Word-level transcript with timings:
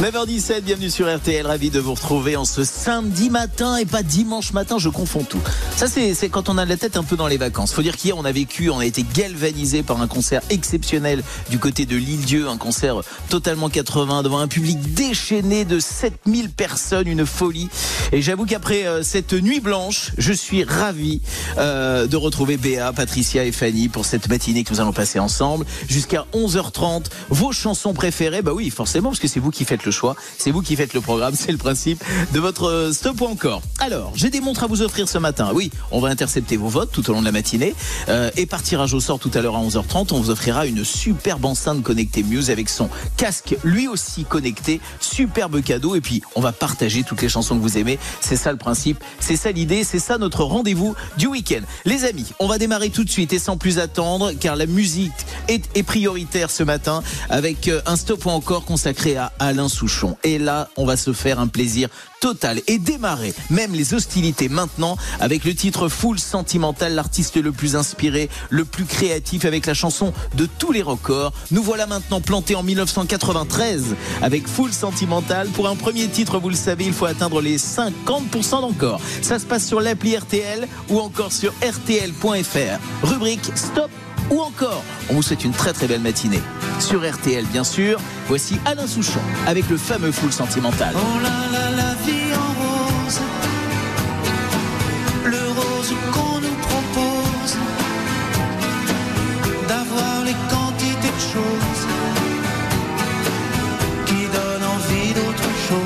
9h17, 0.00 0.60
bienvenue 0.60 0.90
sur 0.90 1.12
RTL, 1.12 1.44
ravi 1.44 1.70
de 1.70 1.80
vous 1.80 1.94
retrouver 1.94 2.36
en 2.36 2.44
ce 2.44 2.62
samedi 2.62 3.30
matin 3.30 3.78
et 3.78 3.84
pas 3.84 4.04
dimanche 4.04 4.52
matin, 4.52 4.78
je 4.78 4.88
confonds 4.88 5.24
tout. 5.24 5.40
Ça 5.74 5.88
c'est 5.88 6.28
quand 6.28 6.48
on 6.48 6.56
a 6.56 6.64
la 6.64 6.76
tête 6.76 6.96
un 6.96 7.02
peu 7.02 7.16
dans 7.16 7.26
les 7.26 7.36
vacances. 7.36 7.72
Faut 7.72 7.82
dire 7.82 7.96
qu'hier 7.96 8.16
on 8.16 8.24
a 8.24 8.30
vécu, 8.30 8.70
on 8.70 8.78
a 8.78 8.86
été 8.86 9.04
galvanisé 9.12 9.82
par 9.82 10.00
un 10.00 10.06
concert 10.06 10.40
exceptionnel 10.50 11.24
du 11.50 11.58
côté 11.58 11.84
de 11.84 11.96
l'île-dieu, 11.96 12.46
un 12.46 12.58
concert 12.58 13.00
totalement 13.28 13.68
80 13.68 14.22
devant 14.22 14.38
un 14.38 14.46
public 14.46 14.78
déchaîné 14.94 15.64
de 15.64 15.80
7000 15.80 16.50
personnes, 16.50 17.08
une 17.08 17.26
folie. 17.26 17.68
Et 18.12 18.22
j'avoue 18.22 18.46
qu'après 18.46 18.86
euh, 18.86 19.02
cette 19.02 19.32
nuit 19.32 19.58
blanche, 19.58 20.12
je 20.16 20.32
suis 20.32 20.62
ravi 20.62 21.22
euh, 21.58 22.06
de 22.06 22.16
retrouver 22.16 22.56
Béa, 22.56 22.92
Patricia 22.92 23.44
et 23.44 23.50
Fanny 23.50 23.88
pour 23.88 24.04
cette 24.04 24.28
matinée 24.28 24.62
que 24.62 24.72
nous 24.72 24.80
allons 24.80 24.92
passer 24.92 25.18
ensemble 25.18 25.66
jusqu'à 25.88 26.24
11h30. 26.34 27.06
Vos 27.30 27.50
chansons 27.50 27.94
préférées, 27.94 28.42
bah 28.42 28.52
oui 28.54 28.70
forcément 28.70 29.08
parce 29.08 29.18
que 29.18 29.26
c'est 29.26 29.40
vous 29.40 29.50
qui 29.50 29.64
faites 29.64 29.84
le 29.84 29.87
choix. 29.90 30.16
C'est 30.38 30.50
vous 30.50 30.62
qui 30.62 30.76
faites 30.76 30.94
le 30.94 31.00
programme, 31.00 31.34
c'est 31.38 31.52
le 31.52 31.58
principe 31.58 32.02
de 32.32 32.40
votre 32.40 32.68
euh, 32.68 32.92
stop 32.92 33.20
ou 33.20 33.26
encore. 33.26 33.62
Alors, 33.78 34.12
j'ai 34.14 34.30
des 34.30 34.40
montres 34.40 34.64
à 34.64 34.66
vous 34.66 34.82
offrir 34.82 35.08
ce 35.08 35.18
matin. 35.18 35.50
Oui, 35.54 35.70
on 35.90 36.00
va 36.00 36.08
intercepter 36.08 36.56
vos 36.56 36.68
votes 36.68 36.90
tout 36.92 37.08
au 37.10 37.12
long 37.12 37.20
de 37.20 37.26
la 37.26 37.32
matinée 37.32 37.74
euh, 38.08 38.30
et 38.36 38.46
par 38.46 38.62
tirage 38.62 38.94
au 38.94 39.00
sort 39.00 39.18
tout 39.18 39.30
à 39.34 39.40
l'heure 39.40 39.56
à 39.56 39.60
11h30, 39.60 40.12
on 40.12 40.20
vous 40.20 40.30
offrira 40.30 40.66
une 40.66 40.84
superbe 40.84 41.44
enceinte 41.44 41.82
connectée 41.82 42.22
Muse 42.22 42.50
avec 42.50 42.68
son 42.68 42.88
casque 43.16 43.56
lui 43.64 43.88
aussi 43.88 44.24
connecté, 44.24 44.80
superbe 45.00 45.62
cadeau 45.62 45.94
et 45.94 46.00
puis 46.00 46.22
on 46.34 46.40
va 46.40 46.52
partager 46.52 47.02
toutes 47.02 47.22
les 47.22 47.28
chansons 47.28 47.56
que 47.56 47.62
vous 47.62 47.78
aimez. 47.78 47.98
C'est 48.20 48.36
ça 48.36 48.52
le 48.52 48.58
principe, 48.58 49.02
c'est 49.20 49.36
ça 49.36 49.52
l'idée, 49.52 49.84
c'est 49.84 49.98
ça 49.98 50.18
notre 50.18 50.44
rendez-vous 50.44 50.94
du 51.16 51.26
week-end. 51.26 51.60
Les 51.84 52.04
amis, 52.04 52.26
on 52.38 52.46
va 52.46 52.58
démarrer 52.58 52.90
tout 52.90 53.04
de 53.04 53.10
suite 53.10 53.32
et 53.32 53.38
sans 53.38 53.56
plus 53.56 53.78
attendre 53.78 54.32
car 54.38 54.56
la 54.56 54.66
musique 54.66 55.12
est, 55.48 55.82
prioritaire 55.82 56.50
ce 56.50 56.62
matin 56.62 57.02
avec 57.30 57.68
euh, 57.68 57.80
un 57.86 57.96
stop 57.96 58.26
ou 58.26 58.30
encore 58.30 58.64
consacré 58.64 59.16
à 59.16 59.32
Alain 59.38 59.68
Et 60.24 60.38
là, 60.38 60.68
on 60.76 60.84
va 60.84 60.96
se 60.96 61.12
faire 61.12 61.38
un 61.38 61.46
plaisir 61.46 61.88
total 62.20 62.60
et 62.66 62.78
démarrer 62.78 63.32
même 63.50 63.72
les 63.72 63.94
hostilités 63.94 64.48
maintenant 64.48 64.96
avec 65.20 65.44
le 65.44 65.54
titre 65.54 65.88
Full 65.88 66.18
Sentimental, 66.18 66.94
l'artiste 66.94 67.36
le 67.36 67.52
plus 67.52 67.76
inspiré, 67.76 68.28
le 68.50 68.64
plus 68.64 68.84
créatif 68.84 69.44
avec 69.44 69.66
la 69.66 69.74
chanson 69.74 70.12
de 70.34 70.46
tous 70.46 70.72
les 70.72 70.82
records. 70.82 71.32
Nous 71.50 71.62
voilà 71.62 71.86
maintenant 71.86 72.20
plantés 72.20 72.56
en 72.56 72.62
1993 72.62 73.94
avec 74.22 74.48
Full 74.48 74.72
Sentimental. 74.72 75.48
Pour 75.48 75.68
un 75.68 75.76
premier 75.76 76.08
titre, 76.08 76.38
vous 76.38 76.50
le 76.50 76.56
savez, 76.56 76.84
il 76.84 76.92
faut 76.92 77.06
atteindre 77.06 77.40
les 77.40 77.58
50% 77.58 78.60
d'encore. 78.60 79.00
Ça 79.22 79.38
se 79.38 79.46
passe 79.46 79.66
sur 79.66 79.80
l'appli 79.80 80.16
RTL 80.16 80.66
ou 80.88 80.98
encore 80.98 81.32
sur 81.32 81.52
rtl.fr. 81.62 82.80
Rubrique 83.02 83.50
Stop 83.54 83.90
ou 84.30 84.40
encore, 84.40 84.84
on 85.10 85.14
vous 85.14 85.22
souhaite 85.22 85.44
une 85.44 85.52
très 85.52 85.72
très 85.72 85.86
belle 85.86 86.00
matinée. 86.00 86.42
Sur 86.80 87.08
RTL, 87.08 87.44
bien 87.46 87.64
sûr, 87.64 88.00
voici 88.26 88.58
Alain 88.64 88.86
Souchon 88.86 89.20
avec 89.46 89.68
le 89.68 89.76
fameux 89.76 90.12
Full 90.12 90.32
Sentimental. 90.32 90.94
Oh 90.94 91.20
là 91.22 91.48
là, 91.52 91.70
la 91.70 91.94
vie 92.04 92.32
en 92.34 92.52
rose, 92.62 93.20
le 95.24 95.48
rose 95.48 95.94
qu'on 96.12 96.40
nous 96.40 96.56
propose, 96.70 97.56
d'avoir 99.68 100.24
les 100.24 100.36
quantités 100.50 101.12
de 101.18 101.20
choses 101.20 101.86
qui 104.06 104.26
donnent 104.36 104.68
envie 104.76 105.12
d'autre 105.14 105.48
chose. 105.68 105.84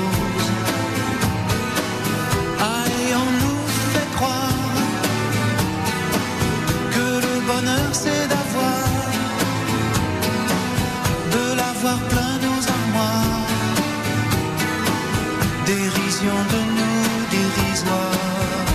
Et 3.05 3.15
on 3.15 3.31
nous 3.43 3.63
fait 3.93 4.09
croire 4.15 4.77
que 6.91 7.05
le 7.25 7.35
bonheur 7.45 7.89
c'est 7.91 8.12
dérision 15.65 16.37
de 16.53 16.59
nous 16.77 17.25
dérisoire. 17.35 18.65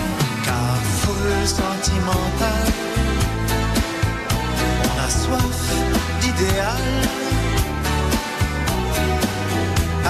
Car 0.45 0.75
full 1.01 1.47
sentimental 1.47 2.65
on 4.87 4.95
a 5.05 5.09
soif 5.09 5.61
d'idéal. 6.21 6.87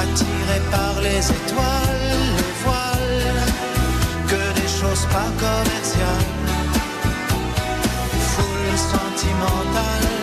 Attiré 0.03 0.59
par 0.71 1.01
les 1.01 1.23
étoiles 1.39 2.11
les 2.37 2.53
voiles 2.63 3.45
que 4.27 4.59
des 4.59 4.67
choses 4.79 5.05
pas 5.13 5.31
commerciales. 5.43 6.33
Full 8.31 8.77
sentimental 8.93 10.18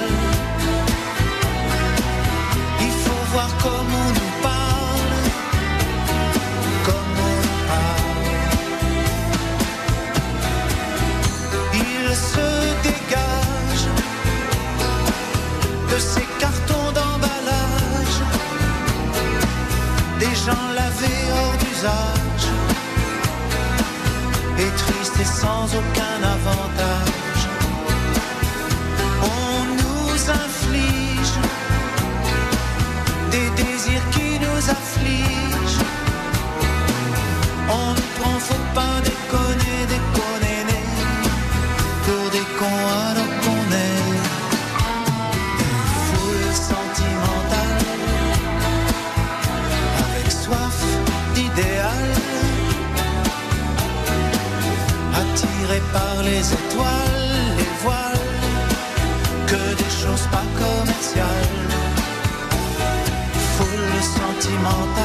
de 15.97 16.01
ces 16.01 16.27
cartons 16.39 16.89
d'emballage, 16.97 18.19
des 20.21 20.35
gens 20.45 20.67
lavés 20.75 21.23
hors 21.39 21.57
d'usage, 21.63 22.47
et 24.59 24.71
tristes 24.83 25.21
et 25.21 25.31
sans 25.41 25.65
aucun 25.81 26.19
avantage. 26.37 27.43
On 29.23 29.57
nous 29.81 30.13
inflige 30.45 31.37
des 33.31 33.49
désirs 33.63 34.07
qui 34.15 34.31
nous 34.45 34.63
affligent. 34.77 35.85
On 37.71 37.89
nous 37.97 38.11
prend, 38.19 38.39
faut 38.49 38.67
pas 38.75 38.96
les 56.27 56.53
étoiles, 56.53 57.29
les 57.59 57.73
voiles, 57.83 58.31
que 59.47 59.63
des 59.83 59.93
choses 60.03 60.27
pas 60.35 60.47
commerciales, 60.63 61.71
full 63.57 64.03
sentimental. 64.19 64.96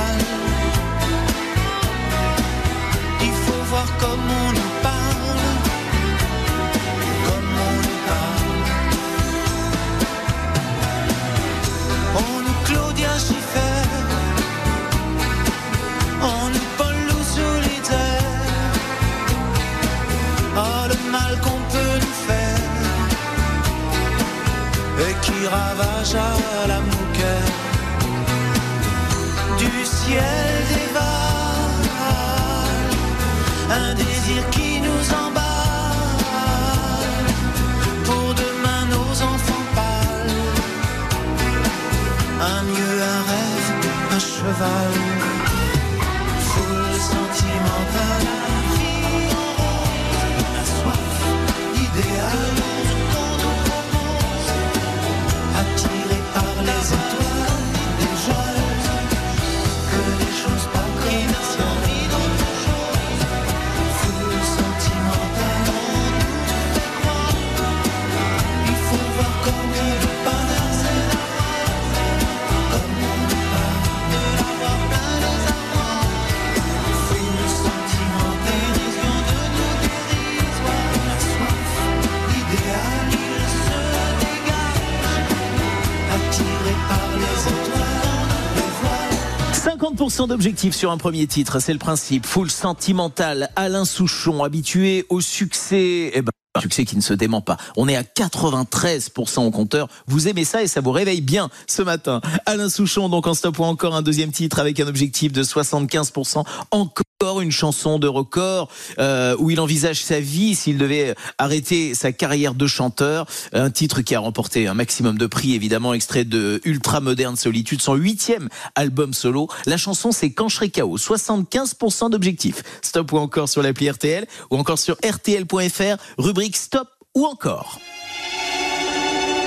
100% 90.01 90.29
d'objectifs 90.29 90.73
sur 90.73 90.89
un 90.89 90.97
premier 90.97 91.27
titre, 91.27 91.59
c'est 91.59 91.73
le 91.73 91.77
principe. 91.77 92.25
Full 92.25 92.49
sentimental, 92.49 93.51
Alain 93.55 93.85
Souchon, 93.85 94.43
habitué 94.43 95.05
au 95.09 95.21
succès. 95.21 96.09
Eh 96.15 96.23
ben, 96.23 96.31
succès 96.59 96.85
qui 96.85 96.95
ne 96.95 97.01
se 97.01 97.13
dément 97.13 97.41
pas. 97.41 97.57
On 97.77 97.87
est 97.87 97.95
à 97.95 98.01
93% 98.01 99.45
au 99.45 99.51
compteur. 99.51 99.87
Vous 100.07 100.27
aimez 100.27 100.43
ça 100.43 100.63
et 100.63 100.67
ça 100.67 100.81
vous 100.81 100.89
réveille 100.89 101.21
bien 101.21 101.49
ce 101.67 101.83
matin. 101.83 102.19
Alain 102.47 102.67
Souchon, 102.67 103.09
donc 103.09 103.27
en 103.27 103.35
stop 103.35 103.59
ou 103.59 103.63
encore 103.63 103.95
un 103.95 104.01
deuxième 104.01 104.31
titre 104.31 104.57
avec 104.57 104.79
un 104.79 104.87
objectif 104.87 105.33
de 105.33 105.43
75%. 105.43 106.45
Encore 106.71 107.03
une 107.21 107.51
chanson 107.51 107.99
de 107.99 108.07
record 108.07 108.69
euh, 108.97 109.35
où 109.37 109.51
il 109.51 109.59
envisage 109.59 110.03
sa 110.03 110.19
vie 110.19 110.55
s'il 110.55 110.77
devait 110.77 111.15
arrêter 111.37 111.93
sa 111.93 112.11
carrière 112.11 112.55
de 112.55 112.65
chanteur. 112.65 113.27
Un 113.53 113.69
titre 113.69 114.01
qui 114.01 114.15
a 114.15 114.19
remporté 114.19 114.67
un 114.67 114.73
maximum 114.73 115.17
de 115.17 115.27
prix, 115.27 115.53
évidemment, 115.53 115.93
extrait 115.93 116.23
de 116.23 116.59
Ultra 116.65 116.99
Moderne 116.99 117.35
Solitude, 117.35 117.81
son 117.81 117.93
huitième 117.93 118.49
album 118.75 119.13
solo. 119.13 119.47
La 119.67 119.77
chanson, 119.77 120.11
c'est 120.11 120.31
Quand 120.31 120.49
je 120.49 120.55
serai 120.55 120.69
KO. 120.69 120.97
75% 120.97 122.09
d'objectifs. 122.09 122.63
Stop 122.81 123.11
ou 123.11 123.17
encore 123.17 123.49
sur 123.49 123.61
l'appli 123.61 123.89
RTL 123.89 124.25
ou 124.49 124.57
encore 124.57 124.79
sur 124.79 124.95
RTL.fr, 125.05 125.97
rubrique 126.17 126.57
Stop 126.57 126.89
ou 127.13 127.25
encore. 127.25 127.79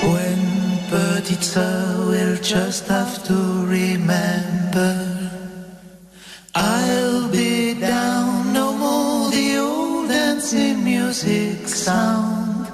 When 0.02 0.38
petite 0.90 1.42
just 2.42 2.86
have 2.88 3.24
to 3.26 3.34
remember 3.66 5.43
I'll 6.54 7.28
be 7.28 7.74
down 7.74 8.52
no 8.52 8.72
more 8.72 9.30
the 9.30 9.58
old 9.58 10.08
dancing 10.08 10.84
music 10.84 11.66
sound. 11.66 12.68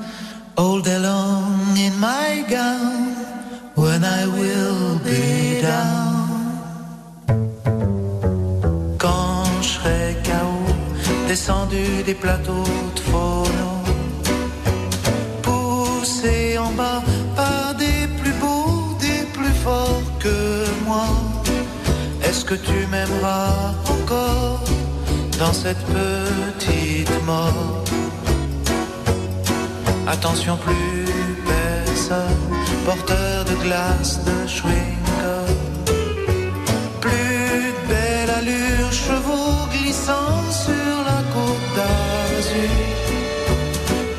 All 0.56 0.80
day 0.82 0.98
long 0.98 1.76
in 1.78 1.98
my 1.98 2.44
gown 2.48 3.14
when 3.74 4.04
I 4.04 4.26
will 4.26 4.98
be 4.98 5.62
down. 5.62 6.28
Quand 8.98 9.44
je 9.62 9.68
serai 9.68 10.16
KO 10.28 10.54
descendu 11.28 12.02
des 12.04 12.14
plateaux 12.14 12.64
de 12.96 13.00
phono 13.10 13.70
poussé 15.42 16.58
en 16.58 16.72
bas 16.72 17.02
Est-ce 22.30 22.44
que 22.44 22.54
tu 22.54 22.86
m'aimeras 22.92 23.74
encore 23.88 24.62
dans 25.40 25.52
cette 25.52 25.84
petite 25.86 27.10
mort? 27.26 27.82
Attention, 30.06 30.56
plus 30.56 31.06
personne, 31.44 32.46
porteur 32.86 33.44
de 33.46 33.54
glace, 33.64 34.20
de 34.24 34.46
chewing-gum. 34.46 35.56
Plus 37.00 37.72
de 37.76 37.88
belle 37.88 38.30
allure, 38.38 38.92
chevaux 38.92 39.66
glissant 39.72 40.40
sur 40.52 40.94
la 41.10 41.20
côte 41.34 41.68
d'Azur. 41.74 42.78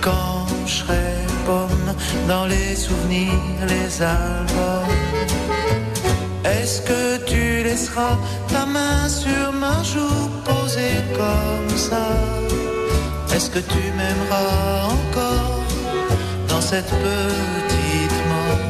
Quand 0.01 0.47
je 0.65 0.73
serai 0.79 1.15
pomme 1.45 1.93
dans 2.27 2.45
les 2.45 2.75
souvenirs, 2.75 3.55
les 3.69 4.01
albums. 4.01 4.99
Est-ce 6.43 6.81
que 6.81 7.10
tu 7.61 7.67
laisseras 7.67 8.17
ta 8.47 8.65
main 8.65 9.07
sur 9.07 9.51
ma 9.53 9.83
joue 9.83 10.29
posée 10.45 10.99
comme 11.19 11.77
ça. 11.77 12.07
Est-ce 13.33 13.49
que 13.49 13.59
tu 13.59 13.83
m'aimeras 13.97 14.85
encore 14.95 15.63
dans 16.47 16.61
cette 16.61 16.91
petite 17.05 18.19
mort 18.31 18.63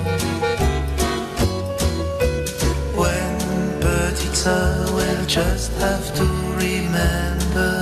When 2.98 3.34
petite 3.80 4.36
sœur 4.36 4.86
will 4.98 5.26
just 5.28 5.72
have 5.80 6.08
to 6.20 6.28
remember. 6.66 7.76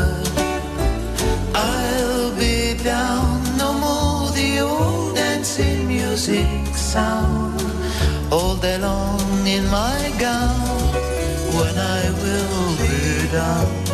I'll 1.56 2.32
be 2.38 2.76
down 2.84 3.42
no 3.58 3.74
more 3.74 4.30
the 4.40 4.62
old 4.62 5.16
dancing 5.16 5.88
music 5.88 6.66
sound. 6.76 7.62
All 8.32 8.56
day 8.58 8.78
long 8.78 9.48
in 9.48 9.66
my 9.70 10.12
gown 10.20 10.49
be 13.32 13.89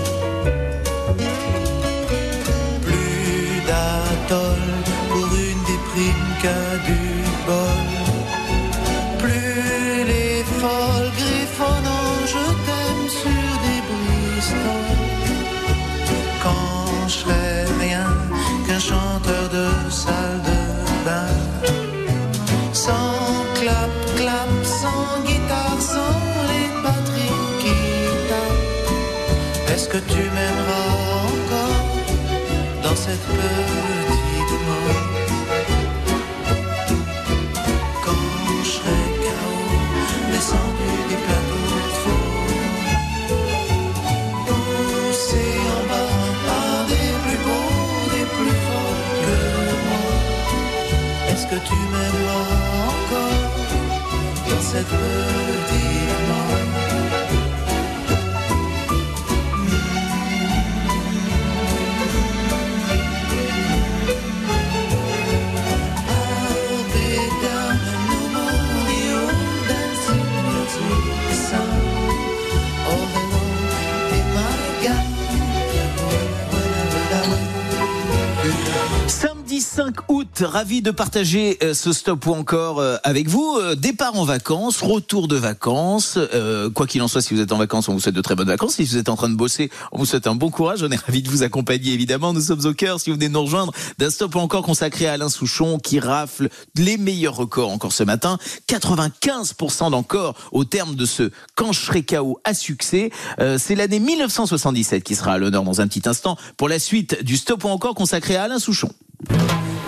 5 80.35 80.45
août, 80.45 80.51
ravi 80.51 80.81
de 80.81 80.91
partager 80.91 81.57
euh, 81.63 81.73
ce 81.73 81.93
stop 81.93 82.25
ou 82.25 82.33
encore 82.33 82.79
euh, 82.79 82.97
avec 83.03 83.27
vous. 83.27 83.57
Euh, 83.59 83.75
Départ 83.75 84.15
en 84.15 84.25
vacances, 84.25 84.81
retour 84.81 85.27
de 85.27 85.35
vacances. 85.35 86.17
Euh, 86.17 86.69
quoi 86.69 86.87
qu'il 86.87 87.01
en 87.01 87.07
soit, 87.07 87.21
si 87.21 87.33
vous 87.33 87.41
êtes 87.41 87.51
en 87.51 87.57
vacances, 87.57 87.89
on 87.89 87.93
vous 87.93 87.99
souhaite 87.99 88.15
de 88.15 88.21
très 88.21 88.35
bonnes 88.35 88.47
vacances. 88.47 88.75
Si 88.75 88.83
vous 88.83 88.97
êtes 88.97 89.09
en 89.09 89.15
train 89.15 89.29
de 89.29 89.35
bosser, 89.35 89.69
on 89.91 89.99
vous 89.99 90.05
souhaite 90.05 90.27
un 90.27 90.35
bon 90.35 90.49
courage. 90.49 90.83
On 90.83 90.91
est 90.91 90.99
ravi 90.99 91.21
de 91.21 91.29
vous 91.29 91.43
accompagner, 91.43 91.93
évidemment. 91.93 92.33
Nous 92.33 92.41
sommes 92.41 92.65
au 92.65 92.73
cœur, 92.73 92.99
si 92.99 93.09
vous 93.09 93.15
venez 93.15 93.27
de 93.27 93.33
nous 93.33 93.43
rejoindre, 93.43 93.73
d'un 93.97 94.09
stop 94.09 94.35
ou 94.35 94.39
encore 94.39 94.63
consacré 94.63 95.07
à 95.07 95.13
Alain 95.13 95.29
Souchon 95.29 95.79
qui 95.79 95.99
rafle 95.99 96.49
les 96.75 96.97
meilleurs 96.97 97.35
records 97.35 97.71
encore 97.71 97.93
ce 97.93 98.03
matin. 98.03 98.37
95% 98.67 99.91
d'encore 99.91 100.35
au 100.51 100.65
terme 100.65 100.95
de 100.95 101.05
ce 101.05 101.31
serai 101.73 102.03
KO 102.03 102.39
à 102.43 102.53
succès. 102.53 103.09
Euh, 103.39 103.57
C'est 103.59 103.75
l'année 103.75 103.99
1977 103.99 105.03
qui 105.03 105.15
sera 105.15 105.33
à 105.33 105.37
l'honneur 105.37 105.63
dans 105.63 105.81
un 105.81 105.87
petit 105.87 106.07
instant 106.07 106.37
pour 106.57 106.69
la 106.69 106.79
suite 106.79 107.23
du 107.23 107.37
stop 107.37 107.63
ou 107.63 107.67
encore 107.67 107.95
consacré 107.95 108.35
à 108.35 108.43
Alain 108.43 108.59
Souchon. 108.59 108.89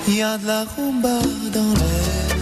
Il 0.08 0.15
y 0.15 0.22
a 0.22 0.38
de 0.38 0.48
la 0.48 0.63
rumba 0.63 1.20
dans 1.53 1.74
l'air. 1.74 2.38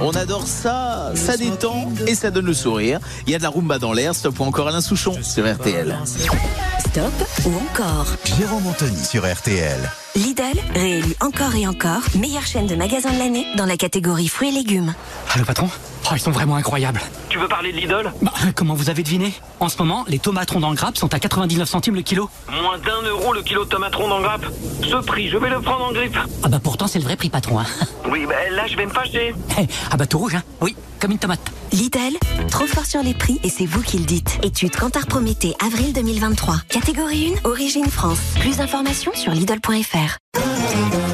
On 0.00 0.10
adore 0.10 0.46
ça, 0.46 1.12
ça 1.14 1.36
détend 1.36 1.88
et 2.06 2.14
ça 2.14 2.30
donne 2.30 2.46
le 2.46 2.54
sourire. 2.54 3.00
Il 3.26 3.32
y 3.32 3.34
a 3.34 3.38
de 3.38 3.42
la 3.42 3.50
rumba 3.50 3.78
dans 3.78 3.92
l'air, 3.92 4.14
stop 4.14 4.38
ou 4.40 4.44
encore 4.44 4.68
Alain 4.68 4.80
Souchon 4.80 5.16
sur 5.22 5.50
RTL. 5.52 5.96
Stop 6.04 7.12
ou 7.46 7.50
encore 7.56 8.06
Jérôme 8.24 8.66
Anthony 8.66 9.04
sur 9.04 9.24
RTL. 9.30 9.78
Lidl, 10.16 10.58
réélu 10.74 11.14
encore 11.20 11.54
et 11.56 11.66
encore, 11.66 12.00
meilleure 12.18 12.46
chaîne 12.46 12.66
de 12.66 12.74
magasins 12.74 13.12
de 13.12 13.18
l'année 13.18 13.46
dans 13.56 13.66
la 13.66 13.76
catégorie 13.76 14.28
fruits 14.28 14.48
et 14.48 14.52
légumes. 14.52 14.94
Allô 15.34 15.44
patron 15.44 15.68
Oh, 16.08 16.14
ils 16.14 16.20
sont 16.20 16.30
vraiment 16.30 16.54
incroyables. 16.54 17.00
Tu 17.28 17.36
veux 17.38 17.48
parler 17.48 17.72
de 17.72 17.78
Lidl? 17.78 18.12
Bah, 18.22 18.32
comment 18.54 18.74
vous 18.74 18.90
avez 18.90 19.02
deviné? 19.02 19.34
En 19.58 19.68
ce 19.68 19.76
moment, 19.78 20.04
les 20.06 20.20
tomaterons 20.20 20.60
dans 20.60 20.70
le 20.70 20.76
grappe 20.76 20.96
sont 20.96 21.12
à 21.12 21.18
99 21.18 21.68
centimes 21.68 21.96
le 21.96 22.02
kilo. 22.02 22.30
Moins 22.62 22.78
d'un 22.78 23.02
euro 23.08 23.32
le 23.32 23.42
kilo 23.42 23.64
de 23.64 23.68
tomateron 23.68 24.06
dans 24.08 24.20
grappe. 24.20 24.46
Ce 24.82 24.96
prix, 25.04 25.28
je 25.28 25.36
vais 25.36 25.50
le 25.50 25.60
prendre 25.60 25.84
en 25.84 25.92
grippe. 25.92 26.16
Ah 26.44 26.48
bah 26.48 26.60
pourtant 26.62 26.86
c'est 26.86 27.00
le 27.00 27.04
vrai 27.04 27.16
prix 27.16 27.28
patron. 27.28 27.58
Hein. 27.58 27.66
Oui, 28.08 28.24
ben 28.24 28.54
là, 28.54 28.66
je 28.68 28.76
vais 28.76 28.86
me 28.86 28.92
fâcher. 28.92 29.34
Eh, 29.58 29.66
ah 29.90 29.96
bah 29.96 30.06
tout 30.06 30.18
rouge, 30.18 30.36
hein 30.36 30.42
Oui, 30.60 30.76
comme 31.00 31.10
une 31.10 31.18
tomate. 31.18 31.40
Lidl, 31.72 32.16
trop 32.50 32.66
fort 32.66 32.86
sur 32.86 33.02
les 33.02 33.12
prix 33.14 33.40
et 33.42 33.50
c'est 33.50 33.66
vous 33.66 33.82
qui 33.82 33.98
le 33.98 34.04
dites. 34.04 34.38
Étude 34.44 34.74
Cantar 34.76 35.06
Prométhée, 35.06 35.54
avril 35.64 35.92
2023. 35.92 36.54
Catégorie 36.68 37.34
1, 37.44 37.48
origine 37.48 37.90
France. 37.90 38.20
Plus 38.40 38.58
d'informations 38.58 39.12
sur 39.14 39.32
Lidl.fr. 39.32 40.05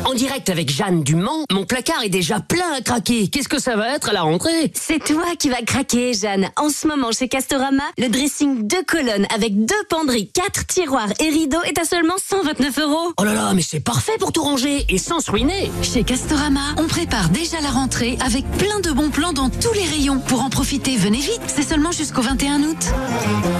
En 0.04 0.14
direct 0.14 0.50
avec 0.50 0.70
Jeanne 0.70 1.02
Dumont, 1.02 1.44
mon 1.50 1.64
placard 1.64 2.02
est 2.02 2.10
déjà 2.10 2.38
plein 2.40 2.70
à 2.76 2.80
craquer. 2.82 3.28
Qu'est-ce 3.28 3.48
que 3.48 3.60
ça 3.60 3.76
va 3.76 3.94
être 3.94 4.10
à 4.10 4.12
la 4.12 4.22
rentrée? 4.22 4.70
C'est 4.74 5.02
toi 5.02 5.24
qui 5.38 5.48
vas 5.48 5.62
craquer, 5.62 6.12
Jeanne. 6.12 6.50
En 6.56 6.68
ce 6.68 6.86
moment, 6.86 7.12
chez 7.12 7.28
Castorama, 7.28 7.84
le 7.96 8.08
dressing 8.08 8.66
deux 8.66 8.82
colonnes 8.82 9.26
avec 9.34 9.64
deux 9.64 9.74
penderies, 9.88 10.30
quatre 10.30 10.66
tiroirs 10.66 11.08
et 11.18 11.30
rideaux 11.30 11.62
est 11.64 11.78
à 11.78 11.84
seulement 11.84 12.16
129 12.18 12.78
euros. 12.80 13.12
Oh 13.18 13.24
là 13.24 13.32
là, 13.32 13.54
mais 13.54 13.62
c'est 13.62 13.80
parfait 13.80 14.18
pour 14.18 14.32
tout 14.32 14.42
ranger 14.42 14.84
et 14.88 14.98
sans 14.98 15.20
se 15.20 15.30
ruiner. 15.30 15.70
Chez 15.82 16.02
Castorama, 16.02 16.74
on 16.76 16.88
prépare 16.88 17.30
déjà 17.30 17.60
la 17.60 17.70
rentrée 17.70 18.18
avec 18.24 18.44
plein 18.58 18.80
de 18.80 18.90
bons 18.90 19.10
plans 19.10 19.32
dans 19.32 19.48
tous 19.48 19.72
les 19.72 19.84
rayons. 19.84 20.18
Pour 20.18 20.42
en 20.42 20.50
profiter, 20.50 20.96
venez 20.96 21.20
vite, 21.20 21.40
c'est 21.46 21.66
seulement 21.66 21.92
jusqu'au 21.92 22.22
21 22.22 22.62
août. 22.64 22.92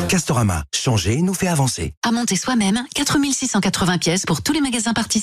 Castorama, 0.09 0.65
changer 0.75 1.23
nous 1.23 1.35
fait 1.35 1.49
avancer. 1.49 1.95
À 2.03 2.11
monter 2.11 2.37
soi-même, 2.37 2.85
4680 2.95 3.99
pièces 3.99 4.27
pour 4.27 4.43
tous 4.43 4.53
les 4.53 4.61
magasins 4.61 4.93
participants. 4.93 5.22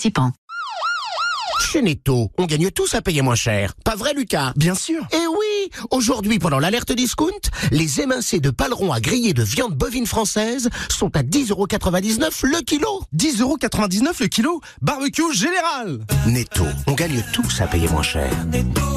Chez 1.72 1.82
Netto, 1.82 2.32
on 2.38 2.46
gagne 2.46 2.72
tous 2.72 2.96
à 2.96 3.02
payer 3.02 3.22
moins 3.22 3.36
cher. 3.36 3.74
Pas 3.84 3.96
vrai, 3.96 4.14
Lucas? 4.16 4.54
Bien 4.56 4.74
sûr. 4.74 5.06
Eh 5.12 5.28
oui 5.28 5.70
Aujourd'hui, 5.92 6.40
pendant 6.40 6.58
l'alerte 6.58 6.92
discount, 6.92 7.30
les 7.72 8.02
émincés 8.02 8.40
de 8.40 8.50
paleron 8.50 8.92
à 8.92 9.00
griller 9.00 9.34
de 9.34 9.44
viande 9.44 9.76
bovine 9.76 10.08
française 10.08 10.70
sont 10.90 11.16
à 11.16 11.22
10,99€ 11.22 12.46
le 12.48 12.62
kilo. 12.64 13.04
10,99€ 13.16 14.22
le 14.22 14.28
kilo 14.28 14.62
Barbecue 14.82 15.34
général 15.34 16.00
Netto, 16.26 16.66
on 16.88 16.94
gagne 16.94 17.24
tous 17.34 17.62
à 17.62 17.68
payer 17.68 17.88
moins 17.90 18.02
cher. 18.04 18.32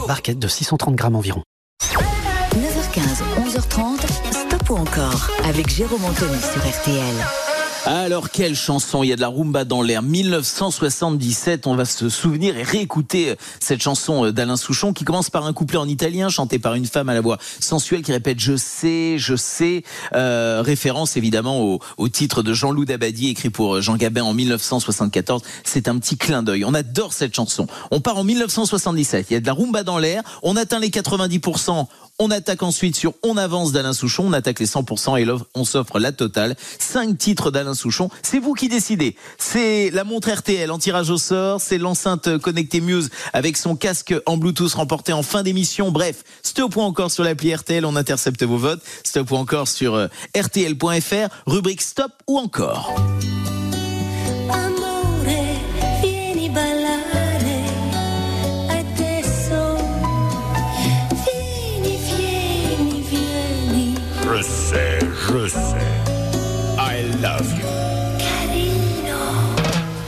Barquette 0.07 0.39
de 0.39 0.49
630 0.49 0.95
grammes 0.95 1.17
environ. 1.17 1.43
9h15, 1.83 3.23
11h30, 3.49 3.99
stop 4.31 4.71
ou 4.71 4.77
encore 4.77 5.31
avec 5.45 5.69
Jérôme 5.69 6.05
Anthony 6.05 6.39
sur 6.41 6.67
RTL. 6.67 7.52
Alors 7.85 8.31
quelle 8.31 8.55
chanson? 8.55 9.03
Il 9.03 9.09
y 9.09 9.13
a 9.13 9.17
de 9.17 9.21
la 9.21 9.29
rumba 9.29 9.65
dans 9.65 9.83
l'air. 9.83 10.03
1977, 10.03 11.67
on 11.67 11.75
va 11.75 11.85
se 11.85 12.09
souvenir 12.09 12.57
et 12.57 12.63
réécouter 12.63 13.35
cette 13.59 13.83
chanson 13.83 14.31
d'Alain 14.31 14.57
Souchon 14.57 14.93
qui 14.93 15.05
commence 15.05 15.31
par 15.31 15.47
un 15.47 15.53
couplet 15.53 15.79
en 15.79 15.89
italien 15.89 16.29
chanté 16.29 16.61
par 16.61 16.75
une 16.75 16.87
femme 16.87 17.09
à 17.09 17.15
la 17.15 17.21
voix 17.21 17.39
sensuelle 17.59 18.03
qui 18.03 18.13
répète 18.13 18.39
je 18.39 18.57
sais, 18.57 19.17
je 19.19 19.35
sais. 19.35 19.83
Euh, 20.15 20.63
référence 20.65 21.17
évidemment 21.17 21.61
au, 21.61 21.81
au 21.97 22.09
titre 22.09 22.45
de 22.45 22.55
Jean-Loup 22.55 22.85
Dabadi 22.85 23.31
écrit 23.31 23.51
pour 23.51 23.81
Jean 23.81 23.97
Gabin 23.97 24.23
en 24.23 24.33
1974. 24.33 25.43
C'est 25.65 25.89
un 25.89 25.99
petit 25.99 26.17
clin 26.17 26.45
d'œil. 26.45 26.65
On 26.65 26.75
adore 26.75 27.13
cette 27.13 27.35
chanson. 27.35 27.67
On 27.91 28.01
part 28.01 28.17
en 28.17 28.23
1977. 28.23 29.27
Il 29.31 29.35
y 29.35 29.37
a 29.37 29.41
de 29.41 29.47
la 29.47 29.55
rumba 29.55 29.83
dans 29.83 29.99
l'air. 29.99 30.23
On 30.45 30.55
atteint 30.55 30.79
les 30.79 30.91
90%. 30.91 31.89
On 32.25 32.31
attaque 32.31 32.63
ensuite 32.63 32.95
sur 32.95 33.15
On 33.25 33.37
avance 33.37 33.73
d'Alain 33.73 33.93
Souchon, 33.93 34.29
on 34.29 34.33
attaque 34.33 34.61
les 34.61 34.67
100% 34.67 35.19
et 35.19 35.27
on 35.57 35.65
s'offre 35.65 35.99
la 35.99 36.13
totale. 36.13 36.55
Cinq 36.79 37.19
titres 37.19 37.51
d'Alain 37.51 37.75
Souchon, 37.75 38.11
c'est 38.23 38.39
vous 38.39 38.55
qui 38.55 38.69
décidez. 38.69 39.17
C'est 39.39 39.91
la 39.91 40.05
montre 40.05 40.31
RTL 40.31 40.71
en 40.71 40.79
tirage 40.79 41.11
au 41.11 41.19
sort, 41.19 41.61
c'est 41.61 41.79
l'enceinte 41.79 42.39
connectée 42.39 42.81
Muse 42.81 43.11
avec 43.33 43.57
son 43.57 43.75
casque 43.75 44.15
en 44.25 44.37
Bluetooth 44.37 44.73
remporté 44.73 45.13
en 45.13 45.25
fin 45.25 45.43
d'émission. 45.43 45.91
Bref, 45.91 46.23
stop 46.45 46.77
ou 46.77 46.83
encore 46.83 47.11
sur 47.11 47.25
l'appli 47.25 47.53
RTL, 47.53 47.85
on 47.85 47.97
intercepte 47.97 48.45
vos 48.45 48.57
votes. 48.57 48.83
Stop 49.03 49.33
ou 49.33 49.35
encore 49.35 49.67
sur 49.67 49.97
euh, 49.97 50.07
rtl.fr, 50.33 51.29
rubrique 51.49 51.83
stop 51.83 52.13
ou 52.29 52.39
encore. 52.39 52.95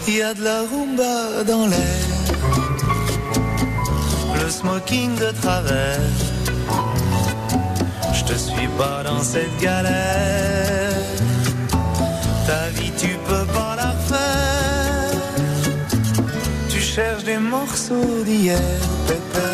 Il 0.06 0.16
y 0.16 0.22
a 0.22 0.34
de 0.34 0.42
la 0.42 0.60
rumba 0.62 1.44
dans 1.46 1.66
l'air. 1.66 2.06
Le 4.42 4.50
smoking 4.50 5.14
de 5.16 5.30
travers. 5.40 6.00
Je 8.12 8.24
te 8.24 8.34
suis 8.34 8.68
pas 8.78 9.02
dans 9.04 9.22
cette 9.22 9.56
galère. 9.60 10.92
Ta 12.46 12.68
vie, 12.74 12.92
tu 12.98 13.16
peux 13.28 13.46
pas 13.52 13.76
la 13.76 13.90
refaire. 13.92 15.20
Tu 16.68 16.80
cherches 16.80 17.24
des 17.24 17.38
morceaux 17.38 18.24
d'hier, 18.24 18.58
pépé. 19.06 19.50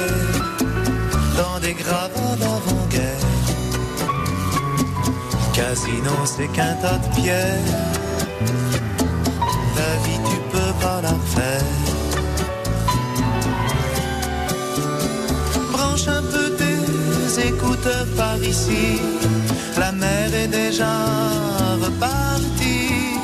Dans 1.37 1.59
des 1.61 1.75
gravats 1.75 2.37
d'avant-guerre. 2.39 2.90
Casino, 5.61 6.15
c'est 6.25 6.49
qu'un 6.49 6.75
tas 6.83 6.99
de 7.05 7.09
pierres. 7.17 7.71
Ta 9.77 9.91
vie, 10.05 10.21
tu 10.29 10.37
peux 10.53 10.73
pas 10.81 11.01
la 11.03 11.13
refaire. 11.21 11.71
Branche 15.73 16.09
un 16.09 16.23
peu 16.33 16.47
tes 16.61 17.49
écouteurs 17.49 18.07
par 18.17 18.39
ici. 18.43 19.01
La 19.79 19.93
mer 19.93 20.29
est 20.43 20.49
déjà 20.49 20.95
repartie. 21.85 23.19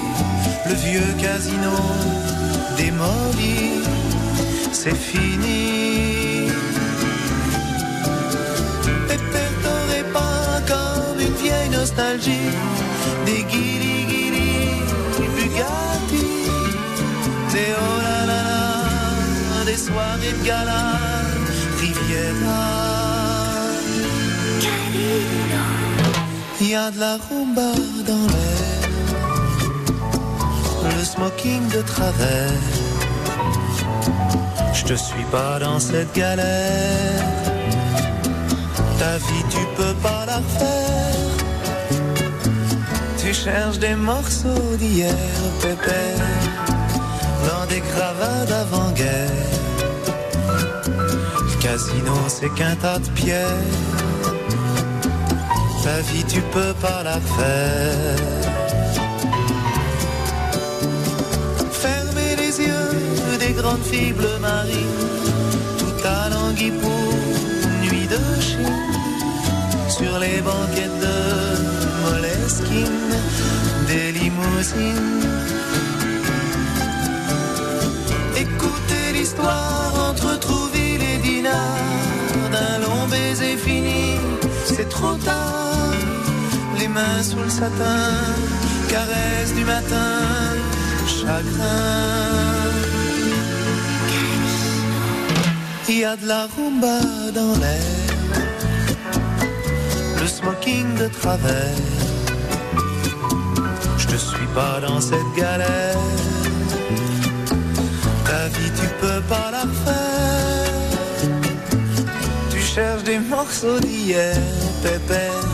Le 0.68 0.74
vieux 0.74 1.12
casino 1.18 1.74
démoli, 2.76 3.80
c'est 4.72 4.94
fini. 4.94 6.35
Nostalgie 11.86 12.50
des 13.26 13.42
guili 13.44 13.96
guili 14.10 14.50
Bugatti, 15.34 16.26
des 17.52 17.72
oh 17.84 17.98
là 18.06 18.20
là, 18.30 19.64
des 19.66 19.76
soirées 19.76 20.34
de 20.38 20.44
gala, 20.44 20.82
Riviera. 21.80 22.64
Il 26.60 26.68
y 26.70 26.74
a 26.74 26.90
de 26.90 26.98
la 26.98 27.14
rumba 27.24 27.70
dans 28.10 28.26
l'air, 28.32 28.80
le 30.96 31.04
smoking 31.04 31.68
de 31.68 31.82
travers. 31.82 32.62
Je 34.72 34.84
te 34.84 34.94
suis 34.94 35.26
pas 35.30 35.58
dans 35.60 35.78
cette 35.78 36.12
galère. 36.14 37.22
Ta 38.98 39.18
vie, 39.18 39.44
tu 39.50 39.62
peux 39.76 39.94
pas 40.02 40.24
la 40.26 40.36
refaire. 40.38 40.85
Tu 43.36 43.42
cherches 43.42 43.78
des 43.78 43.94
morceaux 43.94 44.76
d'hier, 44.78 45.14
pépère, 45.60 46.18
dans 47.46 47.66
des 47.66 47.80
cravates 47.80 48.48
d'avant-guerre. 48.48 49.30
Le 51.48 51.62
casino, 51.62 52.14
c'est 52.28 52.52
qu'un 52.54 52.74
tas 52.76 52.98
de 52.98 53.08
pierres. 53.10 53.46
Ta 55.84 56.00
vie, 56.08 56.24
tu 56.24 56.40
peux 56.40 56.74
pas 56.80 57.02
la 57.02 57.20
faire. 57.36 58.16
Fermez 61.72 62.36
les 62.36 62.66
yeux 62.66 63.38
des 63.38 63.52
grandes 63.52 63.84
filles 63.84 64.12
bleu 64.12 64.38
marine, 64.40 65.02
tout 65.78 66.08
à 66.08 66.30
languille 66.30 66.78
pour 66.82 67.12
nuit 67.82 68.08
de 68.08 68.40
Chine, 68.40 68.82
sur 69.88 70.18
les 70.18 70.40
banquettes 70.40 71.00
de 71.00 71.15
Des 73.88 74.12
limousines. 74.12 75.20
Écoutez 78.36 79.12
l'histoire 79.12 80.10
entre 80.10 80.38
Trouville 80.38 81.02
et 81.02 81.18
Dinard, 81.18 81.52
d'un 82.52 82.78
long 82.86 83.08
baiser 83.08 83.56
fini, 83.56 84.14
c'est 84.64 84.88
trop 84.88 85.16
tard. 85.16 85.92
Les 86.78 86.86
mains 86.86 87.20
sous 87.20 87.40
le 87.40 87.50
satin, 87.50 88.14
caresse 88.88 89.52
du 89.52 89.64
matin, 89.64 90.12
chagrin. 91.08 92.62
Il 95.88 95.98
y 95.98 96.04
a 96.04 96.14
de 96.14 96.26
la 96.28 96.46
rumba 96.46 97.00
dans 97.34 97.58
l'air, 97.58 98.38
le 100.20 100.26
smoking 100.28 100.94
de 100.94 101.08
travers. 101.08 101.95
Je 104.08 104.16
suis 104.16 104.46
pas 104.54 104.80
dans 104.80 105.00
cette 105.00 105.32
galère. 105.36 105.98
Ta 108.24 108.48
vie, 108.48 108.72
tu 108.80 108.88
peux 109.00 109.20
pas 109.28 109.50
la 109.50 109.62
refaire. 109.62 110.66
Tu 112.50 112.60
cherches 112.60 113.04
des 113.04 113.18
morceaux 113.18 113.80
d'hier, 113.80 114.36
pépère, 114.82 115.44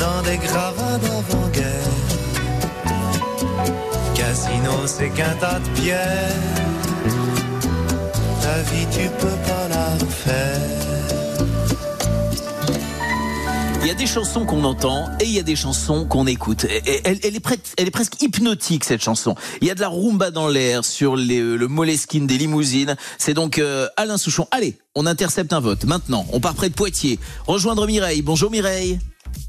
dans 0.00 0.22
des 0.22 0.38
gravats 0.38 0.98
d'avant-guerre. 0.98 1.94
Casino, 4.14 4.86
c'est 4.86 5.10
qu'un 5.10 5.34
tas 5.40 5.58
de 5.58 5.68
pierres. 5.80 6.42
Ta 8.42 8.56
vie, 8.70 8.86
tu 8.90 9.08
peux 9.20 9.38
pas 9.48 9.68
la 9.68 9.86
refaire. 10.04 10.95
Il 13.86 13.90
y 13.90 13.92
a 13.92 13.94
des 13.94 14.08
chansons 14.08 14.44
qu'on 14.44 14.64
entend 14.64 15.08
et 15.20 15.26
il 15.26 15.30
y 15.30 15.38
a 15.38 15.44
des 15.44 15.54
chansons 15.54 16.06
qu'on 16.06 16.26
écoute. 16.26 16.66
Elle, 17.04 17.20
elle 17.22 17.36
est 17.36 17.40
prête- 17.40 17.72
elle 17.78 17.86
est 17.86 17.92
presque 17.92 18.20
hypnotique 18.20 18.82
cette 18.82 19.00
chanson. 19.00 19.36
Il 19.60 19.68
y 19.68 19.70
a 19.70 19.76
de 19.76 19.80
la 19.80 19.88
rumba 19.88 20.32
dans 20.32 20.48
l'air 20.48 20.84
sur 20.84 21.14
les, 21.14 21.38
euh, 21.38 21.54
le 21.54 21.68
Moleskine 21.68 22.26
des 22.26 22.36
limousines. 22.36 22.96
C'est 23.16 23.32
donc 23.32 23.60
euh, 23.60 23.86
Alain 23.96 24.16
Souchon. 24.16 24.48
Allez, 24.50 24.76
on 24.96 25.06
intercepte 25.06 25.52
un 25.52 25.60
vote. 25.60 25.84
Maintenant, 25.84 26.26
on 26.32 26.40
part 26.40 26.54
près 26.54 26.68
de 26.68 26.74
Poitiers. 26.74 27.20
Rejoindre 27.46 27.86
Mireille. 27.86 28.22
Bonjour 28.22 28.50
Mireille. 28.50 28.98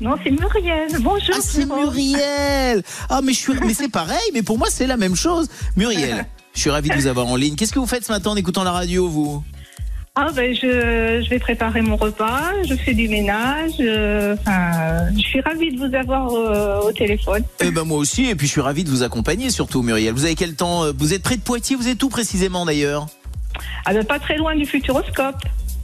Non, 0.01 0.13
c'est 0.23 0.29
Muriel. 0.29 0.87
Bonjour. 0.99 1.33
Ah, 1.35 1.39
c'est. 1.41 1.65
Muriel. 1.65 2.83
Ah, 3.09 3.21
mais 3.23 3.33
je 3.33 3.39
suis, 3.39 3.53
mais 3.65 3.73
c'est 3.73 3.89
pareil. 3.89 4.19
Mais 4.35 4.43
pour 4.43 4.59
moi, 4.59 4.67
c'est 4.69 4.85
la 4.85 4.97
même 4.97 5.15
chose. 5.15 5.47
Muriel, 5.75 6.27
je 6.53 6.59
suis 6.59 6.69
ravi 6.69 6.89
de 6.89 6.93
vous 6.93 7.07
avoir 7.07 7.25
en 7.25 7.37
ligne. 7.37 7.55
Qu'est-ce 7.55 7.73
que 7.73 7.79
vous 7.79 7.87
faites 7.87 8.05
ce 8.05 8.11
matin 8.11 8.29
en 8.29 8.35
écoutant 8.35 8.63
la 8.63 8.71
radio, 8.71 9.07
vous? 9.09 9.43
Ah 10.19 10.29
ben 10.35 10.51
je, 10.55 11.21
je 11.23 11.29
vais 11.29 11.37
préparer 11.37 11.81
mon 11.83 11.95
repas, 11.95 12.51
je 12.67 12.73
fais 12.73 12.95
du 12.95 13.07
ménage. 13.07 13.73
euh, 13.79 14.35
Enfin, 14.39 15.11
je 15.15 15.19
suis 15.21 15.41
ravie 15.41 15.71
de 15.71 15.77
vous 15.77 15.93
avoir 15.95 16.33
euh, 16.33 16.79
au 16.81 16.91
téléphone. 16.91 17.43
Eh 17.59 17.69
ben 17.69 17.83
moi 17.83 17.99
aussi. 17.99 18.25
Et 18.25 18.33
puis 18.33 18.47
je 18.47 18.51
suis 18.53 18.61
ravi 18.61 18.83
de 18.83 18.89
vous 18.89 19.03
accompagner, 19.03 19.51
surtout 19.51 19.83
Muriel. 19.83 20.15
Vous 20.15 20.25
avez 20.25 20.33
quel 20.33 20.55
temps 20.55 20.85
euh, 20.85 20.91
Vous 20.97 21.13
êtes 21.13 21.21
près 21.21 21.37
de 21.37 21.41
Poitiers. 21.43 21.75
Vous 21.75 21.87
êtes 21.87 22.01
où 22.01 22.09
précisément 22.09 22.65
d'ailleurs? 22.65 23.05
Ah 23.85 23.93
ben 23.93 24.03
pas 24.03 24.17
très 24.17 24.37
loin 24.37 24.55
du 24.55 24.65
Futuroscope. 24.65 25.35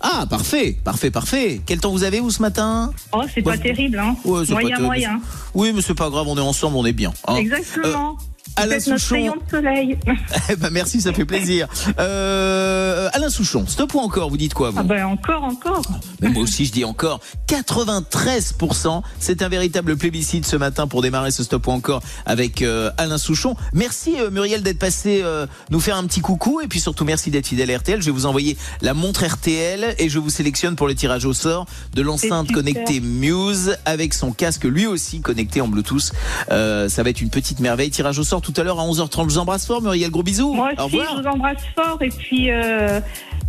Ah, 0.02 0.26
parfait, 0.28 0.78
parfait, 0.84 1.12
parfait. 1.12 1.62
Quel 1.66 1.80
temps 1.80 1.92
vous 1.92 2.04
avez, 2.04 2.20
vous, 2.20 2.32
ce 2.32 2.42
matin? 2.42 2.92
Oh, 3.14 3.22
c'est 3.34 3.42
pas 3.44 3.58
terrible, 3.58 4.00
hein. 4.00 4.16
Ouais, 4.26 4.42
c'est 4.42 4.48
pas 4.48 4.54
moyen, 4.54 4.68
terrible. 4.70 4.86
moyen. 4.88 5.22
Oui, 5.54 5.72
mais 5.74 5.82
c'est 5.82 5.94
pas 5.94 6.10
grave, 6.10 6.28
on 6.28 6.36
est 6.38 6.42
ensemble, 6.42 6.76
on 6.76 6.86
est 6.86 6.92
bien. 6.92 7.14
hein. 7.28 7.36
Exactement. 7.36 8.18
Alain 8.56 8.80
Souchon. 8.80 9.16
rayon 9.16 9.36
de 9.36 9.50
soleil. 9.50 9.98
Eh 10.50 10.56
ben, 10.56 10.70
merci, 10.72 11.02
ça 11.02 11.14
fait 11.14 11.26
plaisir. 11.26 11.68
Euh, 12.00 13.10
Alain 13.14 13.30
Souchon, 13.30 13.66
stop 13.68 13.94
ou 13.96 14.00
encore 14.00 14.30
Vous 14.30 14.38
dites 14.38 14.54
quoi, 14.54 14.70
vous 14.72 14.80
Ah 14.80 14.84
ben 14.84 15.06
encore, 15.06 15.44
encore. 15.44 15.82
Mais 16.22 16.30
moi 16.30 16.44
aussi, 16.44 16.66
je 16.66 16.72
dis 16.72 16.84
encore 16.84 17.20
93%. 17.48 19.02
C'est 19.20 19.42
un 19.42 19.50
véritable 19.50 19.96
plébiscite 19.98 20.46
ce 20.46 20.56
matin 20.56 20.88
pour 20.88 21.02
démarrer 21.02 21.32
ce 21.32 21.44
stop 21.44 21.68
ou 21.68 21.72
encore 21.72 22.02
avec 22.26 22.62
euh, 22.62 22.92
Alain 22.98 23.18
Souchon. 23.18 23.56
Merci 23.74 24.20
euh, 24.20 24.30
Muriel 24.30 24.64
d'être 24.64 24.80
passé 24.80 25.22
euh, 25.24 25.48
nous 25.70 25.80
faire 25.80 25.98
un 25.98 26.06
petit 26.06 26.22
coucou 26.22 26.62
et 26.62 26.68
puis 26.68 26.80
surtout 26.80 27.06
merci 27.06 27.32
d'être 27.32 27.48
fidèle 27.48 27.72
à 27.72 27.78
RTL. 27.78 28.02
Je 28.02 28.06
vais 28.06 28.12
vous 28.12 28.26
envoyer 28.26 28.58
la 28.82 28.94
montre 28.94 29.26
RTL 29.26 29.96
et 29.98 30.10
je 30.10 30.20
vous 30.20 30.30
sélectionne 30.30 30.76
pour 30.76 30.88
le 30.88 30.96
tirage 30.96 31.26
au 31.26 31.34
sort 31.34 31.66
de 31.94 32.02
l'enceinte 32.02 32.52
connectée 32.52 33.00
Muse 33.00 33.78
avec 33.86 34.14
son 34.14 34.32
casque 34.32 34.66
lui 34.66 34.86
aussi 34.86 35.22
connecté 35.22 35.62
en 35.62 35.68
Bluetooth. 35.68 36.12
Euh, 36.52 36.90
ça 36.90 37.04
va 37.04 37.10
être 37.10 37.22
une 37.22 37.30
petite 37.30 37.60
merveille. 37.60 37.90
Tirage 37.90 38.20
au 38.20 38.24
sort 38.24 38.42
tout 38.44 38.54
à 38.58 38.64
l'heure 38.64 38.80
à 38.80 38.84
11h30. 38.86 39.22
Je 39.22 39.34
vous 39.34 39.38
embrasse 39.40 39.66
fort 39.66 39.82
Muriel, 39.82 40.12
gros 40.12 40.22
bisous. 40.22 40.54
Moi 40.54 40.70
au 40.78 40.84
aussi, 40.84 40.98
revoir. 40.98 41.18
je 41.18 41.22
vous 41.22 41.28
embrasse 41.28 41.64
fort 41.74 41.98
et 42.02 42.10
puis 42.10 42.52
euh, 42.52 43.00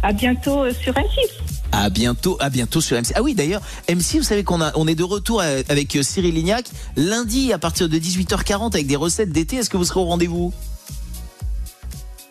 à 0.02 0.12
bientôt 0.12 0.64
euh, 0.64 0.72
sur 0.72 0.94
M6. 0.94 1.04
À 1.72 1.90
bientôt, 1.90 2.36
à 2.40 2.50
bientôt 2.50 2.80
sur 2.80 2.96
MC. 2.96 3.12
Ah 3.16 3.22
oui, 3.22 3.34
d'ailleurs, 3.34 3.60
MC, 3.88 4.16
vous 4.18 4.22
savez 4.22 4.44
qu'on 4.44 4.60
a, 4.62 4.70
on 4.76 4.86
est 4.86 4.94
de 4.94 5.02
retour 5.02 5.42
avec 5.42 5.96
euh, 5.96 6.02
Cyril 6.02 6.34
Lignac 6.34 6.66
lundi 6.96 7.52
à 7.52 7.58
partir 7.58 7.88
de 7.88 7.98
18h40 7.98 8.68
avec 8.74 8.86
des 8.86 8.96
recettes 8.96 9.32
d'été. 9.32 9.56
Est-ce 9.56 9.68
que 9.68 9.76
vous 9.76 9.84
serez 9.84 10.00
au 10.00 10.04
rendez-vous? 10.04 10.52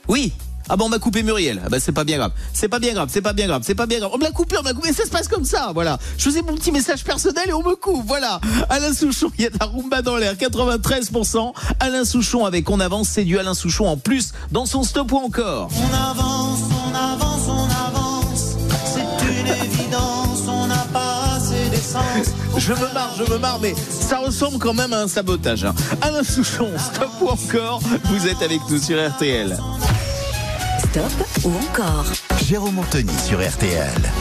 Oui. 0.08 0.32
Ah 0.70 0.78
bon, 0.78 0.86
on 0.86 0.90
m'a 0.90 1.00
coupé 1.00 1.24
Muriel. 1.24 1.62
Ah 1.66 1.70
bah 1.70 1.80
c'est 1.80 1.92
pas 1.92 2.04
bien 2.04 2.18
grave. 2.18 2.32
C'est 2.54 2.68
pas 2.70 2.80
bien 2.80 2.94
grave. 2.94 3.10
C'est 3.12 3.22
pas 3.22 3.34
bien 3.34 3.48
grave. 3.48 3.62
C'est 3.66 3.76
pas 3.76 3.86
bien 3.86 4.00
grave. 4.00 4.12
On 4.14 4.18
me 4.18 4.24
l'a 4.24 4.32
coupé, 4.32 4.58
on 4.58 4.62
me 4.62 4.68
l'a 4.68 4.74
coupé. 4.74 4.94
Ça 4.94 5.04
se 5.06 5.10
passe 5.10 5.28
comme 5.28 5.46
ça. 5.46 5.72
Voilà. 5.74 5.98
Je 6.18 6.24
faisais 6.24 6.42
mon 6.42 6.56
petit 6.56 6.72
message 6.72 7.04
personnel 7.04 7.46
et 7.50 7.54
on 7.54 7.64
me 7.64 7.76
coupe. 7.76 8.04
Voilà. 8.08 8.40
Alain 8.70 8.94
Souchon, 8.94 9.32
il 9.38 9.44
y 9.44 9.48
a 9.48 9.50
de 9.50 9.58
la 9.60 9.66
rumba 9.66 10.02
dans 10.02 10.16
l'air. 10.16 10.36
93%. 10.36 11.54
Alain 11.80 12.06
Souchon 12.06 12.46
avec 12.46 12.70
On 12.70 12.80
avance, 12.80 13.10
c'est 13.10 13.24
du 13.26 13.38
Alain 13.40 13.54
Souchon 13.54 13.88
en 13.88 13.98
plus 13.98 14.32
dans 14.52 14.66
son 14.66 14.84
stop 14.84 15.12
ou 15.12 15.18
encore. 15.18 15.70
On 15.76 15.94
avance, 16.12 16.60
on 16.72 16.96
avance, 16.96 17.48
on 17.48 17.88
avance. 17.88 18.56
C'est 18.86 19.28
une 19.30 19.48
évidence, 19.48 20.40
on 20.48 20.68
n'a 20.68 20.86
pas 20.94 21.36
assez 21.36 21.70
d'essence. 21.70 22.34
Je 22.58 22.72
me 22.74 22.94
marre, 22.94 23.14
je 23.18 23.32
me 23.32 23.38
marre, 23.38 23.60
mais 23.62 23.76
ça 23.90 24.20
ressemble 24.20 24.58
quand 24.60 24.74
même 24.74 24.94
à 24.94 25.02
un 25.02 25.08
sabotage. 25.08 25.66
hein. 25.66 25.76
Alain 26.02 26.24
Souchon, 26.24 26.70
stop 26.78 27.10
ou 27.22 27.28
encore 27.28 27.82
Vous 28.06 28.28
êtes 28.28 28.42
avec 28.42 28.62
nous 28.70 28.80
sur 28.82 28.98
RTL. 29.10 29.58
Stop 30.94 31.28
ou 31.44 31.56
encore 31.56 32.06
Jérôme 32.46 32.78
Anthony 32.78 33.12
sur 33.18 33.40
RTL. 33.44 34.12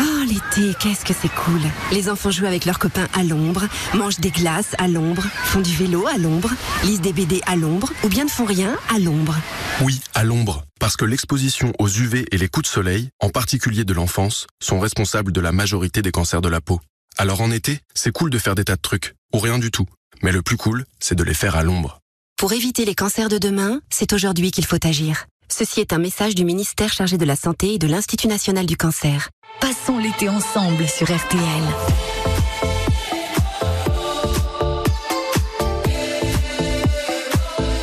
Oh, 0.00 0.24
l'été, 0.26 0.74
qu'est-ce 0.80 1.04
que 1.04 1.12
c'est 1.12 1.28
cool. 1.28 1.60
Les 1.92 2.08
enfants 2.08 2.30
jouent 2.30 2.46
avec 2.46 2.64
leurs 2.64 2.78
copains 2.78 3.06
à 3.12 3.22
l'ombre, 3.22 3.64
mangent 3.92 4.18
des 4.18 4.30
glaces 4.30 4.74
à 4.78 4.88
l'ombre, 4.88 5.22
font 5.22 5.60
du 5.60 5.76
vélo 5.76 6.06
à 6.06 6.16
l'ombre, 6.16 6.48
lisent 6.84 7.02
des 7.02 7.12
BD 7.12 7.42
à 7.44 7.54
l'ombre, 7.54 7.92
ou 8.02 8.08
bien 8.08 8.24
ne 8.24 8.30
font 8.30 8.46
rien 8.46 8.78
à 8.88 8.98
l'ombre. 8.98 9.36
Oui, 9.82 10.00
à 10.14 10.24
l'ombre, 10.24 10.64
parce 10.80 10.96
que 10.96 11.04
l'exposition 11.04 11.74
aux 11.78 11.88
UV 11.88 12.24
et 12.32 12.38
les 12.38 12.48
coups 12.48 12.66
de 12.66 12.72
soleil, 12.72 13.10
en 13.20 13.28
particulier 13.28 13.84
de 13.84 13.92
l'enfance, 13.92 14.46
sont 14.62 14.80
responsables 14.80 15.32
de 15.32 15.40
la 15.42 15.52
majorité 15.52 16.00
des 16.00 16.12
cancers 16.12 16.40
de 16.40 16.48
la 16.48 16.62
peau. 16.62 16.80
Alors 17.18 17.42
en 17.42 17.50
été, 17.50 17.80
c'est 17.92 18.12
cool 18.12 18.30
de 18.30 18.38
faire 18.38 18.54
des 18.54 18.64
tas 18.64 18.76
de 18.76 18.80
trucs, 18.80 19.12
ou 19.34 19.38
rien 19.38 19.58
du 19.58 19.70
tout. 19.70 19.86
Mais 20.22 20.32
le 20.32 20.40
plus 20.40 20.56
cool, 20.56 20.86
c'est 20.98 21.14
de 21.14 21.24
les 21.24 21.34
faire 21.34 21.56
à 21.56 21.62
l'ombre. 21.62 22.00
Pour 22.36 22.52
éviter 22.52 22.84
les 22.84 22.94
cancers 22.94 23.28
de 23.28 23.38
demain, 23.38 23.80
c'est 23.90 24.12
aujourd'hui 24.12 24.50
qu'il 24.50 24.66
faut 24.66 24.84
agir. 24.84 25.26
Ceci 25.48 25.80
est 25.80 25.92
un 25.92 25.98
message 25.98 26.34
du 26.34 26.44
ministère 26.44 26.92
chargé 26.92 27.16
de 27.16 27.24
la 27.24 27.36
Santé 27.36 27.74
et 27.74 27.78
de 27.78 27.86
l'Institut 27.86 28.26
national 28.26 28.66
du 28.66 28.76
cancer. 28.76 29.30
Passons 29.60 29.98
l'été 29.98 30.28
ensemble 30.28 30.88
sur 30.88 31.06
RTL. 31.06 31.40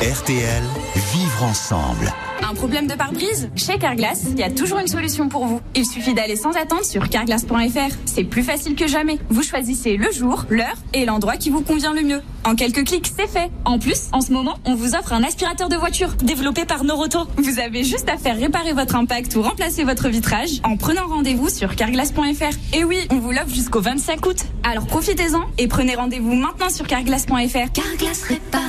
RTL, 0.02 0.62
vivre 1.14 1.42
ensemble. 1.44 2.12
Un 2.42 2.54
problème 2.54 2.86
de 2.86 2.94
pare-brise 2.94 3.50
Chez 3.56 3.78
Carglass, 3.78 4.24
il 4.30 4.38
y 4.38 4.42
a 4.42 4.50
toujours 4.50 4.78
une 4.78 4.88
solution 4.88 5.28
pour 5.28 5.46
vous. 5.46 5.60
Il 5.74 5.86
suffit 5.86 6.12
d'aller 6.12 6.36
sans 6.36 6.50
attendre 6.56 6.84
sur 6.84 7.08
carglass.fr. 7.08 7.96
C'est 8.04 8.24
plus 8.24 8.42
facile 8.42 8.74
que 8.74 8.86
jamais. 8.86 9.18
Vous 9.30 9.42
choisissez 9.42 9.96
le 9.96 10.10
jour, 10.10 10.44
l'heure 10.50 10.76
et 10.92 11.04
l'endroit 11.04 11.36
qui 11.36 11.50
vous 11.50 11.62
convient 11.62 11.94
le 11.94 12.02
mieux. 12.02 12.22
En 12.44 12.54
quelques 12.54 12.84
clics, 12.84 13.10
c'est 13.16 13.28
fait. 13.28 13.50
En 13.64 13.78
plus, 13.78 14.08
en 14.12 14.20
ce 14.20 14.32
moment, 14.32 14.58
on 14.64 14.74
vous 14.74 14.94
offre 14.94 15.12
un 15.12 15.22
aspirateur 15.22 15.68
de 15.68 15.76
voiture 15.76 16.14
développé 16.16 16.64
par 16.64 16.84
Noroto. 16.84 17.20
Vous 17.36 17.60
avez 17.60 17.84
juste 17.84 18.08
à 18.08 18.16
faire 18.16 18.36
réparer 18.36 18.72
votre 18.72 18.96
impact 18.96 19.36
ou 19.36 19.42
remplacer 19.42 19.84
votre 19.84 20.08
vitrage 20.08 20.60
en 20.64 20.76
prenant 20.76 21.06
rendez-vous 21.06 21.48
sur 21.48 21.76
carglass.fr. 21.76 22.76
Et 22.76 22.84
oui, 22.84 22.98
on 23.10 23.18
vous 23.18 23.30
l'offre 23.30 23.54
jusqu'au 23.54 23.80
25 23.80 24.26
août. 24.26 24.38
Alors 24.64 24.86
profitez-en 24.86 25.42
et 25.58 25.68
prenez 25.68 25.94
rendez-vous 25.94 26.34
maintenant 26.34 26.70
sur 26.70 26.86
carglass.fr. 26.86 27.72
Carglass 27.72 28.22
répare, 28.24 28.60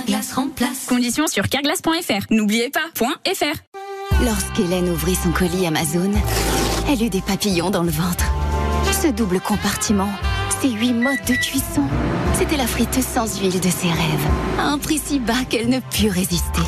Carglass 0.00 0.32
remplace. 0.32 0.86
Conditions 0.86 1.26
sur 1.26 1.48
carglass.fr. 1.48 2.26
N'oubliez 2.30 2.70
pas, 2.70 2.80
point 2.94 3.14
.fr. 3.26 4.24
Lorsqu'Hélène 4.24 4.88
ouvrit 4.88 5.14
son 5.14 5.30
colis 5.30 5.66
Amazon, 5.66 6.10
elle 6.88 7.02
eut 7.02 7.10
des 7.10 7.20
papillons 7.20 7.68
dans 7.68 7.82
le 7.82 7.90
ventre. 7.90 8.24
Ce 9.02 9.08
double 9.08 9.40
compartiment, 9.40 10.08
ces 10.62 10.70
huit 10.70 10.94
modes 10.94 11.22
de 11.26 11.34
cuisson, 11.34 11.84
c'était 12.34 12.56
la 12.56 12.66
friteuse 12.66 13.04
sans 13.04 13.40
huile 13.40 13.60
de 13.60 13.68
ses 13.68 13.88
rêves. 13.88 14.26
À 14.58 14.68
un 14.68 14.78
prix 14.78 15.00
si 15.04 15.18
bas 15.18 15.44
qu'elle 15.50 15.68
ne 15.68 15.80
put 15.80 16.08
résister. 16.08 16.62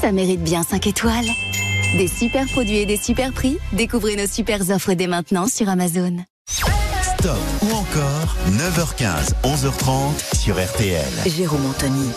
Ça 0.00 0.12
mérite 0.12 0.42
bien 0.42 0.62
5 0.62 0.86
étoiles. 0.86 1.28
Des 1.96 2.08
super 2.08 2.46
produits 2.46 2.78
et 2.78 2.86
des 2.86 2.98
super 2.98 3.32
prix, 3.32 3.58
découvrez 3.72 4.14
nos 4.14 4.28
super 4.28 4.60
offres 4.70 4.94
dès 4.94 5.08
maintenant 5.08 5.48
sur 5.48 5.68
Amazon. 5.68 6.18
Stop 6.48 7.36
ou 7.62 7.74
encore 7.74 8.36
9h15, 8.48 9.32
11h30 9.42 10.38
sur 10.38 10.54
RTL. 10.54 11.04
Jérôme 11.26 11.66
Anthony. 11.66 12.08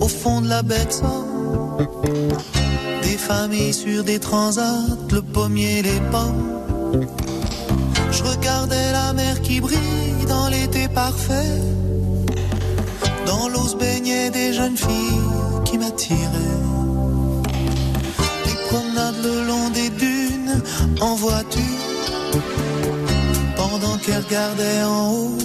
Au 0.00 0.06
fond 0.06 0.40
de 0.42 0.48
la 0.48 0.62
Somme. 0.90 1.78
Des 3.02 3.18
familles 3.18 3.72
sur 3.72 4.04
des 4.04 4.20
transats, 4.20 4.86
le 5.10 5.22
pommier, 5.22 5.82
les 5.82 6.00
pommes. 6.12 7.06
Je 8.12 8.22
regardais 8.22 8.92
la 8.92 9.12
mer 9.12 9.42
qui 9.42 9.60
brille 9.60 10.26
dans 10.28 10.48
l'été 10.48 10.86
parfait. 10.86 11.60
Dans 13.26 13.48
l'eau 13.48 13.66
se 13.66 13.76
baignaient 13.76 14.30
des 14.30 14.52
jeunes 14.52 14.76
filles 14.76 15.64
qui 15.64 15.78
m'attiraient. 15.78 16.62
Des 18.46 18.58
promenades 18.68 19.20
le 19.24 19.46
long 19.48 19.68
des 19.70 19.90
dunes 19.90 20.62
en 21.00 21.16
voiture. 21.16 21.80
Pendant 23.56 23.96
qu'elles 23.98 24.22
regardaient 24.26 24.84
en 24.84 25.10
haut 25.10 25.38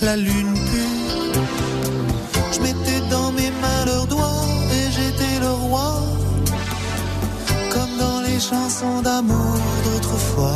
la 0.00 0.16
lune 0.16 0.54
pure. 0.54 0.91
Chansons 8.50 9.00
d'amour 9.02 9.56
d'autrefois. 9.84 10.54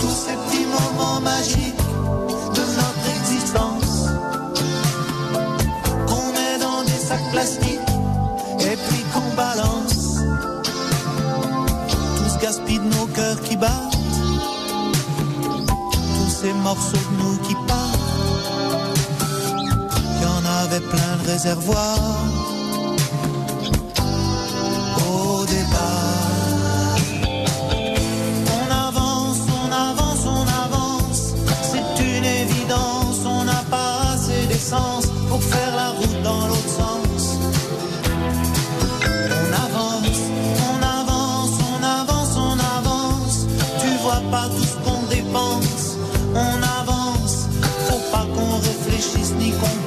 Tous 0.00 0.16
ces 0.24 0.36
petits 0.42 0.66
moments 0.66 1.20
magiques 1.20 1.86
de 2.58 2.64
notre 2.80 3.06
existence. 3.18 3.94
Qu'on 6.08 6.26
met 6.36 6.58
dans 6.60 6.82
des 6.84 7.00
sacs 7.08 7.30
plastiques 7.32 7.92
et 8.60 8.76
puis 8.86 9.02
qu'on 9.12 9.34
balance. 9.34 10.20
Tout 12.16 12.28
ce 12.34 12.38
gaspille 12.42 12.78
de 12.78 12.90
nos 12.96 13.06
cœurs 13.06 13.40
qui 13.42 13.56
battent. 13.56 13.98
Tous 15.92 16.30
ces 16.40 16.52
morceaux 16.52 17.04
de 17.10 17.22
nous 17.22 17.36
qui 17.38 17.54
partent 17.66 18.06
avait 20.64 20.80
plein 20.80 21.16
le 21.22 21.30
réservoir. 21.32 21.98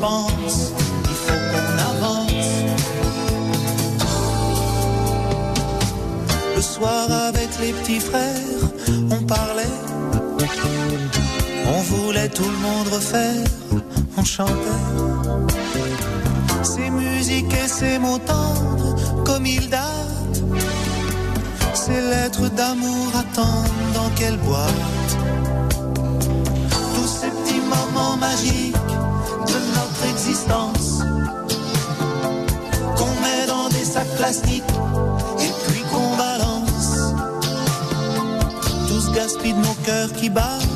Il 0.02 1.16
faut 1.26 1.42
qu'on 1.52 1.78
avance. 1.92 2.32
Le 6.56 6.62
soir 6.62 7.12
avec 7.28 7.50
les 7.60 7.74
petits 7.74 8.00
frères, 8.00 8.64
on 9.12 9.22
parlait. 9.26 9.76
On 11.68 11.82
voulait 11.82 12.30
tout 12.30 12.50
le 12.50 12.58
monde 12.58 12.88
refaire, 12.94 13.46
on 14.18 14.24
chantait. 14.24 14.54
Ces 16.64 16.90
musiques 16.90 17.54
et 17.54 17.68
ces 17.68 18.00
mots 18.00 18.20
tendres, 18.20 18.96
comme 19.26 19.46
ils 19.46 19.70
datent. 19.70 20.44
Ces 21.74 22.00
lettres 22.00 22.50
d'amour 22.56 23.08
attendent 23.16 23.94
dans 23.94 24.10
quelle 24.16 24.38
boîte? 24.38 25.12
Tous 26.96 27.08
ces 27.20 27.30
petits 27.30 27.62
moments 27.76 28.16
magiques 28.16 28.79
qu'on 32.98 33.14
met 33.22 33.48
dans 33.48 33.68
des 33.70 33.84
sacs 33.84 34.16
plastiques 34.18 34.64
et 35.40 35.52
puis 35.68 35.82
qu'on 35.92 36.16
balance. 36.18 37.14
Tout 38.88 39.02
ce 39.02 39.12
gaspille 39.12 39.54
de 39.54 39.60
nos 39.60 39.74
cœurs 39.86 40.14
qui 40.14 40.30
battent, 40.30 40.68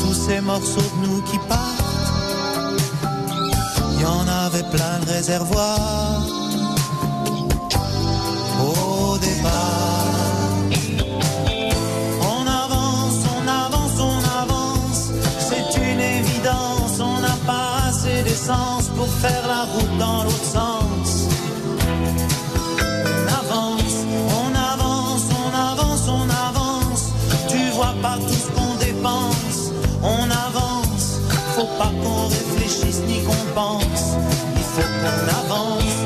tous 0.00 0.14
ces 0.14 0.40
morceaux 0.40 0.80
de 0.80 1.06
nous 1.06 1.22
qui 1.22 1.38
partent. 1.48 1.84
Y 4.00 4.04
en 4.04 4.28
avait 4.28 4.64
plein 4.64 4.98
le 5.06 5.12
réservoir 5.12 6.27
pour 18.96 19.08
faire 19.08 19.46
la 19.46 19.64
route 19.64 19.98
dans 19.98 20.24
l'autre 20.24 20.44
sens. 20.44 21.28
On 23.04 23.26
avance, 23.28 24.06
on 24.40 24.54
avance, 24.54 25.24
on 25.30 25.54
avance, 25.54 26.08
on 26.08 26.28
avance. 26.48 27.12
Tu 27.48 27.58
vois 27.72 27.94
pas 28.00 28.16
tout 28.16 28.32
ce 28.32 28.50
qu'on 28.52 28.74
dépense. 28.76 29.72
On 30.02 30.30
avance, 30.30 31.20
faut 31.56 31.68
pas 31.78 31.92
qu'on 32.02 32.28
réfléchisse 32.28 33.02
ni 33.06 33.22
qu'on 33.22 33.44
pense. 33.54 34.16
Il 34.56 34.62
faut 34.62 34.88
qu'on 35.02 35.28
avance. 35.44 35.98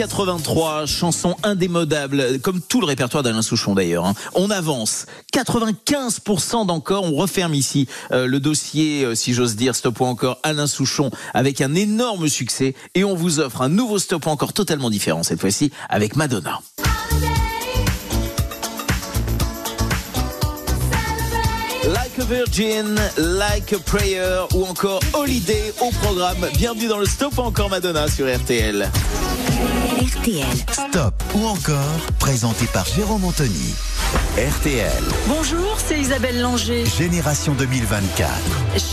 1983, 0.00 0.86
chanson 0.86 1.36
indémodable, 1.42 2.38
comme 2.40 2.62
tout 2.62 2.80
le 2.80 2.86
répertoire 2.86 3.22
d'Alain 3.22 3.42
Souchon 3.42 3.74
d'ailleurs. 3.74 4.06
hein. 4.06 4.14
On 4.34 4.50
avance, 4.50 5.04
95% 5.34 6.64
d'encore. 6.64 7.04
On 7.04 7.16
referme 7.16 7.52
ici 7.52 7.86
euh, 8.10 8.26
le 8.26 8.40
dossier, 8.40 9.04
euh, 9.04 9.14
si 9.14 9.34
j'ose 9.34 9.56
dire, 9.56 9.74
Stop 9.74 10.00
ou 10.00 10.06
encore 10.06 10.38
Alain 10.42 10.66
Souchon, 10.66 11.10
avec 11.34 11.60
un 11.60 11.74
énorme 11.74 12.28
succès. 12.28 12.74
Et 12.94 13.04
on 13.04 13.14
vous 13.14 13.40
offre 13.40 13.60
un 13.60 13.68
nouveau 13.68 13.98
Stop 13.98 14.24
ou 14.24 14.30
encore 14.30 14.54
totalement 14.54 14.88
différent 14.88 15.22
cette 15.22 15.40
fois-ci 15.40 15.70
avec 15.90 16.16
Madonna. 16.16 16.60
Virgin, 22.30 22.94
Like 23.18 23.72
a 23.72 23.78
Prayer 23.80 24.46
ou 24.54 24.64
encore 24.64 25.00
Holiday 25.14 25.74
au 25.80 25.90
programme. 25.90 26.46
Bienvenue 26.56 26.86
dans 26.86 26.98
le 26.98 27.04
Stop 27.04 27.36
ou 27.38 27.40
encore 27.40 27.68
Madonna 27.68 28.06
sur 28.06 28.32
RTL. 28.32 28.88
RTL. 30.00 30.44
Stop 30.70 31.14
ou 31.34 31.44
encore, 31.44 31.98
présenté 32.20 32.66
par 32.66 32.86
Jérôme 32.86 33.24
Anthony. 33.24 33.74
RTL. 34.38 35.02
Bonjour, 35.26 35.76
c'est 35.84 35.98
Isabelle 35.98 36.40
Langer. 36.40 36.84
Génération 36.86 37.52
2024. 37.52 38.30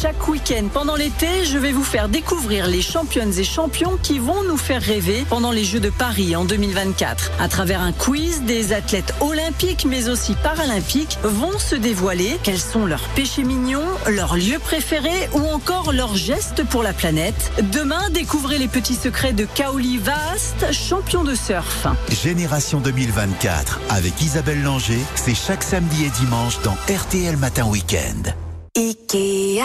Chaque 0.02 0.28
week-end 0.28 0.68
pendant 0.74 0.96
l'été, 0.96 1.46
je 1.46 1.60
vais 1.60 1.72
vous 1.72 1.84
faire 1.84 2.10
découvrir 2.10 2.66
les 2.66 2.82
championnes 2.82 3.32
et 3.38 3.44
champions 3.44 4.00
qui 4.02 4.18
vont 4.18 4.44
nous 4.44 4.58
faire 4.58 4.82
rêver 4.82 5.26
pendant 5.30 5.52
les 5.52 5.64
Jeux 5.64 5.80
de 5.80 5.92
Paris 5.92 6.36
en 6.36 6.44
2024. 6.44 7.34
À 7.40 7.48
travers 7.50 7.82
un 7.82 7.92
quiz, 7.92 8.42
des 8.46 8.74
athlètes 8.74 9.14
olympiques 9.22 9.86
mais 9.88 10.10
aussi 10.10 10.34
paralympiques 10.34 11.20
vont 11.22 11.60
se 11.60 11.76
dévoiler 11.76 12.40
quels 12.42 12.60
sont 12.60 12.88
leurs 12.88 13.08
péchés 13.10 13.44
mignons, 13.44 13.86
leurs 14.08 14.38
lieux 14.38 14.60
préférés 14.60 15.30
ou 15.34 15.46
encore 15.50 15.94
leurs 15.94 16.16
gestes 16.16 16.64
pour 16.64 16.82
la 16.82 16.94
planète. 16.94 17.52
Demain, 17.72 18.10
découvrez 18.10 18.58
les 18.58 18.68
petits 18.68 18.96
secrets 18.96 19.34
de 19.34 19.46
Kaoli 19.46 20.00
Vast, 20.00 20.74
champion 20.74 21.24
de 21.24 21.36
surf. 21.36 21.86
Génération 22.10 22.80
2024 22.80 23.82
avec 23.90 24.20
Isabelle 24.20 24.64
Langer, 24.64 25.00
c'est 25.28 25.36
chaque 25.36 25.64
samedi 25.64 26.06
et 26.06 26.10
dimanche 26.10 26.62
dans 26.62 26.78
RTL 26.88 27.36
Matin 27.36 27.66
Week-end. 27.66 28.32
Ikea. 28.78 29.62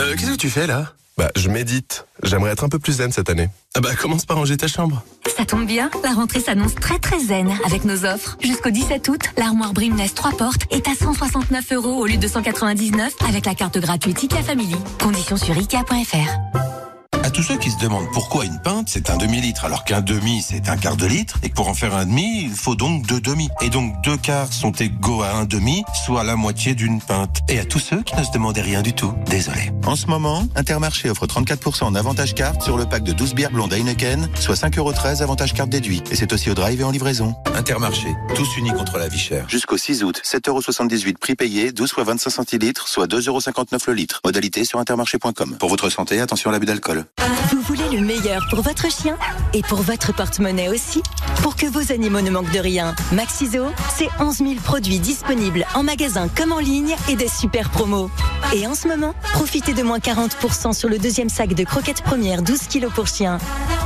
Euh, 0.00 0.16
qu'est-ce 0.16 0.32
que 0.32 0.36
tu 0.36 0.50
fais 0.50 0.66
là? 0.66 0.94
Bah, 1.16 1.30
je 1.36 1.48
médite. 1.48 2.04
J'aimerais 2.24 2.50
être 2.50 2.64
un 2.64 2.68
peu 2.68 2.80
plus 2.80 2.94
zen 2.94 3.12
cette 3.12 3.30
année. 3.30 3.48
Ah 3.76 3.80
bah, 3.80 3.94
commence 3.94 4.24
par 4.24 4.38
ranger 4.38 4.56
ta 4.56 4.66
chambre. 4.66 5.04
Ça 5.36 5.44
tombe 5.44 5.66
bien, 5.66 5.88
la 6.02 6.10
rentrée 6.10 6.40
s'annonce 6.40 6.74
très 6.74 6.98
très 6.98 7.20
zen 7.20 7.48
avec 7.64 7.84
nos 7.84 8.04
offres. 8.04 8.36
Jusqu'au 8.40 8.70
17 8.70 9.08
août, 9.08 9.22
l'armoire 9.36 9.72
Brimness 9.72 10.14
3 10.14 10.32
portes 10.32 10.62
est 10.72 10.88
à 10.88 10.94
169 10.96 11.72
euros 11.72 11.94
au 11.94 12.06
lieu 12.06 12.16
de 12.16 12.26
199 12.26 13.14
avec 13.28 13.46
la 13.46 13.54
carte 13.54 13.78
gratuite 13.78 14.20
IKEA 14.20 14.42
Family. 14.42 14.76
Conditions 14.98 15.36
sur 15.36 15.56
IKEA.fr. 15.56 16.89
À 17.22 17.30
tous 17.30 17.42
ceux 17.42 17.58
qui 17.58 17.70
se 17.70 17.78
demandent 17.78 18.10
pourquoi 18.12 18.44
une 18.44 18.58
pinte 18.60 18.88
c'est 18.88 19.10
un 19.10 19.16
demi-litre 19.16 19.64
alors 19.64 19.84
qu'un 19.84 20.00
demi 20.00 20.42
c'est 20.42 20.68
un 20.68 20.76
quart 20.76 20.96
de 20.96 21.06
litre 21.06 21.38
et 21.42 21.50
que 21.50 21.54
pour 21.54 21.68
en 21.68 21.74
faire 21.74 21.94
un 21.94 22.06
demi 22.06 22.42
il 22.44 22.50
faut 22.50 22.74
donc 22.74 23.06
deux 23.06 23.20
demi. 23.20 23.48
Et 23.60 23.68
donc 23.68 24.00
deux 24.02 24.16
quarts 24.16 24.52
sont 24.52 24.72
égaux 24.72 25.22
à 25.22 25.32
un 25.34 25.44
demi, 25.44 25.84
soit 26.06 26.24
la 26.24 26.36
moitié 26.36 26.74
d'une 26.74 27.00
pinte. 27.00 27.40
Et 27.48 27.58
à 27.58 27.64
tous 27.64 27.78
ceux 27.78 28.02
qui 28.02 28.16
ne 28.16 28.24
se 28.24 28.30
demandaient 28.32 28.62
rien 28.62 28.82
du 28.82 28.92
tout, 28.92 29.12
désolé. 29.26 29.70
En 29.86 29.96
ce 29.96 30.06
moment, 30.06 30.46
Intermarché 30.56 31.10
offre 31.10 31.26
34% 31.26 31.84
en 31.84 31.94
avantage 31.94 32.34
carte 32.34 32.62
sur 32.62 32.76
le 32.76 32.86
pack 32.86 33.02
de 33.02 33.12
12 33.12 33.34
bières 33.34 33.50
blondes 33.50 33.72
Heineken, 33.72 34.28
soit 34.38 34.54
5,13€ 34.54 35.22
avantage 35.22 35.52
carte 35.54 35.70
déduit. 35.70 36.02
Et 36.10 36.16
c'est 36.16 36.32
aussi 36.32 36.50
au 36.50 36.54
drive 36.54 36.80
et 36.80 36.84
en 36.84 36.90
livraison. 36.90 37.34
Intermarché, 37.54 38.08
tous 38.34 38.56
unis 38.56 38.72
contre 38.72 38.98
la 38.98 39.08
vie 39.08 39.18
chère. 39.18 39.48
Jusqu'au 39.48 39.76
6 39.76 40.04
août, 40.04 40.20
7,78€ 40.24 41.18
prix 41.18 41.34
payé, 41.34 41.72
12 41.72 41.92
fois 41.92 42.04
25 42.04 42.30
centilitres, 42.30 42.88
soit 42.88 43.06
2,59€ 43.06 43.78
le 43.88 43.94
litre. 43.94 44.20
Modalité 44.24 44.64
sur 44.64 44.78
intermarché.com. 44.78 45.56
Pour 45.58 45.68
votre 45.68 45.90
santé, 45.90 46.20
attention 46.20 46.50
à 46.50 46.52
l'abus 46.52 46.66
d'alcool. 46.66 47.04
Vous 47.50 47.60
voulez 47.62 47.96
le 47.96 48.04
meilleur 48.04 48.46
pour 48.48 48.62
votre 48.62 48.90
chien 48.90 49.16
et 49.54 49.62
pour 49.62 49.82
votre 49.82 50.14
porte-monnaie 50.14 50.68
aussi 50.68 51.02
Pour 51.42 51.56
que 51.56 51.66
vos 51.66 51.92
animaux 51.92 52.20
ne 52.20 52.30
manquent 52.30 52.52
de 52.52 52.58
rien, 52.58 52.94
Maxiso, 53.12 53.66
c'est 53.96 54.08
11 54.18 54.36
000 54.38 54.54
produits 54.62 54.98
disponibles 54.98 55.66
en 55.74 55.82
magasin 55.82 56.28
comme 56.28 56.52
en 56.52 56.58
ligne 56.58 56.94
et 57.08 57.16
des 57.16 57.28
super 57.28 57.70
promos. 57.70 58.10
Et 58.54 58.66
en 58.66 58.74
ce 58.74 58.88
moment, 58.88 59.14
profitez 59.32 59.72
de 59.72 59.82
moins 59.82 59.98
40% 59.98 60.72
sur 60.72 60.88
le 60.88 60.98
deuxième 60.98 61.28
sac 61.28 61.54
de 61.54 61.64
croquettes 61.64 62.02
premières 62.02 62.42
12 62.42 62.60
kilos 62.62 62.92
pour 62.92 63.06
chien. 63.06 63.38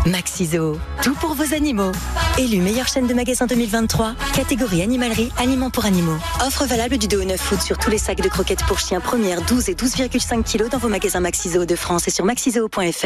Maxiso, 0.06 0.78
tout 1.02 1.14
pour 1.14 1.34
vos 1.34 1.54
animaux. 1.54 1.92
Élu 2.38 2.58
meilleure 2.58 2.88
chaîne 2.88 3.06
de 3.06 3.14
magasins 3.14 3.46
2023, 3.46 4.14
catégorie 4.34 4.82
animalerie, 4.82 5.32
aliments 5.38 5.70
pour 5.70 5.86
animaux. 5.86 6.16
Offre 6.46 6.66
valable 6.66 6.98
du 6.98 7.08
2 7.08 7.20
au 7.20 7.24
9 7.24 7.52
août 7.52 7.62
sur 7.62 7.78
tous 7.78 7.90
les 7.90 7.98
sacs 7.98 8.20
de 8.20 8.28
croquettes 8.28 8.64
pour 8.66 8.78
chiens 8.78 9.00
premières 9.00 9.42
12 9.42 9.70
et 9.70 9.74
12,5 9.74 10.42
kilos 10.42 10.68
dans 10.68 10.78
vos 10.78 10.88
magasins 10.88 11.20
Maxiso 11.20 11.64
de 11.64 11.76
France 11.76 12.08
et 12.08 12.10
sur 12.10 12.24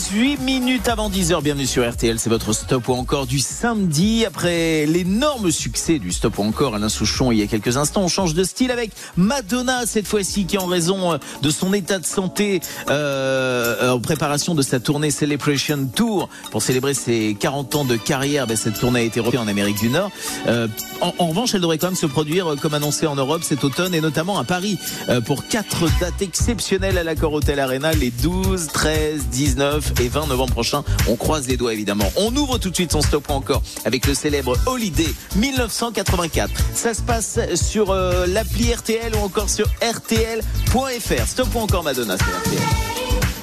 18 0.00 0.38
minutes 0.38 0.88
avant 0.88 1.10
10h, 1.10 1.42
bienvenue 1.42 1.66
sur 1.66 1.86
RTL, 1.86 2.18
c'est 2.18 2.30
votre 2.30 2.54
stop 2.54 2.88
ou 2.88 2.94
encore 2.94 3.26
du 3.26 3.38
samedi. 3.38 4.24
Après 4.24 4.86
l'énorme 4.86 5.50
succès 5.50 5.98
du 5.98 6.10
stop 6.10 6.38
ou 6.38 6.42
encore 6.42 6.74
Alain 6.74 6.88
Souchon 6.88 7.30
il 7.32 7.38
y 7.38 7.42
a 7.42 7.46
quelques 7.46 7.76
instants, 7.76 8.00
on 8.04 8.08
change 8.08 8.32
de 8.32 8.42
style 8.42 8.70
avec 8.70 8.92
Madonna 9.18 9.84
cette 9.84 10.06
fois-ci 10.06 10.46
qui 10.46 10.56
en 10.56 10.64
raison 10.64 11.18
de 11.42 11.50
son 11.50 11.74
état 11.74 11.98
de 11.98 12.06
santé 12.06 12.60
euh, 12.88 13.90
en 13.90 14.00
préparation 14.00 14.54
de 14.54 14.62
sa 14.62 14.80
tournée 14.80 15.10
Celebration 15.10 15.86
Tour 15.94 16.30
pour 16.50 16.62
célébrer 16.62 16.94
ses 16.94 17.36
40 17.38 17.74
ans 17.74 17.84
de 17.84 17.96
carrière, 17.96 18.46
ben, 18.46 18.56
cette 18.56 18.80
tournée 18.80 19.00
a 19.00 19.02
été 19.02 19.20
refaite 19.20 19.40
en 19.40 19.48
Amérique 19.48 19.80
du 19.80 19.90
Nord. 19.90 20.10
Euh, 20.46 20.66
en, 21.02 21.26
revanche, 21.26 21.54
elle 21.54 21.60
devrait 21.60 21.76
quand 21.76 21.88
même 21.88 21.94
se 21.94 22.06
produire 22.06 22.54
comme 22.62 22.72
annoncé 22.72 23.06
en 23.06 23.16
Europe 23.16 23.42
cet 23.44 23.64
automne 23.64 23.94
et 23.94 24.00
notamment 24.00 24.38
à 24.38 24.44
Paris 24.44 24.78
euh, 25.10 25.20
pour 25.20 25.46
quatre 25.46 25.84
dates 26.00 26.22
exceptionnelles 26.22 26.96
à 26.96 27.04
l'accord 27.04 27.34
Hotel 27.34 27.60
Arena 27.60 27.92
les 27.92 28.10
12, 28.10 28.68
13, 28.68 29.26
19 29.26 29.89
et 30.00 30.08
20 30.08 30.26
novembre 30.28 30.52
prochain. 30.52 30.84
On 31.08 31.16
croise 31.16 31.48
les 31.48 31.56
doigts 31.56 31.72
évidemment. 31.72 32.10
On 32.16 32.34
ouvre 32.36 32.58
tout 32.58 32.70
de 32.70 32.74
suite 32.74 32.92
son 32.92 33.02
stop 33.02 33.30
encore 33.30 33.62
avec 33.84 34.06
le 34.06 34.14
célèbre 34.14 34.56
Holiday 34.66 35.12
1984. 35.36 36.50
Ça 36.74 36.94
se 36.94 37.02
passe 37.02 37.38
sur 37.54 37.90
euh, 37.90 38.26
l'appli 38.26 38.72
RTL 38.72 39.14
ou 39.16 39.18
encore 39.18 39.48
sur 39.48 39.66
rtl.fr. 39.82 41.26
Stop 41.26 41.56
encore 41.56 41.82
Madonna 41.82 42.16
sur 42.16 42.26
RTL. 42.26 43.39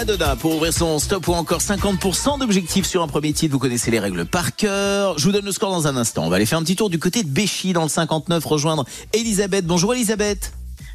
Madonna 0.00 0.34
pour 0.34 0.54
ouvrir 0.56 0.72
son 0.72 0.98
stop 0.98 1.28
ou 1.28 1.34
encore 1.34 1.60
50% 1.60 2.38
d'objectifs 2.38 2.86
sur 2.86 3.02
un 3.02 3.06
premier 3.06 3.34
titre. 3.34 3.52
Vous 3.52 3.58
connaissez 3.58 3.90
les 3.90 3.98
règles 3.98 4.24
par 4.24 4.56
cœur. 4.56 5.18
Je 5.18 5.26
vous 5.26 5.32
donne 5.32 5.44
le 5.44 5.52
score 5.52 5.70
dans 5.70 5.86
un 5.86 5.94
instant. 5.94 6.24
On 6.24 6.30
va 6.30 6.36
aller 6.36 6.46
faire 6.46 6.56
un 6.58 6.62
petit 6.62 6.74
tour 6.74 6.88
du 6.88 6.98
côté 6.98 7.22
de 7.22 7.28
Béchy 7.28 7.74
dans 7.74 7.82
le 7.82 7.90
59, 7.90 8.42
rejoindre 8.46 8.86
Elisabeth. 9.12 9.66
Bonjour 9.66 9.92
Elisabeth. 9.92 10.54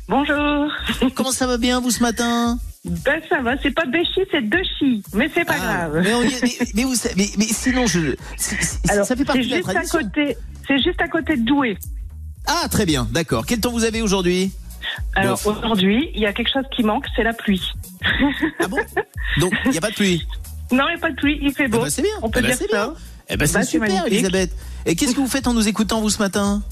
Bonjour. 0.09 0.71
Comment 1.15 1.31
ça 1.31 1.45
va 1.45 1.57
bien 1.59 1.81
vous 1.81 1.91
ce 1.91 2.01
matin? 2.01 2.57
Ben 2.83 3.21
ça 3.29 3.43
va, 3.43 3.51
c'est 3.61 3.69
pas 3.75 3.85
Béchi, 3.85 4.21
c'est 4.31 4.41
Dechy, 4.49 5.03
mais 5.13 5.29
c'est 5.35 5.45
pas 5.45 5.57
grave. 5.57 5.93
Ah, 5.97 6.01
Mais, 6.03 6.13
on 6.15 6.23
y 6.23 6.33
est- 6.33 6.41
mais- 6.41 6.67
mais 6.73 6.83
vous 6.85 6.95
mais- 7.15 7.29
mais 7.37 7.45
sinon, 7.45 7.85
je, 7.85 8.15
Alors, 8.89 9.05
ça 9.05 9.15
fait 9.15 9.23
partie 9.25 9.45
de 9.47 9.55
la 9.55 9.61
tradition. 9.61 9.99
côté, 9.99 10.35
c'est 10.67 10.79
juste 10.81 10.99
à 10.99 11.07
côté 11.07 11.35
de 11.37 11.43
Douai. 11.43 11.77
Ah, 12.47 12.67
très 12.71 12.87
bien, 12.87 13.07
d'accord. 13.11 13.45
Quel 13.45 13.59
temps 13.59 13.71
vous 13.71 13.83
avez 13.83 14.01
aujourd'hui? 14.01 14.51
Alors 15.15 15.39
aujourd'hui, 15.45 16.09
il 16.13 16.21
y 16.21 16.25
a 16.25 16.33
quelque 16.33 16.51
chose 16.51 16.63
qui 16.75 16.83
manque, 16.83 17.05
c'est 17.15 17.23
la 17.23 17.33
pluie. 17.33 17.61
Donc, 19.39 19.53
il 19.65 19.71
n'y 19.71 19.77
a 19.77 19.81
pas 19.81 19.89
de 19.91 19.95
pluie. 19.95 20.25
Non, 20.71 20.85
il 20.89 20.93
n'y 20.93 20.97
a 20.97 20.99
pas 20.99 21.11
de 21.11 21.15
pluie, 21.15 21.37
il 21.43 21.53
fait 21.53 21.67
beau. 21.67 21.77
bah, 21.81 21.89
c'est 21.91 22.01
bien. 22.01 22.09
On 22.23 22.29
peut 22.31 22.39
Eh 22.39 22.41
ben, 22.41 22.47
dire 22.47 22.57
ça. 22.57 22.65
bien. 22.67 22.93
Eh 23.29 23.37
ben, 23.37 23.45
c'est 23.47 23.53
Bah, 23.53 23.63
super, 23.63 23.81
magnifique. 23.87 24.13
Elisabeth. 24.13 24.51
Et 24.87 24.95
qu'est-ce 24.95 25.11
que 25.13 25.19
vous 25.19 25.27
faites 25.27 25.45
en 25.47 25.53
nous 25.53 25.67
écoutant, 25.67 26.01
vous, 26.01 26.09
ce 26.09 26.17
matin? 26.17 26.63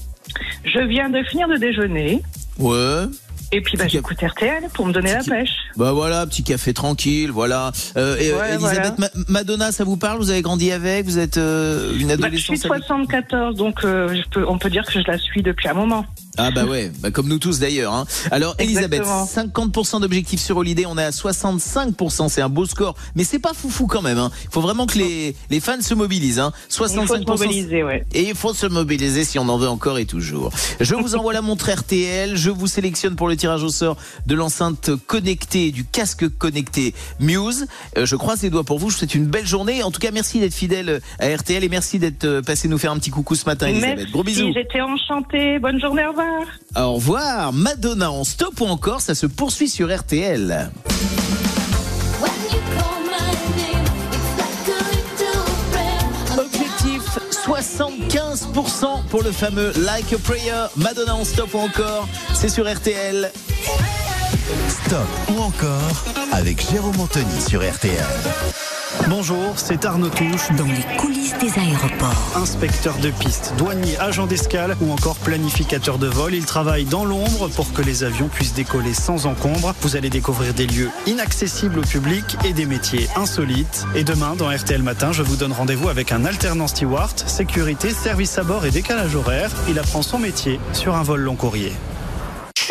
Je 0.64 0.80
viens 0.80 1.10
de 1.10 1.22
finir 1.22 1.46
de 1.46 1.56
déjeuner. 1.56 2.20
Ouais. 2.58 3.04
Et 3.52 3.60
puis 3.60 3.76
bah, 3.76 3.86
j'écoute 3.86 4.20
RTL 4.20 4.64
pour 4.72 4.84
me 4.86 4.92
donner 4.92 5.12
la 5.12 5.22
pêche. 5.22 5.50
Bah 5.76 5.92
voilà, 5.92 6.26
petit 6.26 6.42
café 6.42 6.74
tranquille, 6.74 7.30
voilà. 7.30 7.70
Euh, 7.96 8.16
et, 8.18 8.30
euh, 8.32 8.38
Ouais, 8.40 8.54
Elisabeth 8.56 8.98
Ma- 8.98 9.10
Madonna, 9.28 9.70
ça 9.70 9.84
vous 9.84 9.96
parle? 9.96 10.18
Vous 10.18 10.30
avez 10.30 10.42
grandi 10.42 10.72
avec? 10.72 11.04
Vous 11.06 11.18
êtes 11.18 11.36
euh, 11.36 11.96
une 11.96 12.08
Bah, 12.16 12.28
je 12.32 12.36
suis 12.36 12.54
adolescente 12.54 12.62
de 12.64 12.66
avec- 12.72 12.82
74, 12.84 13.54
donc 13.56 13.84
euh, 13.84 14.12
je 14.12 14.28
peux, 14.28 14.44
on 14.48 14.58
peut 14.58 14.70
dire 14.70 14.84
que 14.84 14.92
je 14.92 15.06
la 15.06 15.18
suis 15.18 15.42
depuis 15.42 15.68
un 15.68 15.74
moment. 15.74 16.04
Ah 16.36 16.50
bah 16.50 16.64
ouais, 16.64 16.90
bah 17.00 17.10
comme 17.10 17.28
nous 17.28 17.38
tous 17.38 17.58
d'ailleurs. 17.60 17.92
Hein. 17.92 18.06
Alors 18.30 18.54
Elisabeth, 18.58 19.00
Exactement. 19.00 19.64
50% 19.64 20.00
d'objectifs 20.00 20.40
sur 20.40 20.56
Holiday, 20.56 20.84
on 20.86 20.98
est 20.98 21.04
à 21.04 21.10
65%, 21.10 22.28
c'est 22.28 22.42
un 22.42 22.48
beau 22.48 22.66
score, 22.66 22.94
mais 23.14 23.24
c'est 23.24 23.38
pas 23.38 23.52
foufou 23.54 23.86
quand 23.86 24.02
même. 24.02 24.18
Hein. 24.18 24.30
Il 24.44 24.50
faut 24.50 24.60
vraiment 24.60 24.86
que 24.86 24.98
les, 24.98 25.36
les 25.50 25.60
fans 25.60 25.80
se 25.80 25.94
mobilisent. 25.94 26.40
Hein. 26.40 26.52
65%. 26.70 27.02
Il 27.02 27.06
faut 27.26 27.36
se 27.36 27.42
mobiliser, 27.44 27.82
ouais. 27.82 28.04
Et 28.12 28.22
il 28.28 28.34
faut 28.34 28.52
se 28.54 28.66
mobiliser 28.66 29.24
si 29.24 29.38
on 29.38 29.48
en 29.48 29.58
veut 29.58 29.68
encore 29.68 29.98
et 29.98 30.06
toujours. 30.06 30.50
Je 30.80 30.94
vous 30.94 31.14
envoie 31.14 31.32
la 31.32 31.42
montre 31.42 31.70
RTL, 31.70 32.36
je 32.36 32.50
vous 32.50 32.66
sélectionne 32.66 33.16
pour 33.16 33.28
le 33.28 33.36
tirage 33.36 33.62
au 33.62 33.68
sort 33.70 33.96
de 34.26 34.34
l'enceinte 34.34 34.90
connectée, 35.06 35.70
du 35.70 35.84
casque 35.84 36.28
connecté 36.38 36.94
Muse. 37.20 37.66
Euh, 37.96 38.06
je 38.06 38.16
croise 38.16 38.42
les 38.42 38.50
doigts 38.50 38.64
pour 38.64 38.78
vous, 38.78 38.90
je 38.90 38.94
vous 38.94 38.98
souhaite 39.00 39.14
une 39.14 39.26
belle 39.26 39.46
journée. 39.46 39.82
En 39.82 39.90
tout 39.90 40.00
cas, 40.00 40.10
merci 40.10 40.40
d'être 40.40 40.54
fidèle 40.54 41.00
à 41.20 41.28
RTL 41.28 41.62
et 41.62 41.68
merci 41.68 41.98
d'être 41.98 42.24
euh, 42.24 42.42
passé 42.42 42.68
nous 42.68 42.78
faire 42.78 42.92
un 42.92 42.98
petit 42.98 43.10
coucou 43.10 43.34
ce 43.34 43.44
matin, 43.46 43.68
Elisabeth. 43.68 43.96
Merci, 43.98 44.12
Gros 44.12 44.24
bisous. 44.24 44.52
j'étais 44.52 44.80
enchantée. 44.80 45.58
Bonne 45.58 45.80
journée, 45.80 46.04
au 46.06 46.10
revoir. 46.10 46.23
Au 46.76 46.94
revoir, 46.94 47.52
Madonna 47.52 48.10
en 48.10 48.24
stop 48.24 48.60
ou 48.60 48.66
encore, 48.66 49.00
ça 49.00 49.14
se 49.14 49.26
poursuit 49.26 49.68
sur 49.68 49.94
RTL. 49.94 50.70
Objectif 56.36 57.18
75% 57.46 59.04
pour 59.08 59.22
le 59.22 59.30
fameux 59.30 59.72
Like 59.76 60.12
a 60.12 60.18
Prayer, 60.18 60.66
Madonna 60.76 61.14
en 61.14 61.24
stop 61.24 61.54
ou 61.54 61.58
encore, 61.58 62.08
c'est 62.34 62.48
sur 62.48 62.72
RTL. 62.72 63.30
Stop 64.68 65.08
ou 65.36 65.40
encore 65.40 66.04
avec 66.32 66.68
Jérôme 66.70 67.00
Anthony 67.00 67.40
sur 67.40 67.60
RTL. 67.60 68.04
Bonjour, 69.08 69.52
c'est 69.56 69.84
Arnaud 69.84 70.08
Touche. 70.08 70.50
Dans 70.56 70.64
les 70.64 70.96
coulisses 70.96 71.36
des 71.38 71.58
aéroports. 71.58 72.32
Inspecteur 72.36 72.96
de 72.98 73.10
piste, 73.10 73.52
douanier, 73.58 73.98
agent 73.98 74.26
d'escale 74.26 74.76
ou 74.80 74.92
encore 74.92 75.16
planificateur 75.16 75.98
de 75.98 76.06
vol, 76.06 76.34
il 76.34 76.46
travaille 76.46 76.84
dans 76.84 77.04
l'ombre 77.04 77.48
pour 77.48 77.72
que 77.72 77.82
les 77.82 78.02
avions 78.02 78.28
puissent 78.28 78.54
décoller 78.54 78.94
sans 78.94 79.26
encombre. 79.26 79.74
Vous 79.82 79.96
allez 79.96 80.10
découvrir 80.10 80.54
des 80.54 80.66
lieux 80.66 80.90
inaccessibles 81.06 81.78
au 81.78 81.82
public 81.82 82.24
et 82.44 82.52
des 82.52 82.66
métiers 82.66 83.08
insolites. 83.16 83.84
Et 83.94 84.04
demain, 84.04 84.36
dans 84.36 84.48
RTL 84.48 84.82
Matin, 84.82 85.12
je 85.12 85.22
vous 85.22 85.36
donne 85.36 85.52
rendez-vous 85.52 85.88
avec 85.88 86.10
un 86.12 86.24
alternant 86.24 86.66
steward, 86.66 87.18
sécurité, 87.18 87.90
service 87.90 88.38
à 88.38 88.42
bord 88.42 88.64
et 88.64 88.70
décalage 88.70 89.14
horaire. 89.14 89.50
Il 89.68 89.78
apprend 89.78 90.02
son 90.02 90.18
métier 90.18 90.58
sur 90.72 90.94
un 90.94 91.02
vol 91.02 91.20
long 91.20 91.36
courrier. 91.36 91.72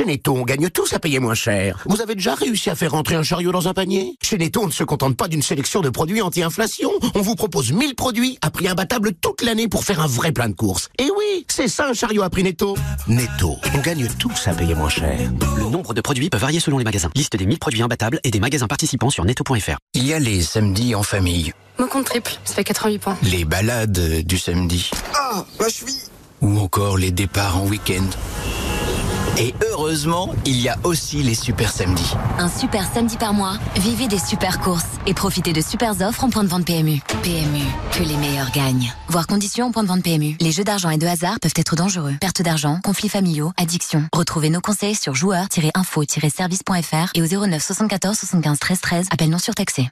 Chez 0.04 0.08
Netto, 0.10 0.36
on 0.36 0.42
gagne 0.44 0.70
tous 0.70 0.92
à 0.92 1.00
payer 1.00 1.20
moins 1.20 1.34
cher. 1.34 1.82
Vous 1.86 2.02
avez 2.02 2.16
déjà 2.16 2.36
réussi 2.36 2.70
à 2.70 2.76
faire 2.76 2.92
rentrer 2.92 3.16
un 3.16 3.24
chariot 3.24 3.54
dans 3.54 3.70
un 3.70 3.74
panier? 3.74 4.18
Chez 4.22 4.38
Netto, 4.38 4.60
on 4.64 4.68
ne 4.68 4.72
se 4.72 4.84
contente 4.84 5.16
pas 5.16 5.30
d'une 5.30 5.42
sélection 5.42 5.80
de 5.80 5.90
produits 5.90 6.22
anti-inflation. 6.22 6.92
On 7.16 7.22
vous 7.22 7.36
propose 7.36 7.72
1000 7.72 7.96
produits 7.96 8.38
à 8.42 8.50
prix 8.52 8.68
imbattable 8.68 9.14
toute 9.14 9.42
l'année 9.44 9.70
pour 9.70 9.86
faire 9.86 10.02
un 10.02 10.08
vrai 10.08 10.34
plein 10.34 10.50
de 10.50 10.56
courses. 10.56 10.90
Et 11.00 11.06
oui, 11.18 11.46
c'est 11.48 11.70
ça 11.70 11.88
un 11.88 11.94
chariot 11.94 12.22
à 12.22 12.30
prix 12.30 12.44
Netto. 12.44 12.76
Netto, 13.08 13.56
on 13.74 13.78
gagne 13.80 14.06
tous 14.20 14.46
à 14.50 14.54
payer 14.54 14.76
moins 14.76 14.90
cher. 14.90 15.32
Le 15.56 15.70
nombre 15.70 15.94
de 15.94 16.02
produits 16.02 16.30
peut 16.30 16.38
varier 16.38 16.60
selon 16.60 16.80
les 16.80 16.84
magasins. 16.84 17.10
Liste 17.16 17.38
des 17.38 17.46
1000 17.46 17.60
produits 17.60 17.82
imbattables 17.82 18.20
et 18.26 18.30
des 18.32 18.42
magasins 18.42 18.68
participants 18.68 19.10
sur 19.10 19.24
netto.fr. 19.24 19.78
Il 19.94 20.06
y 20.06 20.14
a 20.14 20.20
les 20.20 20.42
samedis 20.42 20.96
en 20.96 21.04
famille, 21.04 21.54
Mon 21.80 21.88
compte 21.88 22.08
triple, 22.08 22.34
ça 22.44 22.56
fait 22.56 22.66
88 22.66 22.98
points. 23.00 23.18
les 23.24 23.46
balades 23.46 24.26
du 24.26 24.38
samedi, 24.38 24.92
Ah, 25.16 25.46
ma 25.62 25.70
cheville 25.70 25.96
ou 26.42 26.60
encore 26.60 26.98
les 26.98 27.12
départs 27.12 27.56
en 27.58 27.68
week-end. 27.68 28.04
Et 29.38 29.54
heureusement, 29.70 30.34
il 30.46 30.60
y 30.62 30.70
a 30.70 30.78
aussi 30.84 31.24
les 31.24 31.36
super 31.36 31.72
samedis. 31.72 32.14
Un 32.38 32.50
super 32.50 32.86
samedi 32.94 33.18
par 33.18 33.34
mois, 33.34 33.58
vivez 33.76 34.08
des 34.08 34.20
super 34.20 34.60
courses 34.60 34.86
et 35.06 35.14
profitez 35.14 35.54
de 35.54 35.62
super 35.62 35.92
offres 36.02 36.24
en 36.24 36.30
point 36.30 36.44
de 36.44 36.50
vente 36.50 36.66
PMU. 36.66 37.02
PMU, 37.24 37.66
que 37.92 38.04
les 38.04 38.16
meilleurs 38.18 38.52
gagnent. 38.52 38.94
Voir 39.10 39.28
conditions 39.28 39.68
en 39.68 39.72
point 39.72 39.84
de 39.84 39.88
vente 39.88 40.04
PMU. 40.04 40.36
Les 40.40 40.52
jeux 40.52 40.64
d'argent 40.64 40.90
et 40.90 40.98
de 40.98 41.08
hasard 41.08 41.40
peuvent 41.42 41.54
être 41.56 41.76
dangereux. 41.76 42.14
Perte 42.22 42.42
d'argent, 42.42 42.80
conflits 42.84 43.10
familiaux, 43.10 43.52
addiction. 43.58 44.06
Retrouvez 44.14 44.50
nos 44.50 44.62
conseils 44.62 44.96
sur 44.96 45.16
joueurs-info-service.fr 45.16 47.12
et 47.16 47.22
au 47.22 47.28
09 47.48 47.62
74 47.64 48.18
75 48.18 48.60
13 48.60 48.82
13. 48.82 49.08
Appel 49.12 49.30
non 49.30 49.40
surtaxé. 49.40 49.90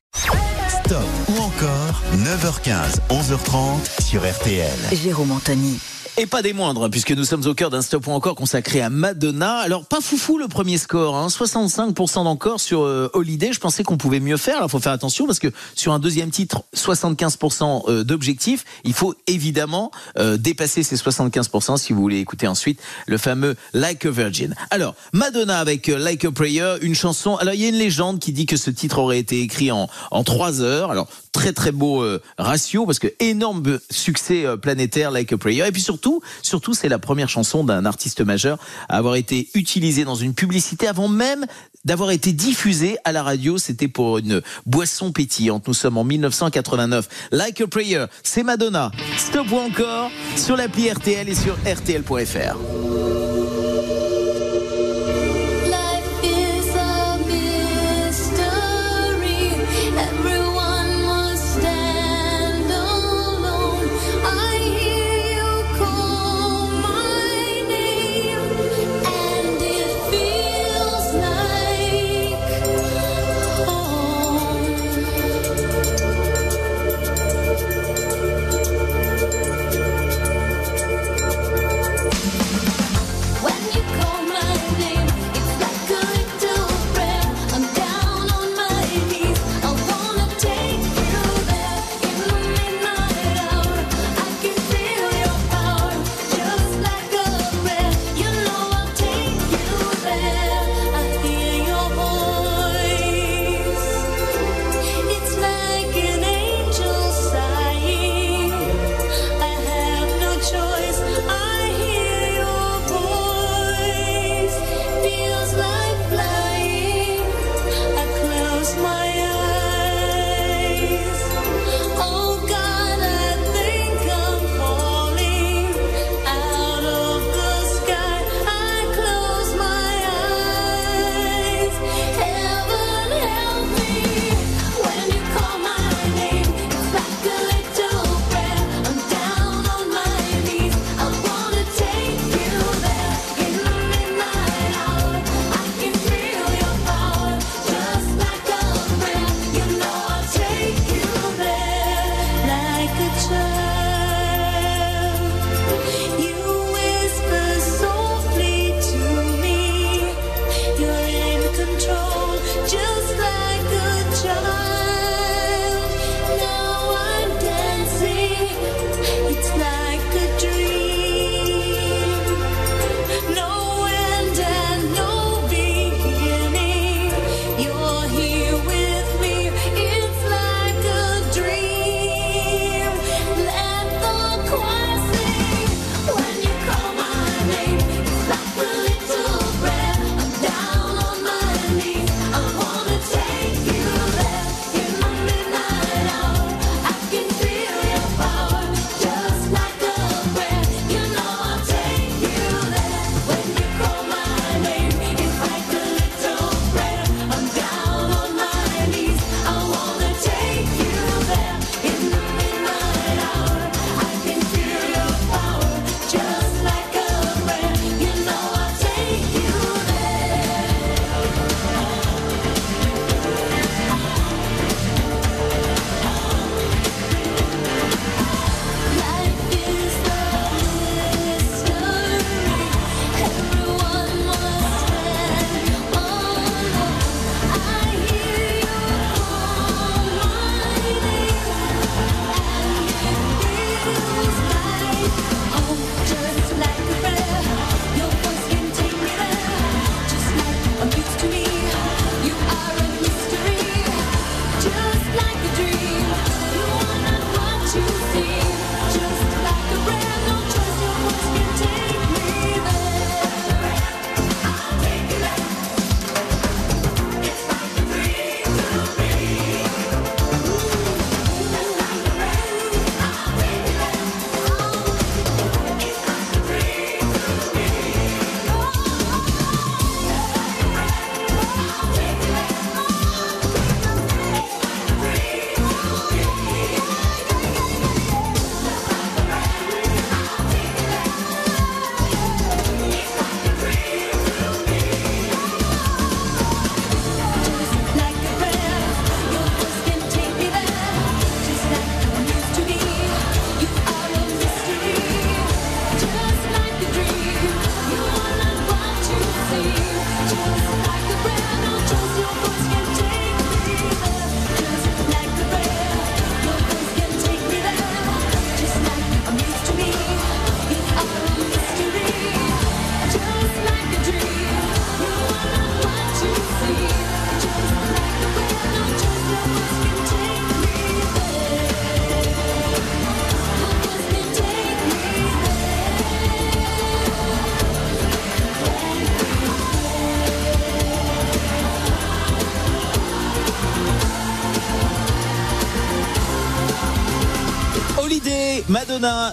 Stop 0.86 1.04
ou 1.30 1.38
encore 1.42 2.02
9h15, 2.16 3.00
11h30 3.10 4.04
sur 4.04 4.22
RTL. 4.22 4.72
Jérôme 4.94 5.32
Anthony. 5.32 5.80
Et 6.18 6.26
pas 6.26 6.42
des 6.42 6.52
moindres, 6.52 6.90
puisque 6.90 7.12
nous 7.12 7.24
sommes 7.24 7.48
au 7.48 7.54
cœur 7.54 7.70
d'un 7.70 7.82
stop 7.82 8.06
ou 8.06 8.12
encore 8.12 8.36
consacré 8.36 8.82
à 8.82 8.90
Madonna. 8.90 9.60
Alors, 9.60 9.86
pas 9.86 10.02
foufou 10.02 10.38
le 10.38 10.50
premier 10.50 10.78
score, 10.78 11.16
hein, 11.16 11.28
65% 11.28 12.26
d'encore 12.26 12.60
sur 12.60 12.82
euh, 12.82 13.10
Holiday. 13.14 13.54
Je 13.54 13.62
pensais 13.62 13.84
qu'on 13.84 13.96
pouvait 13.96 14.20
mieux 14.20 14.36
faire. 14.36 14.58
Alors, 14.58 14.70
faut 14.70 14.82
faire 14.82 14.92
attention 14.92 15.26
parce 15.26 15.40
que 15.40 15.48
sur 15.74 15.94
un 15.94 16.00
deuxième 16.00 16.30
titre, 16.30 16.64
75% 16.76 17.90
euh, 17.90 18.04
d'objectifs, 18.04 18.66
il 18.84 18.92
faut 18.92 19.16
évidemment 19.26 19.90
euh, 20.18 20.36
dépasser 20.36 20.84
ces 20.84 20.98
75% 20.98 21.78
si 21.78 21.94
vous 21.94 22.02
voulez 22.02 22.20
écouter 22.20 22.46
ensuite 22.46 22.82
le 23.08 23.18
fameux 23.18 23.56
Like 23.74 24.06
a 24.06 24.12
Virgin. 24.12 24.54
Alors, 24.70 24.96
Madonna 25.14 25.60
avec 25.60 25.88
euh, 25.88 25.98
Like 25.98 26.26
a 26.26 26.32
Prayer, 26.32 26.76
une 26.82 26.94
chanson. 26.94 27.38
Alors, 27.38 27.54
il 27.54 27.62
y 27.62 27.66
a 27.66 27.70
une 27.70 27.76
légende 27.76 28.20
qui 28.20 28.34
dit 28.34 28.46
que 28.46 28.58
ce 28.58 28.70
titre 28.70 29.00
aurait 29.00 29.20
été 29.20 29.40
écrit 29.40 29.72
en, 29.72 29.88
en 30.12 30.24
3 30.26 30.60
heures. 30.60 30.92
Alors, 30.92 31.08
très 31.32 31.54
très 31.54 31.72
beau 31.72 32.06
ratio 32.38 32.86
parce 32.86 33.00
que 33.00 33.08
énorme 33.22 33.80
succès 33.90 34.44
planétaire 34.62 35.12
Like 35.12 35.32
a 35.32 35.38
Prayer. 35.38 35.66
Et 35.66 35.72
puis 35.72 35.82
surtout, 35.82 36.01
surtout 36.42 36.74
c'est 36.74 36.90
la 36.90 37.00
première 37.00 37.30
chanson 37.30 37.64
d'un 37.64 37.86
artiste 37.86 38.22
majeur 38.22 38.58
à 38.90 38.98
avoir 38.98 39.16
été 39.16 39.50
utilisée 39.54 40.04
dans 40.04 40.16
une 40.16 40.34
publicité 40.34 40.88
avant 40.88 41.08
même 41.08 41.46
d'avoir 41.86 42.12
été 42.12 42.32
diffusée 42.34 42.98
à 43.04 43.12
la 43.12 43.24
radio. 43.24 43.58
C'était 43.58 43.88
pour 43.88 44.20
une 44.20 44.42
boisson 44.66 45.12
pétillante. 45.12 45.68
Nous 45.68 45.74
sommes 45.74 45.98
en 45.98 46.04
1989. 46.04 47.08
Like 47.32 47.62
a 47.62 47.68
Prayer, 47.68 48.06
c'est 48.24 48.44
Madonna. 48.44 48.92
Stop 49.18 49.52
ou 49.52 49.58
encore 49.58 50.12
sur 50.36 50.56
l'appli 50.56 50.92
RTL 50.92 51.28
et 51.28 51.36
sur 51.36 51.56
RTL.fr. 51.66 53.31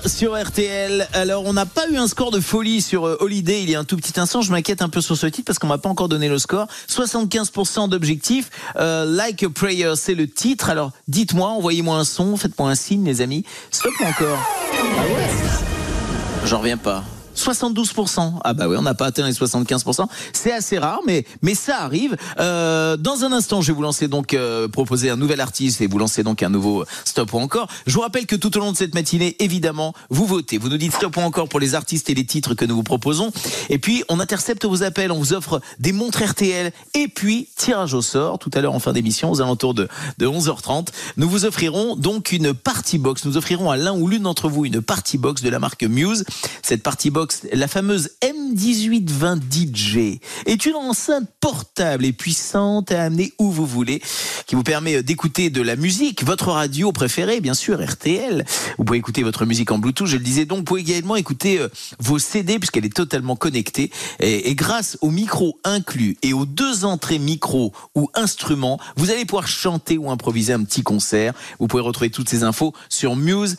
sur 0.08 0.40
RTL. 0.40 1.06
Alors, 1.12 1.44
on 1.44 1.52
n'a 1.52 1.66
pas 1.66 1.88
eu 1.88 1.96
un 1.96 2.08
score 2.08 2.30
de 2.30 2.40
folie 2.40 2.80
sur 2.80 3.06
euh, 3.06 3.16
Holiday 3.20 3.62
il 3.62 3.70
y 3.70 3.74
a 3.74 3.78
un 3.78 3.84
tout 3.84 3.96
petit 3.96 4.18
instant. 4.18 4.40
Je 4.40 4.50
m'inquiète 4.50 4.82
un 4.82 4.88
peu 4.88 5.00
sur 5.00 5.16
ce 5.16 5.26
titre 5.26 5.46
parce 5.46 5.58
qu'on 5.58 5.66
m'a 5.66 5.78
pas 5.78 5.88
encore 5.88 6.08
donné 6.08 6.28
le 6.28 6.38
score. 6.38 6.66
75% 6.88 7.88
d'objectifs. 7.88 8.50
Euh, 8.76 9.04
like 9.04 9.42
a 9.42 9.50
Prayer, 9.50 9.92
c'est 9.96 10.14
le 10.14 10.26
titre. 10.26 10.70
Alors, 10.70 10.92
dites-moi, 11.08 11.48
envoyez-moi 11.48 11.96
un 11.96 12.04
son, 12.04 12.36
faites-moi 12.36 12.70
un 12.70 12.74
signe, 12.74 13.04
les 13.04 13.20
amis. 13.20 13.44
Stop 13.70 13.92
encore. 14.00 14.38
Ah 14.72 15.02
ouais 15.02 16.46
J'en 16.46 16.58
reviens 16.58 16.78
pas. 16.78 17.04
72%. 17.52 18.40
Ah 18.44 18.52
bah 18.52 18.68
oui, 18.68 18.76
on 18.78 18.82
n'a 18.82 18.94
pas 18.94 19.06
atteint 19.06 19.26
les 19.26 19.32
75%. 19.32 20.06
C'est 20.32 20.52
assez 20.52 20.78
rare, 20.78 21.00
mais 21.06 21.24
mais 21.42 21.54
ça 21.54 21.82
arrive. 21.82 22.16
Euh, 22.38 22.96
dans 22.96 23.24
un 23.24 23.32
instant, 23.32 23.60
je 23.62 23.68
vais 23.68 23.72
vous 23.72 23.82
lancer 23.82 24.08
donc 24.08 24.34
euh, 24.34 24.68
proposer 24.68 25.10
un 25.10 25.16
nouvel 25.16 25.40
artiste 25.40 25.80
et 25.80 25.86
vous 25.86 25.98
lancer 25.98 26.22
donc 26.22 26.42
un 26.42 26.50
nouveau 26.50 26.84
stop 27.04 27.32
ou 27.32 27.38
encore. 27.38 27.68
Je 27.86 27.94
vous 27.94 28.00
rappelle 28.00 28.26
que 28.26 28.36
tout 28.36 28.54
au 28.56 28.60
long 28.60 28.72
de 28.72 28.76
cette 28.76 28.94
matinée, 28.94 29.36
évidemment, 29.38 29.94
vous 30.10 30.26
votez. 30.26 30.58
Vous 30.58 30.68
nous 30.68 30.76
dites 30.76 30.92
stop 30.92 31.16
ou 31.16 31.20
encore 31.20 31.48
pour 31.48 31.60
les 31.60 31.74
artistes 31.74 32.10
et 32.10 32.14
les 32.14 32.24
titres 32.24 32.54
que 32.54 32.64
nous 32.64 32.76
vous 32.76 32.82
proposons. 32.82 33.32
Et 33.70 33.78
puis 33.78 34.04
on 34.08 34.20
intercepte 34.20 34.64
vos 34.64 34.82
appels, 34.82 35.10
on 35.10 35.18
vous 35.18 35.32
offre 35.32 35.60
des 35.78 35.92
montres 35.92 36.22
RTL 36.22 36.72
et 36.94 37.08
puis 37.08 37.48
tirage 37.56 37.94
au 37.94 38.02
sort 38.02 38.38
tout 38.38 38.50
à 38.54 38.60
l'heure 38.60 38.74
en 38.74 38.80
fin 38.80 38.92
d'émission 38.92 39.30
aux 39.30 39.40
alentours 39.40 39.74
de 39.74 39.88
de 40.18 40.26
11h30. 40.26 40.88
Nous 41.16 41.28
vous 41.28 41.44
offrirons 41.44 41.96
donc 41.96 42.32
une 42.32 42.52
party 42.52 42.98
box. 42.98 43.24
Nous 43.24 43.36
offrirons 43.36 43.70
à 43.70 43.76
l'un 43.76 43.92
ou 43.92 44.08
l'une 44.08 44.24
d'entre 44.24 44.48
vous 44.48 44.64
une 44.64 44.82
party 44.82 45.18
box 45.18 45.42
de 45.42 45.48
la 45.48 45.58
marque 45.58 45.84
Muse. 45.84 46.24
Cette 46.62 46.82
party 46.82 47.10
box 47.10 47.37
la 47.52 47.68
fameuse 47.68 48.10
M1820 48.22 49.40
DJ 49.50 50.20
est 50.46 50.66
une 50.66 50.74
enceinte 50.74 51.28
portable 51.40 52.04
et 52.04 52.12
puissante 52.12 52.92
à 52.92 53.04
amener 53.04 53.32
où 53.38 53.50
vous 53.50 53.66
voulez, 53.66 54.02
qui 54.46 54.54
vous 54.54 54.62
permet 54.62 55.02
d'écouter 55.02 55.50
de 55.50 55.62
la 55.62 55.76
musique, 55.76 56.24
votre 56.24 56.48
radio 56.48 56.92
préférée, 56.92 57.40
bien 57.40 57.54
sûr, 57.54 57.82
RTL. 57.82 58.44
Vous 58.78 58.84
pouvez 58.84 58.98
écouter 58.98 59.22
votre 59.22 59.44
musique 59.44 59.70
en 59.70 59.78
Bluetooth, 59.78 60.06
je 60.06 60.16
le 60.16 60.22
disais 60.22 60.44
donc, 60.44 60.58
vous 60.58 60.64
pouvez 60.64 60.80
également 60.80 61.16
écouter 61.16 61.58
euh, 61.58 61.68
vos 61.98 62.18
CD 62.18 62.58
puisqu'elle 62.58 62.86
est 62.86 62.94
totalement 62.94 63.36
connectée. 63.36 63.90
Et, 64.20 64.54
grâce 64.54 64.98
au 65.00 65.10
micro 65.10 65.58
inclus 65.64 66.16
et 66.22 66.32
aux 66.32 66.46
deux 66.46 66.84
entrées 66.84 67.18
micro 67.18 67.72
ou 67.94 68.10
instruments, 68.14 68.80
vous 68.96 69.10
allez 69.10 69.24
pouvoir 69.24 69.46
chanter 69.46 69.98
ou 69.98 70.10
improviser 70.10 70.52
un 70.52 70.64
petit 70.64 70.82
concert. 70.82 71.34
Vous 71.58 71.66
pouvez 71.66 71.82
retrouver 71.82 72.10
toutes 72.10 72.28
ces 72.28 72.42
infos 72.42 72.72
sur 72.88 73.16
muse 73.16 73.56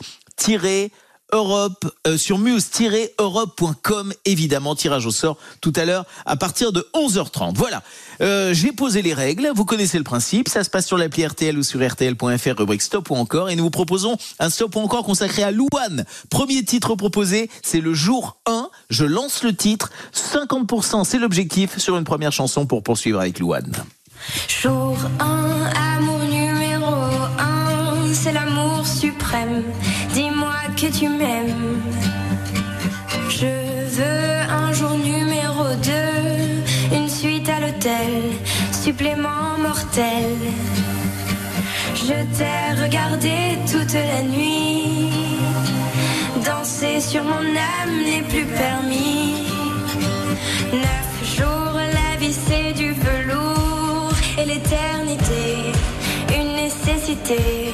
Europe 1.31 1.85
euh, 2.07 2.17
sur 2.17 2.37
muse-europe.com 2.37 4.13
évidemment 4.25 4.75
tirage 4.75 5.05
au 5.05 5.11
sort 5.11 5.37
tout 5.61 5.73
à 5.75 5.85
l'heure 5.85 6.05
à 6.25 6.35
partir 6.35 6.71
de 6.71 6.87
11h30 6.93 7.53
voilà. 7.55 7.83
Euh, 8.21 8.53
j'ai 8.53 8.71
posé 8.71 9.01
les 9.01 9.13
règles. 9.13 9.51
Vous 9.55 9.65
connaissez 9.65 9.97
le 9.97 10.03
principe. 10.03 10.49
Ça 10.49 10.63
se 10.63 10.69
passe 10.69 10.85
sur 10.85 10.97
l'appli 10.97 11.25
RTL 11.25 11.57
ou 11.57 11.63
sur 11.63 11.79
rtl.fr 11.79 12.57
rubrique 12.57 12.81
stop 12.81 13.09
ou 13.09 13.15
encore. 13.15 13.49
Et 13.49 13.55
nous 13.55 13.63
vous 13.63 13.69
proposons 13.69 14.17
un 14.39 14.49
stop 14.49 14.75
ou 14.75 14.79
encore 14.79 15.03
consacré 15.03 15.43
à 15.43 15.51
Louane. 15.51 16.05
Premier 16.29 16.63
titre 16.63 16.95
proposé 16.95 17.49
c'est 17.61 17.81
le 17.81 17.93
jour 17.93 18.37
1 18.45 18.69
je 18.89 19.05
lance 19.05 19.43
le 19.43 19.55
titre. 19.55 19.89
50% 20.13 21.03
c'est 21.05 21.19
l'objectif 21.19 21.77
sur 21.77 21.97
une 21.97 22.03
première 22.03 22.31
chanson 22.31 22.65
pour 22.65 22.83
poursuivre 22.83 23.19
avec 23.19 23.39
Louane. 23.39 23.71
Jour 24.47 24.97
1, 25.19 25.69
amour 25.97 26.19
numéro 26.19 26.93
1, 27.39 28.13
c'est 28.13 28.33
l'amour 28.33 28.85
suprême. 28.85 29.63
Tu 30.99 31.07
m'aimes. 31.07 31.81
Je 33.29 33.45
veux 33.45 34.51
un 34.51 34.73
jour 34.73 34.97
numéro 34.97 35.63
2, 36.91 36.97
une 36.97 37.07
suite 37.07 37.47
à 37.47 37.61
l'hôtel, 37.61 38.11
supplément 38.73 39.57
mortel. 39.59 40.35
Je 41.95 42.17
t'ai 42.35 42.83
regardé 42.83 43.31
toute 43.71 43.93
la 43.93 44.23
nuit, 44.23 45.13
danser 46.45 46.99
sur 46.99 47.23
mon 47.23 47.47
âme 47.77 47.95
n'est 48.05 48.23
plus 48.23 48.45
permis. 48.45 49.47
Neuf 50.73 51.37
jours, 51.37 51.79
la 51.99 52.17
vie 52.19 52.35
c'est 52.45 52.73
du 52.73 52.91
velours 52.91 54.11
et 54.37 54.43
l'éternité, 54.43 55.71
une 56.37 56.55
nécessité. 56.55 57.68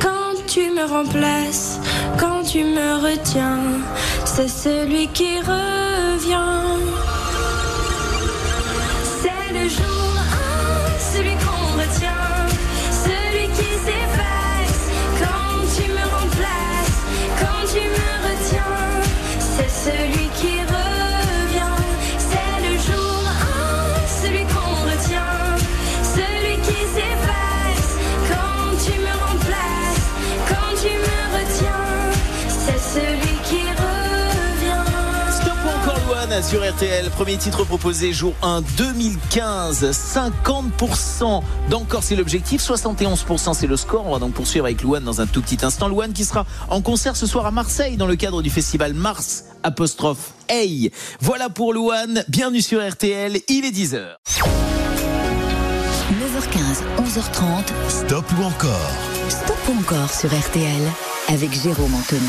Quand 0.00 0.34
tu 0.46 0.70
me 0.70 0.84
remplaces, 0.84 1.78
quand 2.18 2.42
tu 2.42 2.64
me 2.64 3.02
retiens. 3.02 3.60
C'est 4.24 4.48
celui 4.48 5.06
qui 5.08 5.38
revient. 5.40 6.80
C'est 9.20 9.52
le 9.52 9.68
jour 9.68 10.12
1, 10.16 11.14
celui 11.14 11.34
qu'on 11.42 11.66
retient, 11.78 12.46
celui 13.04 13.48
qui 13.48 13.70
s'efface 13.84 14.80
quand 15.18 15.60
tu 15.76 15.90
me 15.90 16.04
remplaces, 16.16 17.00
quand 17.38 17.62
tu 17.72 17.82
me 17.98 18.10
retiens. 18.28 18.78
C'est 19.56 19.90
celui 19.90 20.19
Sur 36.30 36.62
RTL, 36.64 37.10
premier 37.10 37.36
titre 37.36 37.64
proposé 37.64 38.12
jour 38.12 38.34
1 38.42 38.62
2015, 38.76 39.90
50% 39.90 41.42
d'encore 41.68 42.04
c'est 42.04 42.14
l'objectif, 42.14 42.62
71% 42.62 43.52
c'est 43.52 43.66
le 43.66 43.76
score. 43.76 44.06
On 44.06 44.12
va 44.12 44.20
donc 44.20 44.32
poursuivre 44.34 44.64
avec 44.64 44.80
Louane 44.80 45.02
dans 45.02 45.20
un 45.20 45.26
tout 45.26 45.42
petit 45.42 45.58
instant. 45.64 45.88
Louane 45.88 46.12
qui 46.12 46.24
sera 46.24 46.46
en 46.68 46.82
concert 46.82 47.16
ce 47.16 47.26
soir 47.26 47.46
à 47.46 47.50
Marseille 47.50 47.96
dans 47.96 48.06
le 48.06 48.14
cadre 48.14 48.42
du 48.42 48.48
festival 48.48 48.94
Mars 48.94 49.46
apostrophe 49.64 50.32
Hey. 50.48 50.92
Voilà 51.20 51.50
pour 51.50 51.74
Louane, 51.74 52.24
bienvenue 52.28 52.62
sur 52.62 52.80
RTL, 52.80 53.40
il 53.48 53.64
est 53.64 53.76
10h. 53.76 54.14
9h15, 56.12 56.84
11h30. 56.96 58.06
Stop 58.06 58.24
ou 58.38 58.44
encore 58.44 59.19
Stop 59.30 59.56
ou 59.68 59.78
encore 59.78 60.12
sur 60.12 60.28
RTL 60.28 60.82
avec 61.28 61.52
Jérôme 61.52 61.94
Anthony. 61.94 62.20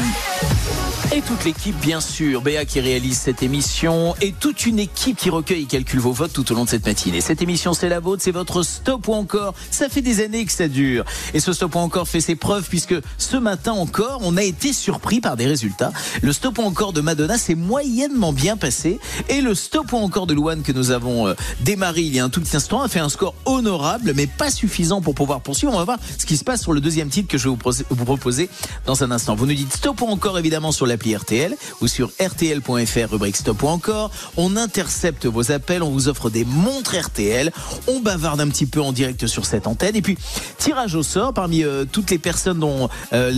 Et 1.14 1.22
toute 1.22 1.44
l'équipe, 1.44 1.78
bien 1.82 2.00
sûr, 2.00 2.42
Béa 2.42 2.64
qui 2.64 2.80
réalise 2.80 3.18
cette 3.18 3.44
émission 3.44 4.16
et 4.22 4.32
toute 4.32 4.66
une 4.66 4.80
équipe 4.80 5.18
qui 5.18 5.30
recueille 5.30 5.64
et 5.64 5.66
calcule 5.66 6.00
vos 6.00 6.14
votes 6.14 6.32
tout 6.32 6.50
au 6.52 6.56
long 6.56 6.64
de 6.64 6.70
cette 6.70 6.86
matinée. 6.86 7.20
Cette 7.20 7.42
émission, 7.42 7.74
c'est 7.74 7.90
la 7.90 8.00
vôtre, 8.00 8.22
c'est 8.24 8.32
votre 8.32 8.64
stop 8.64 9.10
ou 9.10 9.14
encore. 9.14 9.54
Ça 9.72 9.90
fait 9.90 10.02
des 10.02 10.24
années 10.24 10.46
que 10.46 10.52
ça 10.54 10.70
dure. 10.70 11.04
Et 11.34 11.42
ce 11.42 11.52
stop 11.52 11.76
ou 11.76 11.80
encore 11.80 12.08
fait 12.08 12.22
ses 12.22 12.36
preuves 12.36 12.70
puisque 12.70 12.96
ce 13.18 13.36
matin 13.36 13.74
encore, 13.74 14.22
on 14.24 14.38
a 14.38 14.44
été 14.44 14.72
surpris 14.72 15.20
par 15.20 15.36
des 15.36 15.48
résultats. 15.48 15.92
Le 16.22 16.32
stop 16.32 16.60
ou 16.60 16.62
encore 16.62 16.94
de 16.94 17.02
Madonna 17.02 17.38
s'est 17.38 17.56
moyennement 17.56 18.32
bien 18.32 18.56
passé 18.56 19.00
et 19.28 19.42
le 19.42 19.54
stop 19.54 19.92
ou 19.92 19.98
encore 19.98 20.28
de 20.28 20.34
Louane 20.34 20.62
que 20.62 20.72
nous 20.72 20.92
avons 20.92 21.28
euh, 21.28 21.34
démarré 21.62 22.02
il 22.02 22.16
y 22.16 22.20
a 22.20 22.24
un 22.24 22.30
tout 22.30 22.40
petit 22.40 22.56
instant 22.56 22.82
a 22.82 22.88
fait 22.88 23.00
un 23.00 23.10
score 23.10 23.36
honorable 23.46 24.14
mais 24.16 24.28
pas 24.28 24.52
suffisant 24.52 25.02
pour 25.02 25.16
pouvoir 25.16 25.42
poursuivre. 25.42 25.74
On 25.74 25.78
va 25.78 25.84
voir 25.84 26.00
ce 26.18 26.26
qui 26.26 26.38
se 26.38 26.44
passe 26.46 26.62
sur 26.62 26.72
le 26.72 26.80
deuxième 26.80 26.91
titre 27.10 27.28
que 27.28 27.38
je 27.38 27.44
vais 27.46 27.50
vous 27.50 27.58
pro- 27.58 27.72
vous 27.90 28.06
proposer 28.06 28.50
dans 28.86 29.04
un 29.04 29.12
instant. 29.12 29.36
Vous 29.36 29.46
nous 29.46 29.54
dites 29.54 29.74
stop 29.74 30.02
ou 30.02 30.06
encore 30.08 30.38
évidemment 30.40 30.72
sur 30.72 30.86
l'appli 30.86 31.16
RTL 31.16 31.56
ou 31.82 31.88
sur 31.88 32.10
rtl.fr 32.22 33.10
rubrique 33.12 33.38
stop 33.38 33.62
ou 33.64 33.68
encore. 33.68 34.12
On 34.38 34.58
intercepte 34.58 35.26
vos 35.26 35.52
appels, 35.52 35.84
on 35.84 35.90
vous 35.92 36.08
offre 36.08 36.30
des 36.30 36.46
montres 36.46 36.96
RTL, 37.00 37.52
on 37.88 38.00
bavarde 38.00 38.42
un 38.42 38.48
petit 38.50 38.66
peu 38.66 38.82
en 38.82 38.92
direct 38.92 39.28
sur 39.28 39.46
cette 39.46 39.68
antenne 39.68 39.96
et 39.96 40.02
puis 40.02 40.18
tirage 40.58 40.96
au 40.96 41.04
sort 41.04 41.34
parmi 41.34 41.64
euh, 41.64 41.86
toutes 41.90 42.12
les 42.12 42.18
personnes 42.18 42.60
dont 42.60 42.90
euh, 43.14 43.32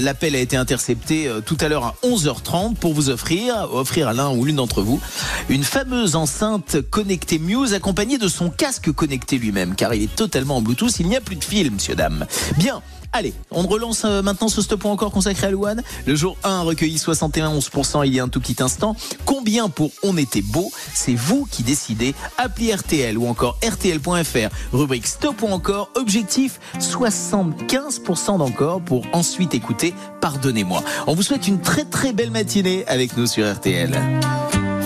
l'appel 0.00 0.34
a 0.34 0.38
été 0.38 0.56
intercepté 0.56 1.26
euh, 1.28 1.40
tout 1.40 1.56
à 1.60 1.68
l'heure 1.68 1.84
à 1.84 1.94
11h30 2.04 2.74
pour 2.76 2.94
vous 2.94 3.10
offrir 3.10 3.54
offrir 3.72 4.08
à 4.08 4.12
l'un 4.12 4.30
ou 4.30 4.44
l'une 4.44 4.56
d'entre 4.56 4.82
vous 4.82 5.00
une 5.48 5.64
fameuse 5.64 6.16
enceinte 6.16 6.80
connectée 6.90 7.38
Muse 7.38 7.74
accompagnée 7.74 8.18
de 8.18 8.28
son 8.28 8.50
casque 8.50 8.90
connecté 8.92 9.38
lui-même 9.38 9.74
car 9.74 9.94
il 9.94 10.02
est 10.04 10.14
totalement 10.16 10.56
en 10.56 10.62
Bluetooth, 10.62 10.98
il 11.00 11.08
n'y 11.08 11.16
a 11.16 11.20
plus 11.20 11.36
de 11.36 11.44
fil 11.44 11.70
monsieur 11.70 11.94
dame. 11.94 12.26
Bien, 12.56 12.82
Allez, 13.12 13.32
on 13.50 13.62
relance 13.62 14.02
euh, 14.04 14.22
maintenant 14.22 14.48
ce 14.48 14.60
stop 14.60 14.84
encore 14.84 15.10
consacré 15.10 15.46
à 15.46 15.50
Louane. 15.50 15.82
Le 16.06 16.14
jour 16.14 16.36
1 16.44 16.50
a 16.50 16.60
recueilli 16.60 16.96
71% 16.96 18.06
il 18.06 18.14
y 18.14 18.20
a 18.20 18.24
un 18.24 18.28
tout 18.28 18.40
petit 18.40 18.62
instant. 18.62 18.96
Combien 19.24 19.68
pour 19.70 19.90
On 20.02 20.16
était 20.16 20.42
beau? 20.42 20.70
C'est 20.92 21.14
vous 21.14 21.46
qui 21.50 21.62
décidez. 21.62 22.14
Appli 22.36 22.72
RTL 22.72 23.16
ou 23.16 23.26
encore 23.26 23.58
RTL.fr. 23.66 24.54
Rubrique 24.72 25.06
stop 25.06 25.42
ou 25.42 25.46
encore. 25.46 25.90
Objectif 25.94 26.60
75% 26.78 28.38
d'encore 28.38 28.82
pour 28.82 29.06
ensuite 29.12 29.54
écouter 29.54 29.94
Pardonnez-moi. 30.20 30.82
On 31.06 31.14
vous 31.14 31.22
souhaite 31.22 31.48
une 31.48 31.60
très 31.60 31.84
très 31.84 32.12
belle 32.12 32.30
matinée 32.30 32.84
avec 32.88 33.16
nous 33.16 33.26
sur 33.26 33.50
RTL. 33.50 33.90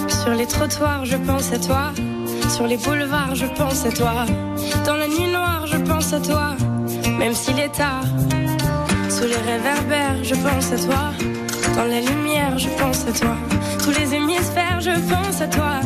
Sur 0.08 0.34
les 0.34 0.46
trottoirs, 0.46 1.04
je 1.04 1.16
pense 1.16 1.52
à 1.52 1.58
toi. 1.58 1.92
Sur 2.54 2.66
les 2.66 2.76
boulevards, 2.76 3.34
je 3.34 3.46
pense 3.46 3.84
à 3.84 3.90
toi. 3.90 4.26
Dans 4.86 4.96
la 4.96 5.08
nuit 5.08 5.30
noire, 5.32 5.66
je 5.66 5.78
pense 5.78 6.12
à 6.12 6.20
toi. 6.20 6.56
Même 7.18 7.34
s'il 7.34 7.58
est 7.58 7.74
tard. 7.74 8.04
Sous 9.08 9.24
les 9.24 9.52
réverbères, 9.52 10.22
je 10.22 10.34
pense 10.34 10.72
à 10.72 10.76
toi. 10.76 11.12
Dans 11.76 11.84
la 11.84 12.00
lumière, 12.00 12.58
je 12.58 12.68
pense 12.68 13.06
à 13.06 13.12
toi. 13.12 13.36
Tous 13.82 13.90
les 13.90 14.14
hémisphères, 14.14 14.80
je 14.80 14.90
pense 15.12 15.40
à 15.40 15.46
toi. 15.46 15.80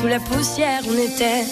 Sous 0.00 0.06
la 0.06 0.20
poussière, 0.20 0.80
on 0.88 0.94
était. 0.94 1.44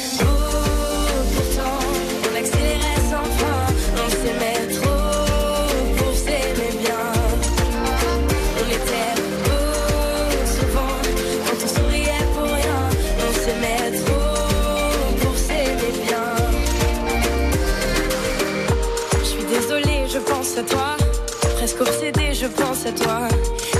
Obsédée, 21.82 22.32
je 22.32 22.46
pense 22.46 22.86
à 22.86 22.92
toi. 22.92 23.26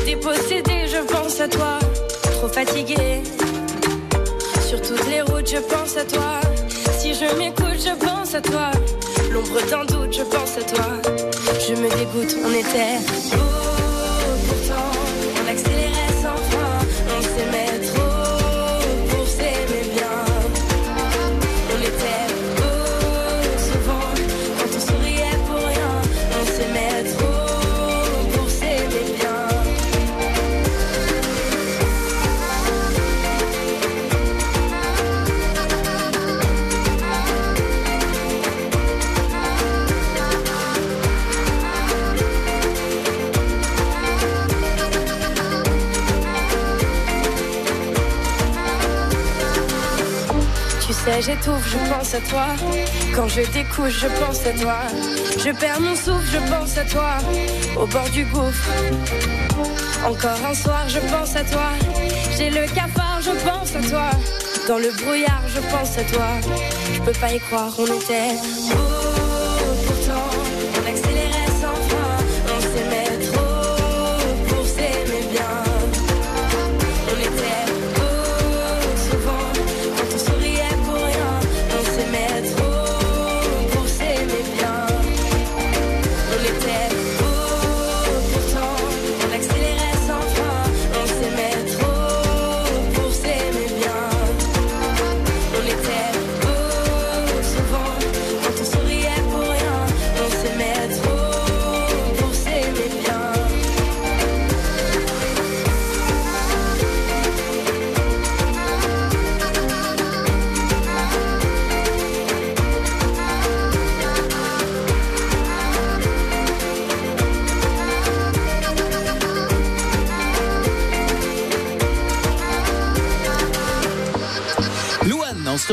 Dépossédée, 0.04 0.88
je 0.88 1.06
pense 1.06 1.40
à 1.40 1.46
toi. 1.46 1.78
Trop 2.36 2.48
fatiguée. 2.48 3.22
Sur 4.66 4.82
toutes 4.82 5.08
les 5.08 5.20
routes, 5.22 5.48
je 5.48 5.58
pense 5.58 5.96
à 5.96 6.04
toi. 6.04 6.40
Si 6.98 7.14
je 7.14 7.38
m'écoute, 7.38 7.78
je 7.78 7.94
pense 8.04 8.34
à 8.34 8.40
toi. 8.40 8.72
L'ombre 9.30 9.60
d'un 9.70 9.84
doute, 9.84 10.12
je 10.12 10.22
pense 10.24 10.58
à 10.58 10.62
toi. 10.62 10.86
Je 11.64 11.74
me 11.74 11.88
dégoûte, 11.96 12.36
on 12.44 12.52
était 12.52 12.98
je 51.40 51.92
pense 51.92 52.14
à 52.14 52.20
toi. 52.20 52.46
Quand 53.14 53.28
je 53.28 53.42
découche, 53.52 54.00
je 54.00 54.06
pense 54.06 54.46
à 54.46 54.52
toi. 54.52 54.78
Je 55.38 55.50
perds 55.50 55.80
mon 55.80 55.94
souffle, 55.94 56.26
je 56.32 56.38
pense 56.50 56.76
à 56.76 56.84
toi. 56.84 57.18
Au 57.76 57.86
bord 57.86 58.08
du 58.10 58.24
gouffre. 58.24 58.68
Encore 60.06 60.38
un 60.48 60.54
soir, 60.54 60.88
je 60.88 60.98
pense 60.98 61.36
à 61.36 61.44
toi. 61.44 61.70
J'ai 62.36 62.50
le 62.50 62.66
cafard, 62.74 63.20
je 63.22 63.30
pense 63.46 63.74
à 63.76 63.88
toi. 63.88 64.10
Dans 64.68 64.78
le 64.78 64.90
brouillard, 64.90 65.42
je 65.48 65.60
pense 65.60 65.98
à 65.98 66.04
toi. 66.04 66.28
Je 66.92 67.00
peux 67.00 67.18
pas 67.18 67.32
y 67.32 67.40
croire, 67.40 67.72
on 67.78 67.86
était 67.86 68.36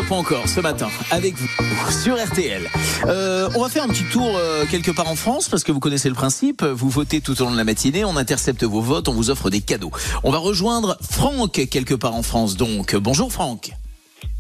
Encore 0.10 0.48
ce 0.48 0.60
matin 0.60 0.88
avec 1.12 1.36
vous 1.36 1.48
sur 1.92 2.16
RTL. 2.16 2.64
Euh, 3.06 3.48
on 3.56 3.62
va 3.62 3.70
faire 3.70 3.84
un 3.84 3.88
petit 3.88 4.04
tour 4.06 4.36
euh, 4.38 4.66
quelque 4.70 4.90
part 4.92 5.08
en 5.08 5.16
France 5.16 5.48
parce 5.50 5.64
que 5.64 5.72
vous 5.72 5.80
connaissez 5.80 6.10
le 6.10 6.16
principe. 6.16 6.64
Vous 6.64 6.90
votez 6.90 7.22
tout 7.22 7.40
au 7.42 7.46
long 7.46 7.52
de 7.52 7.58
la 7.58 7.64
matinée, 7.64 8.04
on 8.06 8.18
intercepte 8.18 8.64
vos 8.64 8.82
votes, 8.82 9.08
on 9.08 9.14
vous 9.14 9.30
offre 9.30 9.50
des 9.52 9.62
cadeaux. 9.62 9.92
On 10.24 10.32
va 10.32 10.40
rejoindre 10.40 10.98
Franck 11.10 11.52
quelque 11.70 11.94
part 11.94 12.16
en 12.16 12.24
France. 12.24 12.58
Donc 12.58 12.96
bonjour 12.96 13.32
Franck. 13.32 13.72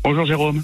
Bonjour 0.03 0.25
Jérôme. 0.25 0.63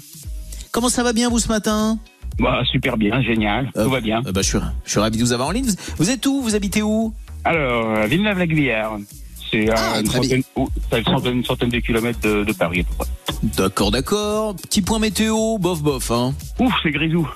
Comment 0.72 0.88
ça 0.88 1.02
va 1.04 1.12
bien 1.12 1.28
vous 1.30 1.38
ce 1.38 1.48
matin? 1.48 1.98
Bah, 2.38 2.62
super 2.70 2.96
bien, 2.98 3.22
génial, 3.22 3.70
tout 3.74 3.88
va 3.88 4.00
bien. 4.00 4.22
Euh, 4.26 4.32
bah, 4.32 4.42
je, 4.42 4.48
suis, 4.48 4.58
je 4.84 4.90
suis 4.90 5.00
ravi 5.00 5.16
de 5.18 5.22
vous 5.22 5.32
avoir 5.32 5.48
en 5.48 5.52
ligne. 5.52 5.64
Vous- 5.66 5.76
Vous 5.98 6.10
êtes 6.10 6.26
où? 6.26 6.42
Vous 6.42 6.54
habitez 6.54 6.82
où? 6.82 7.14
Alors, 7.44 7.90
euh, 7.96 8.06
Villeneuve-la-Guyère, 8.06 8.90
C'est 9.50 9.70
à 9.70 9.74
Ah, 9.76 10.00
c'est 10.04 10.94
à 10.94 10.98
une 10.98 11.04
centaine, 11.04 11.36
une 11.38 11.44
centaine 11.44 11.68
de 11.70 11.78
kilomètres 11.78 12.20
de, 12.20 12.44
de 12.44 12.52
Paris. 12.52 12.80
à 12.80 12.84
peu 12.84 12.94
près. 13.04 13.06
D'accord, 13.56 13.90
d'accord. 13.90 14.56
Petit 14.56 14.82
point 14.82 14.98
météo, 14.98 15.58
bof, 15.58 15.82
bof. 15.82 16.10
Hein. 16.10 16.34
Ouf, 16.58 16.72
c'est 16.82 16.90
grisou. 16.90 17.28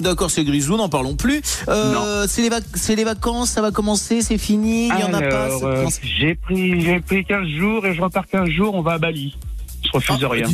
D'accord, 0.00 0.30
c'est 0.32 0.44
grisou, 0.44 0.76
n'en 0.76 0.88
parlons 0.88 1.14
plus. 1.14 1.42
Euh, 1.68 2.24
c'est 2.28 2.42
les, 2.42 2.48
vac- 2.48 2.64
c'est 2.74 2.96
les 2.96 3.04
vacances, 3.04 3.50
ça 3.50 3.62
va 3.62 3.70
commencer, 3.70 4.20
c'est 4.20 4.38
fini, 4.38 4.88
il 4.88 5.00
y 5.00 5.04
en 5.04 5.14
a 5.14 5.20
pas. 5.20 5.48
Euh, 5.62 5.86
j'ai 6.02 6.34
pris, 6.34 6.80
j'ai 6.80 6.98
pris 7.00 7.24
15 7.24 7.46
jours 7.46 7.86
et 7.86 7.94
je 7.94 8.02
repars 8.02 8.26
15 8.26 8.48
jours, 8.48 8.74
on 8.74 8.82
va 8.82 8.94
à 8.94 8.98
Bali. 8.98 9.36
Je 9.84 9.90
refuse 9.92 10.16
Ah, 10.22 10.28
rien. 10.28 10.46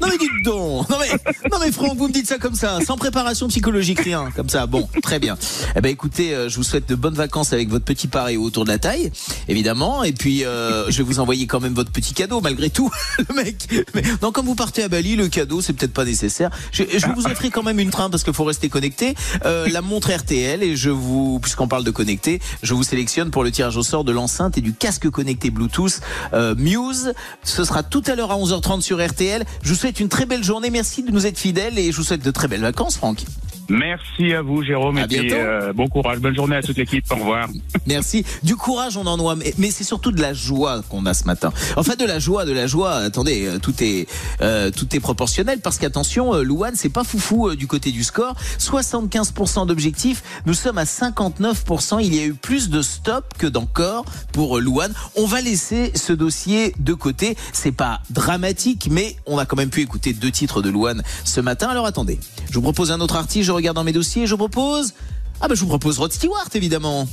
Non 0.00 0.08
mais 0.08 0.16
dites 0.18 0.44
donc 0.44 0.88
Non 0.88 0.96
mais, 0.98 1.10
non 1.50 1.58
mais 1.60 1.72
Franck, 1.72 1.96
vous 1.96 2.08
me 2.08 2.12
dites 2.12 2.26
ça 2.26 2.38
comme 2.38 2.54
ça, 2.54 2.78
sans 2.86 2.96
préparation 2.96 3.48
psychologique, 3.48 4.00
rien, 4.00 4.30
comme 4.34 4.48
ça. 4.48 4.66
Bon, 4.66 4.88
très 5.02 5.18
bien. 5.18 5.36
Eh 5.76 5.80
ben 5.80 5.90
écoutez, 5.90 6.34
euh, 6.34 6.48
je 6.48 6.56
vous 6.56 6.62
souhaite 6.62 6.88
de 6.88 6.94
bonnes 6.94 7.14
vacances 7.14 7.52
avec 7.52 7.68
votre 7.68 7.84
petit 7.84 8.06
pareil 8.08 8.36
autour 8.36 8.64
de 8.64 8.70
la 8.70 8.78
taille, 8.78 9.10
évidemment. 9.48 10.02
Et 10.04 10.12
puis, 10.12 10.44
euh, 10.44 10.90
je 10.90 10.98
vais 10.98 11.02
vous 11.02 11.20
envoyer 11.20 11.46
quand 11.46 11.60
même 11.60 11.74
votre 11.74 11.90
petit 11.90 12.14
cadeau, 12.14 12.40
malgré 12.40 12.70
tout. 12.70 12.90
Le 13.18 13.34
mec... 13.34 13.68
Mais, 13.94 14.02
non, 14.22 14.32
comme 14.32 14.46
vous 14.46 14.54
partez 14.54 14.82
à 14.82 14.88
Bali, 14.88 15.16
le 15.16 15.28
cadeau, 15.28 15.60
c'est 15.60 15.72
peut-être 15.72 15.92
pas 15.92 16.04
nécessaire. 16.04 16.50
Je, 16.72 16.84
je 16.96 17.06
vous 17.08 17.26
offrir 17.26 17.50
quand 17.52 17.62
même 17.62 17.78
une 17.78 17.90
train, 17.90 18.08
parce 18.10 18.24
qu'il 18.24 18.32
faut 18.32 18.44
rester 18.44 18.68
connecté. 18.68 19.14
Euh, 19.44 19.68
la 19.70 19.82
montre 19.82 20.10
RTL, 20.12 20.62
et 20.62 20.76
je 20.76 20.90
vous, 20.90 21.38
puisqu'on 21.40 21.68
parle 21.68 21.84
de 21.84 21.90
connecté, 21.90 22.40
je 22.62 22.74
vous 22.74 22.82
sélectionne 22.82 23.30
pour 23.30 23.44
le 23.44 23.50
tirage 23.50 23.76
au 23.76 23.82
sort 23.82 24.04
de 24.04 24.12
l'enceinte 24.12 24.56
et 24.58 24.60
du 24.60 24.72
casque 24.72 25.10
connecté 25.10 25.50
Bluetooth 25.50 26.00
euh, 26.32 26.54
Muse. 26.56 27.12
Ce 27.42 27.64
sera 27.64 27.82
tout 27.82 28.02
à 28.06 28.14
l'heure 28.14 28.30
à 28.30 28.36
11h30 28.60 28.80
sur 28.82 29.04
RTL. 29.04 29.44
Je 29.62 29.68
vous 29.70 29.74
souhaite 29.74 30.00
une 30.00 30.08
très 30.08 30.26
belle 30.26 30.44
journée. 30.44 30.70
Merci 30.70 31.02
de 31.02 31.10
nous 31.10 31.26
être 31.26 31.38
fidèles 31.38 31.78
et 31.78 31.92
je 31.92 31.96
vous 31.96 32.04
souhaite 32.04 32.24
de 32.24 32.30
très 32.30 32.48
belles 32.48 32.60
vacances, 32.60 32.96
Franck. 32.96 33.24
Merci 33.70 34.34
à 34.34 34.42
vous, 34.42 34.64
Jérôme. 34.64 34.98
À 34.98 35.04
et 35.04 35.06
puis, 35.06 35.32
euh, 35.32 35.72
bon 35.72 35.86
courage, 35.86 36.18
bonne 36.18 36.34
journée 36.34 36.56
à 36.56 36.62
toute 36.62 36.76
l'équipe. 36.76 37.04
Au 37.10 37.14
revoir. 37.14 37.48
Merci. 37.86 38.24
Du 38.42 38.56
courage, 38.56 38.96
on 38.96 39.06
en 39.06 39.30
a, 39.30 39.36
mais, 39.36 39.70
c'est 39.70 39.84
surtout 39.84 40.10
de 40.10 40.20
la 40.20 40.34
joie 40.34 40.82
qu'on 40.88 41.06
a 41.06 41.14
ce 41.14 41.24
matin. 41.24 41.52
Enfin, 41.76 41.94
de 41.94 42.04
la 42.04 42.18
joie, 42.18 42.44
de 42.44 42.52
la 42.52 42.66
joie. 42.66 42.94
Attendez, 42.94 43.46
euh, 43.46 43.58
tout 43.58 43.74
est 43.80 44.08
euh, 44.42 44.70
tout 44.70 44.94
est 44.94 45.00
proportionnel 45.00 45.60
parce 45.60 45.78
qu'attention, 45.78 46.34
Louane, 46.42 46.74
c'est 46.74 46.88
pas 46.88 47.04
foufou 47.04 47.48
euh, 47.48 47.56
du 47.56 47.68
côté 47.68 47.92
du 47.92 48.02
score. 48.02 48.34
75% 48.58 49.66
d'objectifs. 49.66 50.22
Nous 50.46 50.54
sommes 50.54 50.78
à 50.78 50.84
59%. 50.84 51.98
Il 52.02 52.14
y 52.14 52.18
a 52.18 52.24
eu 52.24 52.34
plus 52.34 52.70
de 52.70 52.82
stops 52.82 53.38
que 53.38 53.46
d'encore 53.46 54.04
pour 54.32 54.58
Louane. 54.58 54.92
On 55.14 55.26
va 55.26 55.40
laisser 55.40 55.92
ce 55.94 56.12
dossier 56.12 56.74
de 56.80 56.94
côté. 56.94 57.36
C'est 57.52 57.72
pas 57.72 58.00
dramatique, 58.10 58.88
mais 58.90 59.14
on 59.26 59.38
a 59.38 59.46
quand 59.46 59.56
même 59.56 59.70
pu 59.70 59.80
écouter 59.80 60.12
deux 60.12 60.32
titres 60.32 60.60
de 60.60 60.70
Louane 60.70 61.02
ce 61.24 61.40
matin. 61.40 61.68
Alors 61.68 61.86
attendez, 61.86 62.18
je 62.50 62.54
vous 62.54 62.62
propose 62.62 62.90
un 62.90 63.00
autre 63.00 63.14
artiste. 63.14 63.46
Je 63.60 63.62
regarde 63.62 63.76
dans 63.76 63.84
mes 63.84 63.92
dossiers. 63.92 64.26
Je 64.26 64.30
vous 64.30 64.38
propose. 64.48 64.94
Ah 65.38 65.46
bah 65.46 65.54
je 65.54 65.60
vous 65.60 65.66
propose 65.66 65.98
Rod 65.98 66.10
Stewart 66.10 66.48
évidemment. 66.54 67.06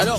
Alors, 0.00 0.18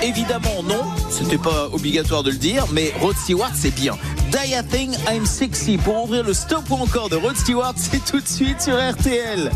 évidemment 0.00 0.62
non, 0.62 0.84
c'était 1.10 1.38
pas 1.38 1.66
obligatoire 1.72 2.22
de 2.22 2.30
le 2.30 2.36
dire, 2.36 2.66
mais 2.70 2.92
Rod 3.00 3.16
Stewart 3.16 3.50
c'est 3.52 3.74
bien. 3.74 3.98
Die 4.30 4.52
I 4.52 4.62
Think 4.70 4.94
I'm 5.10 5.26
Sexy 5.26 5.76
pour 5.76 6.04
ouvrir 6.04 6.22
le 6.22 6.34
stop 6.34 6.70
ou 6.70 6.74
encore 6.74 7.08
de 7.08 7.16
Rod 7.16 7.36
Stewart, 7.36 7.74
c'est 7.76 8.04
tout 8.04 8.20
de 8.20 8.28
suite 8.28 8.62
sur 8.62 8.74
RTL. 8.74 9.50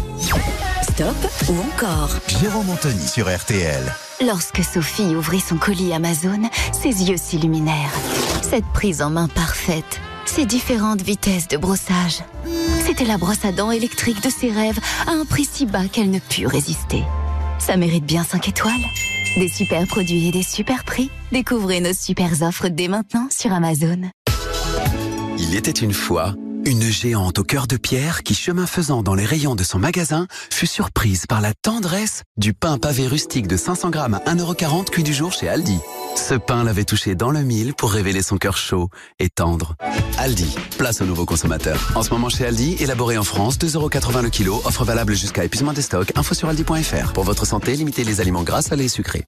Stop 0.83 1.15
ou 1.49 1.53
encore? 1.61 2.11
Jérôme 2.41 2.71
Anthony 2.71 3.07
sur 3.07 3.33
RTL. 3.33 3.95
Lorsque 4.27 4.65
Sophie 4.65 5.15
ouvrit 5.15 5.39
son 5.39 5.59
colis 5.59 5.93
Amazon, 5.93 6.43
ses 6.73 7.05
yeux 7.05 7.17
s'illuminèrent. 7.17 7.95
Cette 8.43 8.67
prise 8.75 9.01
en 9.01 9.11
main 9.11 9.29
parfaite, 9.29 10.01
ces 10.35 10.47
différentes 10.47 11.03
vitesses 11.03 11.47
de 11.47 11.59
brossage. 11.59 12.21
C'était 12.87 13.05
la 13.05 13.19
brosse 13.19 13.45
à 13.45 13.53
dents 13.53 13.71
électrique 13.71 14.23
de 14.23 14.31
ses 14.31 14.51
rêves 14.51 14.79
à 15.07 15.11
un 15.11 15.27
prix 15.27 15.45
si 15.45 15.67
bas 15.67 15.89
qu'elle 15.93 16.11
ne 16.11 16.21
put 16.21 16.47
résister. 16.47 17.03
Ça 17.59 17.77
mérite 17.77 18.07
bien 18.07 18.25
5 18.25 18.49
étoiles. 18.49 18.73
Des 19.37 19.49
super 19.49 19.87
produits 19.87 20.29
et 20.29 20.33
des 20.33 20.43
super 20.43 20.85
prix. 20.85 21.11
Découvrez 21.33 21.81
nos 21.81 21.93
super 21.93 22.31
offres 22.43 22.69
dès 22.69 22.89
maintenant 22.89 23.29
sur 23.31 23.53
Amazon. 23.53 24.11
Il 25.39 25.55
était 25.55 25.71
une 25.71 25.93
fois 25.93 26.35
une 26.65 26.83
géante 26.83 27.39
au 27.39 27.45
cœur 27.45 27.67
de 27.67 27.77
pierre 27.77 28.23
qui, 28.23 28.35
chemin 28.35 28.67
faisant 28.67 29.03
dans 29.03 29.15
les 29.15 29.25
rayons 29.25 29.55
de 29.55 29.65
son 29.65 29.79
magasin, 29.79 30.27
fut 30.51 30.67
surprise 30.67 31.27
par 31.27 31.41
la 31.41 31.55
tendresse 31.55 32.23
du 32.37 32.53
pain 32.53 32.79
pavé 32.79 33.07
rustique 33.07 33.47
de 33.47 33.57
500 33.57 33.91
grammes 33.91 34.15
à 34.15 34.19
1,40€ 34.33 34.91
cuit 34.91 35.03
du 35.03 35.13
jour 35.13 35.33
chez 35.33 35.49
Aldi. 35.49 35.79
Ce 36.17 36.35
pain 36.35 36.65
l'avait 36.65 36.85
touché 36.85 37.15
dans 37.15 37.31
le 37.31 37.43
mille 37.43 37.75
pour 37.75 37.91
révéler 37.93 38.23
son 38.23 38.37
cœur 38.37 38.57
chaud 38.57 38.89
et 39.19 39.29
tendre. 39.29 39.75
Aldi, 40.19 40.55
place 40.79 41.01
aux 41.01 41.07
nouveaux 41.07 41.27
consommateurs. 41.27 41.91
En 41.95 42.03
ce 42.03 42.11
moment 42.11 42.29
chez 42.29 42.47
Aldi, 42.47 42.77
élaboré 42.81 43.19
en 43.19 43.25
France, 43.25 43.59
2,80€ 43.59 44.23
le 44.23 44.31
kilo, 44.31 44.61
offre 44.65 44.85
valable 44.85 45.15
jusqu'à 45.15 45.45
épuisement 45.45 45.73
des 45.73 45.83
stocks. 45.83 46.13
Info 46.17 46.35
sur 46.35 46.49
aldi.fr. 46.49 47.13
Pour 47.13 47.25
votre 47.25 47.47
santé, 47.47 47.75
limitez 47.75 48.05
les 48.05 48.21
aliments 48.21 48.43
gras, 48.43 48.63
salés 48.63 48.85
et 48.85 48.89
sucrés. 48.89 49.25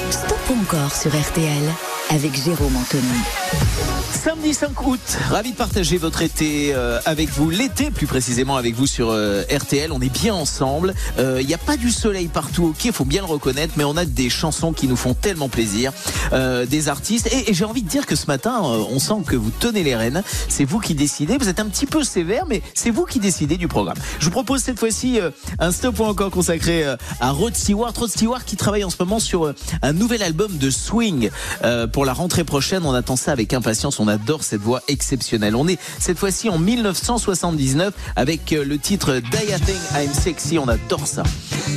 encore 0.50 0.94
sur 0.94 1.10
RTL 1.10 1.62
avec 2.10 2.34
Jérôme 2.34 2.76
Anthony. 2.76 3.99
Samedi 4.22 4.52
5 4.52 4.86
août, 4.86 5.00
ravi 5.30 5.52
de 5.52 5.56
partager 5.56 5.96
votre 5.96 6.20
été 6.20 6.74
euh, 6.74 7.00
avec 7.06 7.30
vous, 7.30 7.48
l'été 7.48 7.90
plus 7.90 8.06
précisément 8.06 8.56
avec 8.58 8.74
vous 8.74 8.86
sur 8.86 9.08
euh, 9.08 9.44
RTL. 9.50 9.92
On 9.92 10.00
est 10.02 10.12
bien 10.12 10.34
ensemble. 10.34 10.94
Il 11.18 11.46
n'y 11.46 11.54
a 11.54 11.58
pas 11.58 11.78
du 11.78 11.90
soleil 11.90 12.28
partout, 12.28 12.66
ok, 12.66 12.92
faut 12.92 13.06
bien 13.06 13.22
le 13.22 13.26
reconnaître, 13.26 13.74
mais 13.76 13.84
on 13.84 13.96
a 13.96 14.04
des 14.04 14.28
chansons 14.28 14.74
qui 14.74 14.88
nous 14.88 14.96
font 14.96 15.14
tellement 15.14 15.48
plaisir, 15.48 15.92
euh, 16.32 16.66
des 16.66 16.88
artistes. 16.88 17.32
Et, 17.32 17.54
j'ai 17.54 17.64
envie 17.64 17.82
de 17.82 17.88
dire 17.88 18.06
que 18.06 18.14
ce 18.14 18.26
matin, 18.26 18.60
euh, 18.62 18.84
on 18.90 18.98
sent 18.98 19.22
que 19.26 19.36
vous 19.36 19.50
tenez 19.50 19.82
les 19.82 19.96
rênes. 19.96 20.22
C'est 20.48 20.64
vous 20.64 20.80
qui 20.80 20.94
décidez. 20.94 21.38
Vous 21.38 21.48
êtes 21.48 21.60
un 21.60 21.66
petit 21.66 21.86
peu 21.86 22.04
sévère, 22.04 22.44
mais 22.46 22.62
c'est 22.74 22.90
vous 22.90 23.06
qui 23.06 23.20
décidez 23.20 23.56
du 23.56 23.68
programme. 23.68 23.96
Je 24.18 24.26
vous 24.26 24.30
propose 24.30 24.60
cette 24.60 24.78
fois-ci 24.78 25.18
euh, 25.18 25.30
un 25.58 25.72
stop 25.72 25.98
ou 25.98 26.04
encore 26.04 26.30
consacré 26.30 26.84
euh, 26.84 26.96
à 27.20 27.30
Rod 27.30 27.56
Stewart. 27.56 27.92
Rod 27.96 28.10
Stewart 28.10 28.44
qui 28.44 28.56
travaille 28.56 28.84
en 28.84 28.90
ce 28.90 28.96
moment 28.98 29.18
sur 29.18 29.46
euh, 29.46 29.54
un 29.82 29.92
nouvel 29.92 30.22
album 30.22 30.56
de 30.58 30.70
swing 30.70 31.30
euh, 31.64 31.86
pour 31.86 32.04
la 32.04 32.12
rentrée 32.12 32.44
prochaine. 32.44 32.84
On 32.84 32.94
attend 32.94 33.16
ça 33.16 33.32
avec 33.32 33.52
impatience. 33.52 34.00
Adore 34.10 34.44
cette 34.44 34.60
voix 34.60 34.82
exceptionnelle. 34.88 35.56
On 35.56 35.66
est 35.66 35.78
cette 35.98 36.18
fois-ci 36.18 36.50
en 36.50 36.58
1979 36.58 37.94
avec 38.16 38.52
euh, 38.52 38.64
le 38.64 38.78
titre 38.78 39.14
Die 39.14 39.44
I 39.48 39.60
Think 39.60 39.78
I'm 39.94 40.12
Sexy. 40.12 40.58
On 40.58 40.68
adore 40.68 41.06
ça. 41.06 41.22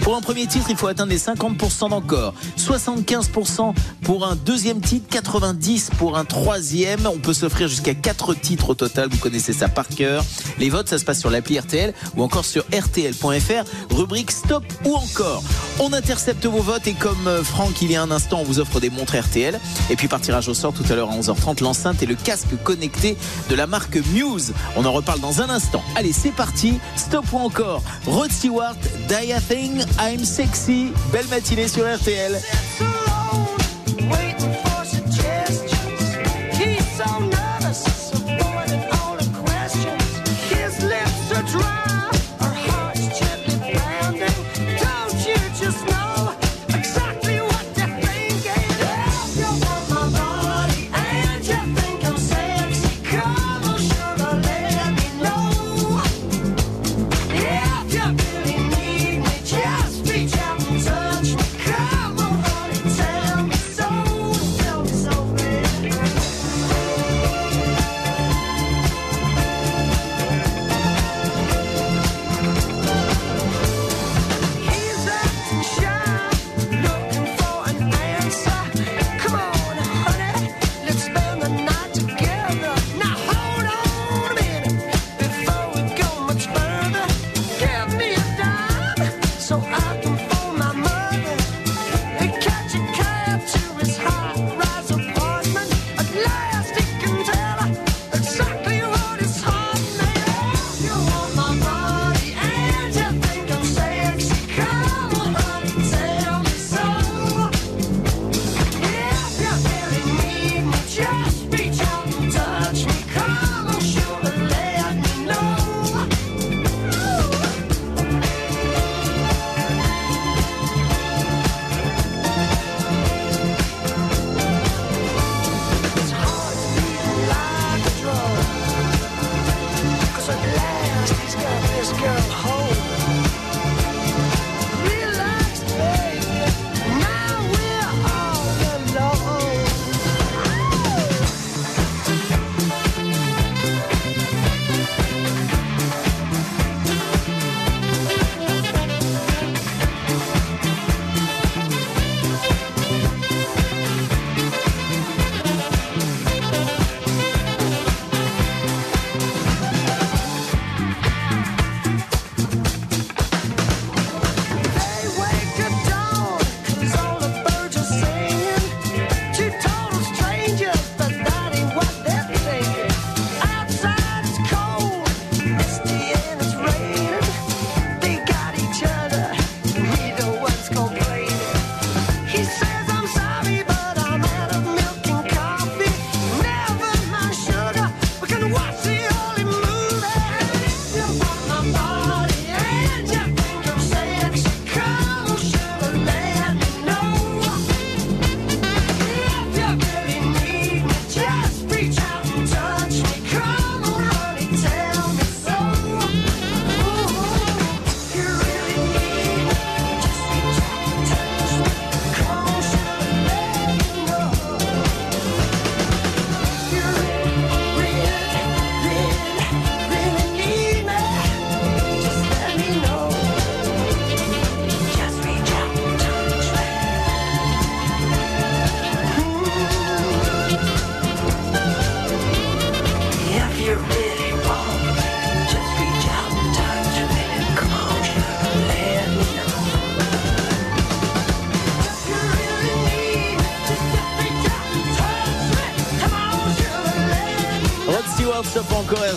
Pour 0.01 0.17
un 0.17 0.21
premier 0.21 0.47
titre, 0.47 0.67
il 0.69 0.75
faut 0.75 0.87
atteindre 0.87 1.11
les 1.11 1.19
50% 1.19 1.89
d'encore, 1.89 2.33
75% 2.57 3.73
pour 4.01 4.25
un 4.25 4.35
deuxième 4.35 4.81
titre, 4.81 5.05
90% 5.17 5.91
pour 5.97 6.17
un 6.17 6.25
troisième. 6.25 7.05
On 7.05 7.19
peut 7.19 7.33
s'offrir 7.33 7.67
jusqu'à 7.67 7.93
4 7.93 8.33
titres 8.33 8.71
au 8.71 8.73
total. 8.73 9.09
Vous 9.09 9.17
connaissez 9.17 9.53
ça 9.53 9.69
par 9.69 9.87
cœur. 9.87 10.25
Les 10.59 10.69
votes, 10.69 10.89
ça 10.89 10.97
se 10.97 11.05
passe 11.05 11.19
sur 11.19 11.29
l'appli 11.29 11.59
RTL 11.59 11.93
ou 12.17 12.23
encore 12.23 12.45
sur 12.45 12.63
RTL.fr. 12.73 13.93
Rubrique 13.95 14.31
Stop 14.31 14.65
ou 14.83 14.95
encore. 14.95 15.43
On 15.79 15.93
intercepte 15.93 16.45
vos 16.45 16.61
votes 16.61 16.87
et 16.87 16.93
comme 16.93 17.27
euh, 17.27 17.43
Franck 17.43 17.81
il 17.81 17.91
y 17.91 17.95
a 17.95 18.01
un 18.01 18.11
instant, 18.11 18.39
on 18.41 18.43
vous 18.43 18.59
offre 18.59 18.79
des 18.79 18.89
montres 18.89 19.15
RTL. 19.17 19.59
Et 19.89 19.95
puis 19.95 20.07
par 20.07 20.21
tirage 20.21 20.47
au 20.47 20.53
sort 20.53 20.73
tout 20.73 20.83
à 20.91 20.95
l'heure 20.95 21.11
à 21.11 21.17
11h30, 21.17 21.61
l'enceinte 21.61 22.03
et 22.03 22.05
le 22.05 22.15
casque 22.23 22.55
connecté 22.63 23.17
de 23.49 23.55
la 23.55 23.67
marque 23.67 23.97
Muse. 24.13 24.53
On 24.75 24.85
en 24.85 24.91
reparle 24.91 25.19
dans 25.19 25.41
un 25.41 25.49
instant. 25.49 25.83
Allez, 25.95 26.13
c'est 26.13 26.31
parti. 26.31 26.79
Stop 26.95 27.25
ou 27.33 27.37
encore. 27.37 27.81
Rod 28.07 28.31
Stewart, 28.31 28.75
Die 29.07 29.29
I 29.29 29.39
Think 29.47 29.81
I'm 29.99 30.23
Sexy. 30.23 30.91
Belle 31.11 31.27
matinée 31.27 31.67
sur 31.67 31.83
RTL. 31.83 32.39
Just 45.63 45.93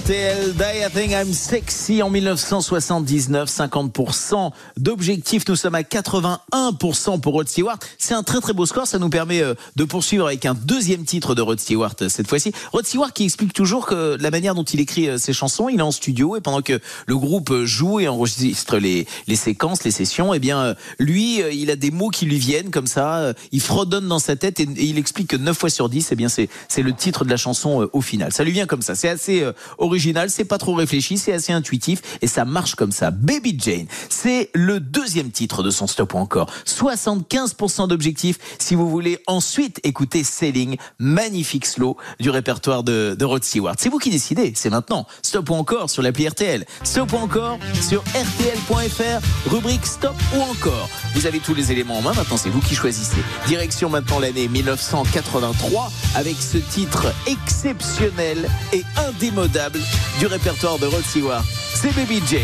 RTL. 0.06 0.54
Die, 0.54 0.86
I 0.86 0.90
think 0.92 1.12
I'm 1.12 1.32
sexy 1.32 2.00
en 2.00 2.12
1979. 2.12 3.50
50% 3.56 4.52
d'objectifs. 4.86 5.42
Nous 5.48 5.56
sommes 5.56 5.74
à 5.74 5.82
81% 5.82 7.20
pour 7.20 7.32
Rod 7.32 7.48
Stewart. 7.48 7.78
C'est 7.98 8.14
un 8.14 8.22
très 8.22 8.40
très 8.40 8.52
beau 8.52 8.66
score. 8.66 8.86
Ça 8.86 9.00
nous 9.00 9.08
permet 9.08 9.42
euh, 9.42 9.54
de 9.74 9.82
poursuivre 9.82 10.26
avec 10.26 10.46
un 10.46 10.54
deuxième 10.54 11.04
titre 11.04 11.34
de 11.34 11.42
Rod 11.42 11.58
Stewart 11.58 11.96
euh, 12.02 12.08
cette 12.08 12.28
fois-ci. 12.28 12.52
Rod 12.72 12.86
Stewart 12.86 13.12
qui 13.12 13.24
explique 13.24 13.52
toujours 13.52 13.86
que 13.86 14.16
la 14.20 14.30
manière 14.30 14.54
dont 14.54 14.62
il 14.62 14.78
écrit 14.78 15.08
euh, 15.08 15.18
ses 15.18 15.32
chansons, 15.32 15.68
il 15.68 15.80
est 15.80 15.82
en 15.82 15.90
studio 15.90 16.36
et 16.36 16.40
pendant 16.40 16.62
que 16.62 16.78
le 17.08 17.18
groupe 17.18 17.64
joue 17.64 17.98
et 17.98 18.06
enregistre 18.06 18.78
les, 18.78 19.08
séquences, 19.34 19.82
les 19.82 19.90
sessions, 19.90 20.32
eh 20.32 20.38
bien, 20.38 20.76
lui, 21.00 21.40
il 21.40 21.70
a 21.72 21.76
des 21.76 21.90
mots 21.90 22.10
qui 22.10 22.24
lui 22.24 22.38
viennent 22.38 22.70
comme 22.70 22.86
ça. 22.86 23.32
Il 23.50 23.60
fredonne 23.60 24.06
dans 24.06 24.20
sa 24.20 24.36
tête 24.36 24.60
et, 24.60 24.68
et 24.76 24.84
il 24.84 24.98
explique 24.98 25.28
que 25.28 25.36
9 25.36 25.58
fois 25.58 25.68
sur 25.68 25.88
10, 25.88 26.10
eh 26.12 26.14
bien, 26.14 26.28
c'est, 26.28 26.48
le 26.78 26.92
titre 26.92 27.24
de 27.24 27.30
la 27.30 27.36
chanson 27.36 27.88
au 27.92 28.00
final. 28.00 28.32
Ça 28.32 28.44
lui 28.44 28.52
vient 28.52 28.66
comme 28.66 28.82
ça. 28.82 28.94
C'est 28.94 29.08
assez 29.08 29.42
euh, 29.42 29.52
original, 29.78 30.30
c'est 30.30 30.44
pas 30.44 30.58
trop 30.58 30.74
réfléchi, 30.74 31.18
c'est 31.18 31.32
assez 31.32 31.52
intuitif 31.52 32.02
et 32.22 32.28
ça 32.28 32.44
marche 32.44 32.76
comme 32.76 32.92
ça. 32.92 33.10
Baby 33.10 33.56
Jane, 33.58 33.86
c'est 34.08 34.50
le 34.54 34.75
deuxième 34.78 35.30
titre 35.30 35.62
de 35.62 35.70
son 35.70 35.86
stop 35.86 36.14
ou 36.14 36.18
encore. 36.18 36.50
75% 36.66 37.88
d'objectifs 37.88 38.38
si 38.58 38.74
vous 38.74 38.88
voulez 38.88 39.18
ensuite 39.26 39.80
écouter 39.84 40.24
Selling, 40.24 40.76
magnifique 40.98 41.66
slow 41.66 41.96
du 42.20 42.30
répertoire 42.30 42.82
de, 42.82 43.16
de 43.18 43.24
Rod 43.24 43.44
Stewart. 43.44 43.74
C'est 43.78 43.88
vous 43.88 43.98
qui 43.98 44.10
décidez, 44.10 44.52
c'est 44.54 44.70
maintenant. 44.70 45.06
Stop 45.22 45.50
ou 45.50 45.54
encore 45.54 45.90
sur 45.90 46.02
l'appli 46.02 46.28
RTL. 46.28 46.64
Stop 46.82 47.12
ou 47.12 47.16
encore 47.16 47.58
sur 47.88 48.00
RTL.fr, 48.00 49.50
rubrique 49.50 49.86
Stop 49.86 50.16
ou 50.34 50.40
encore. 50.40 50.88
Vous 51.14 51.26
avez 51.26 51.38
tous 51.38 51.54
les 51.54 51.72
éléments 51.72 51.98
en 51.98 52.02
main, 52.02 52.12
maintenant 52.14 52.36
c'est 52.36 52.50
vous 52.50 52.60
qui 52.60 52.74
choisissez. 52.74 53.22
Direction 53.46 53.88
maintenant 53.88 54.18
l'année 54.18 54.48
1983 54.48 55.90
avec 56.14 56.36
ce 56.36 56.58
titre 56.58 57.12
exceptionnel 57.26 58.48
et 58.72 58.84
indémodable 58.96 59.80
du 60.18 60.26
répertoire 60.26 60.78
de 60.78 60.86
Rod 60.86 61.04
Stewart. 61.04 61.44
C'est 61.74 61.94
Baby 61.94 62.22
Jane 62.26 62.40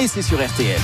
et 0.00 0.08
c'est 0.08 0.22
sur 0.22 0.38
RTL. 0.38 0.80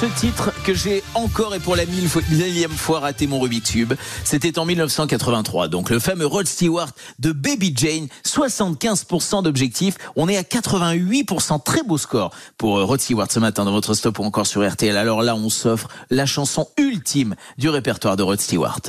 Ce 0.00 0.06
titre 0.06 0.52
que 0.64 0.74
j'ai 0.74 1.02
encore 1.14 1.56
et 1.56 1.58
pour 1.58 1.74
la 1.74 1.84
millième 1.84 2.70
fois 2.70 3.00
raté 3.00 3.26
mon 3.26 3.40
Rubik's 3.40 3.72
Cube. 3.72 3.94
C'était 4.22 4.58
en 4.58 4.64
1983. 4.64 5.66
Donc 5.68 5.90
le 5.90 5.98
fameux 5.98 6.26
Rod 6.26 6.46
Stewart 6.46 6.90
de 7.18 7.32
Baby 7.32 7.72
Jane, 7.74 8.06
75% 8.24 9.42
d'objectifs. 9.42 9.96
On 10.14 10.28
est 10.28 10.36
à 10.36 10.42
88%. 10.42 11.62
Très 11.64 11.82
beau 11.82 11.98
score 11.98 12.30
pour 12.58 12.78
euh, 12.78 12.84
Rod 12.84 13.00
Stewart 13.00 13.26
ce 13.30 13.40
matin 13.40 13.64
dans 13.64 13.72
votre 13.72 13.94
stop 13.94 14.20
ou 14.20 14.22
encore 14.22 14.46
sur 14.46 14.68
RTL. 14.68 14.96
Alors 14.96 15.22
là, 15.22 15.34
on 15.34 15.48
s'offre 15.48 15.88
la 16.10 16.26
chanson 16.26 16.68
ultime 16.76 17.34
du 17.56 17.68
répertoire 17.68 18.16
de 18.16 18.22
Rod 18.22 18.40
Stewart. 18.40 18.80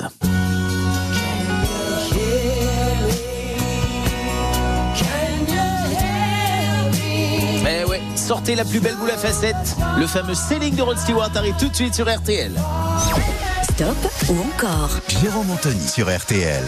Sortez 8.30 8.54
la 8.54 8.64
plus 8.64 8.80
belle 8.80 8.96
boule 8.96 9.10
à 9.10 9.18
facettes. 9.18 9.76
Le 9.98 10.06
fameux 10.06 10.36
Selling 10.36 10.76
de 10.76 10.84
Rod 10.84 11.00
Stewart 11.00 11.32
arrive 11.34 11.56
tout 11.60 11.68
de 11.68 11.76
suite 11.76 11.96
sur 11.96 12.08
RTL. 12.08 12.52
Stop 13.64 13.98
ou 14.30 14.40
encore 14.42 14.92
Jérôme 15.08 15.50
Anthony 15.50 15.88
sur 15.88 16.16
RTL. 16.16 16.62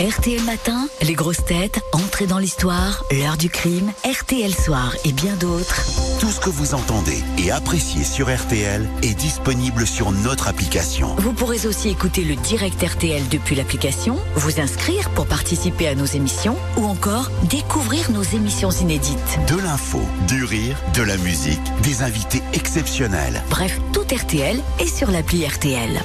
RTL 0.00 0.44
Matin, 0.44 0.86
les 1.02 1.14
grosses 1.14 1.44
têtes, 1.44 1.80
entrée 1.90 2.28
dans 2.28 2.38
l'histoire, 2.38 3.04
l'heure 3.10 3.36
du 3.36 3.50
crime, 3.50 3.90
RTL 4.04 4.54
Soir 4.54 4.94
et 5.04 5.10
bien 5.10 5.34
d'autres. 5.34 5.82
Tout 6.20 6.30
ce 6.30 6.38
que 6.38 6.50
vous 6.50 6.74
entendez 6.74 7.18
et 7.36 7.50
appréciez 7.50 8.04
sur 8.04 8.32
RTL 8.32 8.88
est 9.02 9.14
disponible 9.14 9.88
sur 9.88 10.12
notre 10.12 10.46
application. 10.46 11.16
Vous 11.16 11.32
pourrez 11.32 11.66
aussi 11.66 11.88
écouter 11.88 12.22
le 12.22 12.36
direct 12.36 12.80
RTL 12.80 13.28
depuis 13.28 13.56
l'application, 13.56 14.20
vous 14.36 14.60
inscrire 14.60 15.10
pour 15.10 15.26
participer 15.26 15.88
à 15.88 15.96
nos 15.96 16.06
émissions 16.06 16.56
ou 16.76 16.84
encore 16.84 17.32
découvrir 17.50 18.12
nos 18.12 18.22
émissions 18.22 18.70
inédites. 18.70 19.40
De 19.48 19.56
l'info, 19.56 20.00
du 20.28 20.44
rire, 20.44 20.76
de 20.94 21.02
la 21.02 21.16
musique, 21.16 21.58
des 21.82 22.04
invités 22.04 22.42
exceptionnels. 22.52 23.42
Bref, 23.50 23.80
tout 23.92 24.06
RTL 24.14 24.60
est 24.78 24.96
sur 24.96 25.10
l'appli 25.10 25.44
RTL. 25.44 26.00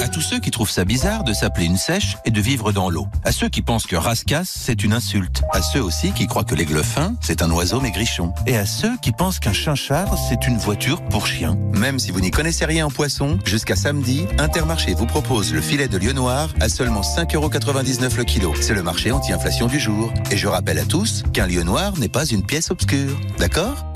À 0.00 0.08
tous 0.08 0.20
ceux 0.20 0.40
qui 0.40 0.50
trouvent 0.50 0.70
ça 0.70 0.84
bizarre 0.84 1.24
de 1.24 1.32
s'appeler 1.32 1.66
une 1.66 1.76
sèche 1.76 2.16
et 2.24 2.30
de 2.30 2.40
vivre 2.40 2.72
dans 2.72 2.90
l'eau. 2.90 3.06
À 3.24 3.32
ceux 3.32 3.48
qui 3.48 3.62
pensent 3.62 3.86
que 3.86 3.96
rascasse, 3.96 4.52
c'est 4.54 4.82
une 4.82 4.92
insulte. 4.92 5.42
À 5.52 5.62
ceux 5.62 5.82
aussi 5.82 6.12
qui 6.12 6.26
croient 6.26 6.44
que 6.44 6.54
l'aigle 6.54 6.82
c'est 7.20 7.42
un 7.42 7.50
oiseau 7.50 7.80
maigrichon. 7.80 8.32
Et 8.46 8.56
à 8.56 8.66
ceux 8.66 8.96
qui 8.98 9.12
pensent 9.12 9.38
qu'un 9.38 9.52
chinchard, 9.52 10.16
c'est 10.28 10.46
une 10.46 10.58
voiture 10.58 11.02
pour 11.06 11.26
chien. 11.26 11.56
Même 11.72 11.98
si 11.98 12.10
vous 12.10 12.20
n'y 12.20 12.30
connaissez 12.30 12.64
rien 12.64 12.86
en 12.86 12.90
poisson, 12.90 13.38
jusqu'à 13.44 13.76
samedi, 13.76 14.26
Intermarché 14.38 14.94
vous 14.94 15.06
propose 15.06 15.54
le 15.54 15.60
filet 15.60 15.88
de 15.88 15.96
lieu 15.96 16.12
noir 16.12 16.50
à 16.60 16.68
seulement 16.68 17.00
5,99€ 17.00 18.16
le 18.16 18.24
kilo. 18.24 18.52
C'est 18.60 18.74
le 18.74 18.82
marché 18.82 19.12
anti-inflation 19.12 19.66
du 19.66 19.78
jour. 19.78 20.12
Et 20.30 20.36
je 20.36 20.48
rappelle 20.48 20.78
à 20.78 20.84
tous 20.84 21.22
qu'un 21.32 21.46
lieu 21.46 21.62
noir 21.62 21.96
n'est 21.98 22.08
pas 22.08 22.26
une 22.26 22.44
pièce 22.44 22.70
obscure. 22.70 23.18
D'accord? 23.38 23.86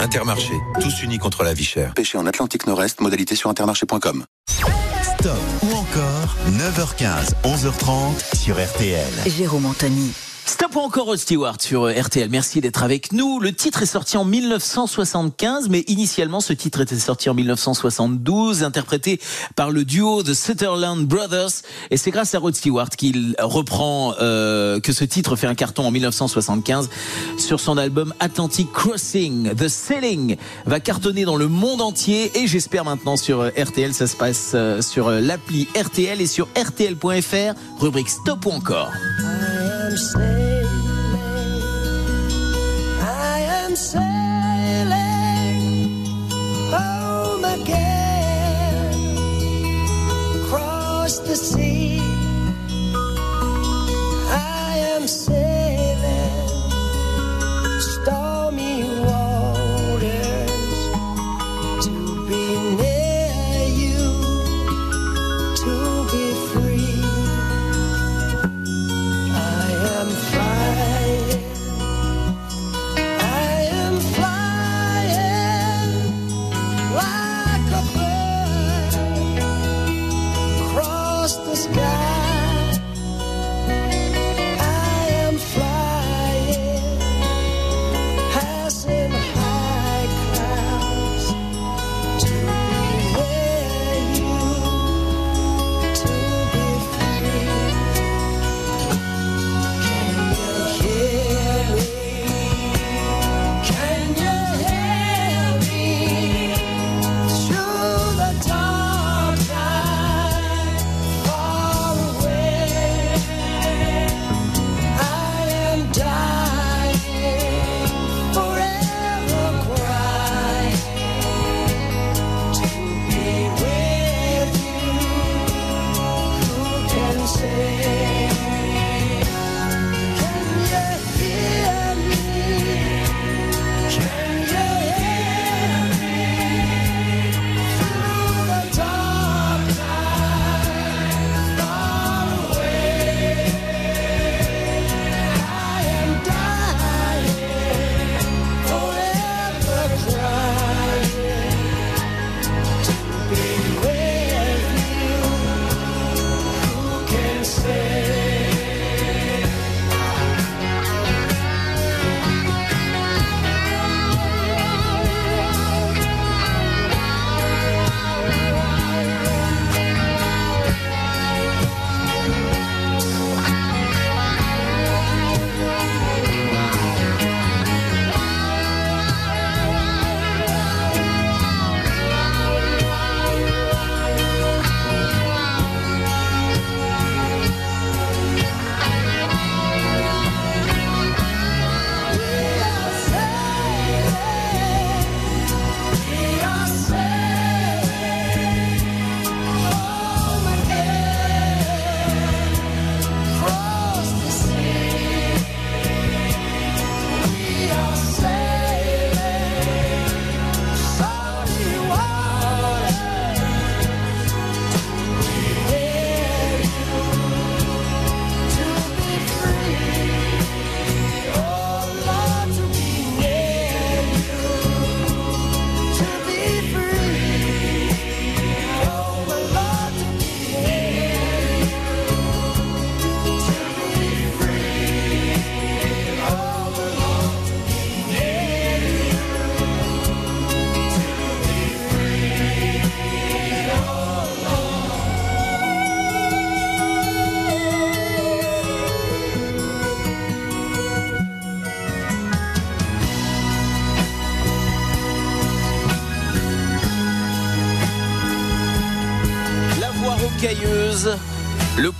Intermarché, 0.00 0.54
tous 0.80 1.02
unis 1.02 1.18
contre 1.18 1.42
la 1.42 1.52
vie 1.52 1.64
chère. 1.64 1.92
Pêché 1.94 2.16
en 2.16 2.26
Atlantique 2.26 2.66
Nord-Est, 2.66 3.00
modalité 3.00 3.34
sur 3.36 3.50
intermarché.com. 3.50 4.24
Ou 5.26 5.74
encore 5.74 6.36
9h15, 6.48 7.34
11h30 7.44 8.36
sur 8.36 8.54
RTL. 8.54 9.04
Jérôme 9.26 9.66
Anthony. 9.66 10.12
Stop 10.50 10.74
ou 10.74 10.80
encore 10.80 11.06
Rod 11.06 11.16
Stewart 11.16 11.58
sur 11.60 11.84
euh, 11.84 11.92
RTL. 11.92 12.28
Merci 12.28 12.60
d'être 12.60 12.82
avec 12.82 13.12
nous. 13.12 13.38
Le 13.38 13.52
titre 13.52 13.82
est 13.82 13.86
sorti 13.86 14.16
en 14.16 14.24
1975, 14.24 15.68
mais 15.68 15.84
initialement 15.86 16.40
ce 16.40 16.52
titre 16.52 16.80
était 16.80 16.98
sorti 16.98 17.30
en 17.30 17.34
1972, 17.34 18.64
interprété 18.64 19.20
par 19.54 19.70
le 19.70 19.84
duo 19.84 20.24
The 20.24 20.34
Sutherland 20.34 21.06
Brothers. 21.06 21.62
Et 21.92 21.96
c'est 21.96 22.10
grâce 22.10 22.34
à 22.34 22.40
Rod 22.40 22.56
Stewart 22.56 22.88
qu'il 22.88 23.36
reprend 23.38 24.14
euh, 24.20 24.80
que 24.80 24.92
ce 24.92 25.04
titre 25.04 25.36
fait 25.36 25.46
un 25.46 25.54
carton 25.54 25.86
en 25.86 25.92
1975 25.92 26.90
sur 27.38 27.60
son 27.60 27.78
album 27.78 28.12
Atlantic 28.18 28.72
Crossing. 28.72 29.54
The 29.54 29.68
Selling 29.68 30.36
va 30.66 30.80
cartonner 30.80 31.24
dans 31.24 31.36
le 31.36 31.46
monde 31.46 31.80
entier 31.80 32.32
et 32.34 32.48
j'espère 32.48 32.84
maintenant 32.84 33.16
sur 33.16 33.40
euh, 33.40 33.50
RTL. 33.56 33.94
Ça 33.94 34.08
se 34.08 34.16
passe 34.16 34.50
euh, 34.54 34.82
sur 34.82 35.10
l'appli 35.10 35.68
RTL 35.80 36.20
et 36.20 36.26
sur 36.26 36.48
RTL.fr, 36.56 37.54
rubrique 37.78 38.08
Stop 38.08 38.46
ou 38.46 38.50
encore. 38.50 38.90
Sailing. 43.76 44.04
I 46.72 46.84
am 46.84 46.96
sailing 46.96 47.34
home 47.34 47.44
again. 47.44 48.94
Across 50.44 51.18
the 51.20 51.36
sea. 51.36 52.00
I 54.32 54.76
am 54.94 55.06
sailing 55.06 55.49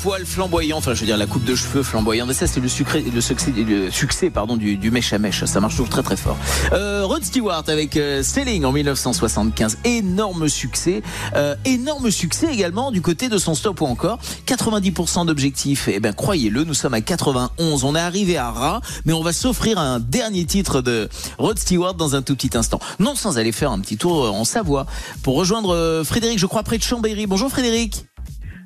poil 0.02 0.24
flamboyant, 0.24 0.78
enfin 0.78 0.94
je 0.94 1.00
veux 1.00 1.06
dire 1.06 1.16
la 1.16 1.26
coupe 1.26 1.44
de 1.44 1.54
cheveux 1.54 1.82
flamboyante, 1.82 2.28
mais 2.28 2.34
ça 2.34 2.46
c'est 2.46 2.60
le, 2.60 2.68
sucré, 2.68 3.02
le 3.02 3.20
succès, 3.20 3.52
le 3.56 3.90
succès 3.90 4.30
pardon, 4.30 4.56
du, 4.56 4.76
du 4.76 4.90
mèche 4.90 5.12
à 5.12 5.18
mèche, 5.18 5.44
ça 5.44 5.60
marche 5.60 5.74
toujours 5.74 5.90
très 5.90 6.02
très 6.02 6.16
fort. 6.16 6.38
Euh, 6.72 7.04
Rod 7.04 7.22
Stewart 7.22 7.64
avec 7.68 7.96
euh, 7.96 8.22
Selling 8.22 8.64
en 8.64 8.72
1975, 8.72 9.78
énorme 9.84 10.48
succès, 10.48 11.02
euh, 11.36 11.54
énorme 11.64 12.10
succès 12.10 12.46
également 12.52 12.90
du 12.90 13.02
côté 13.02 13.28
de 13.28 13.36
son 13.36 13.54
stop 13.54 13.80
ou 13.82 13.86
encore 13.86 14.18
90% 14.46 15.26
d'objectifs, 15.26 15.88
et 15.88 15.96
eh 15.96 16.00
ben 16.00 16.14
croyez-le, 16.14 16.64
nous 16.64 16.74
sommes 16.74 16.94
à 16.94 17.02
91, 17.02 17.84
on 17.84 17.94
est 17.94 18.00
arrivé 18.00 18.38
à 18.38 18.50
ras, 18.50 18.80
mais 19.04 19.12
on 19.12 19.22
va 19.22 19.32
s'offrir 19.32 19.78
un 19.78 20.00
dernier 20.00 20.46
titre 20.46 20.80
de 20.80 21.08
Rod 21.38 21.58
Stewart 21.58 21.94
dans 21.94 22.14
un 22.14 22.22
tout 22.22 22.36
petit 22.36 22.56
instant. 22.56 22.80
Non 22.98 23.14
sans 23.14 23.38
aller 23.38 23.52
faire 23.52 23.70
un 23.70 23.80
petit 23.80 23.98
tour 23.98 24.32
en 24.34 24.44
Savoie 24.44 24.86
pour 25.22 25.36
rejoindre 25.36 25.74
euh, 25.74 26.04
Frédéric, 26.04 26.38
je 26.38 26.46
crois 26.46 26.62
près 26.62 26.78
de 26.78 26.82
Chambéry. 26.82 27.26
Bonjour 27.26 27.50
Frédéric. 27.50 28.06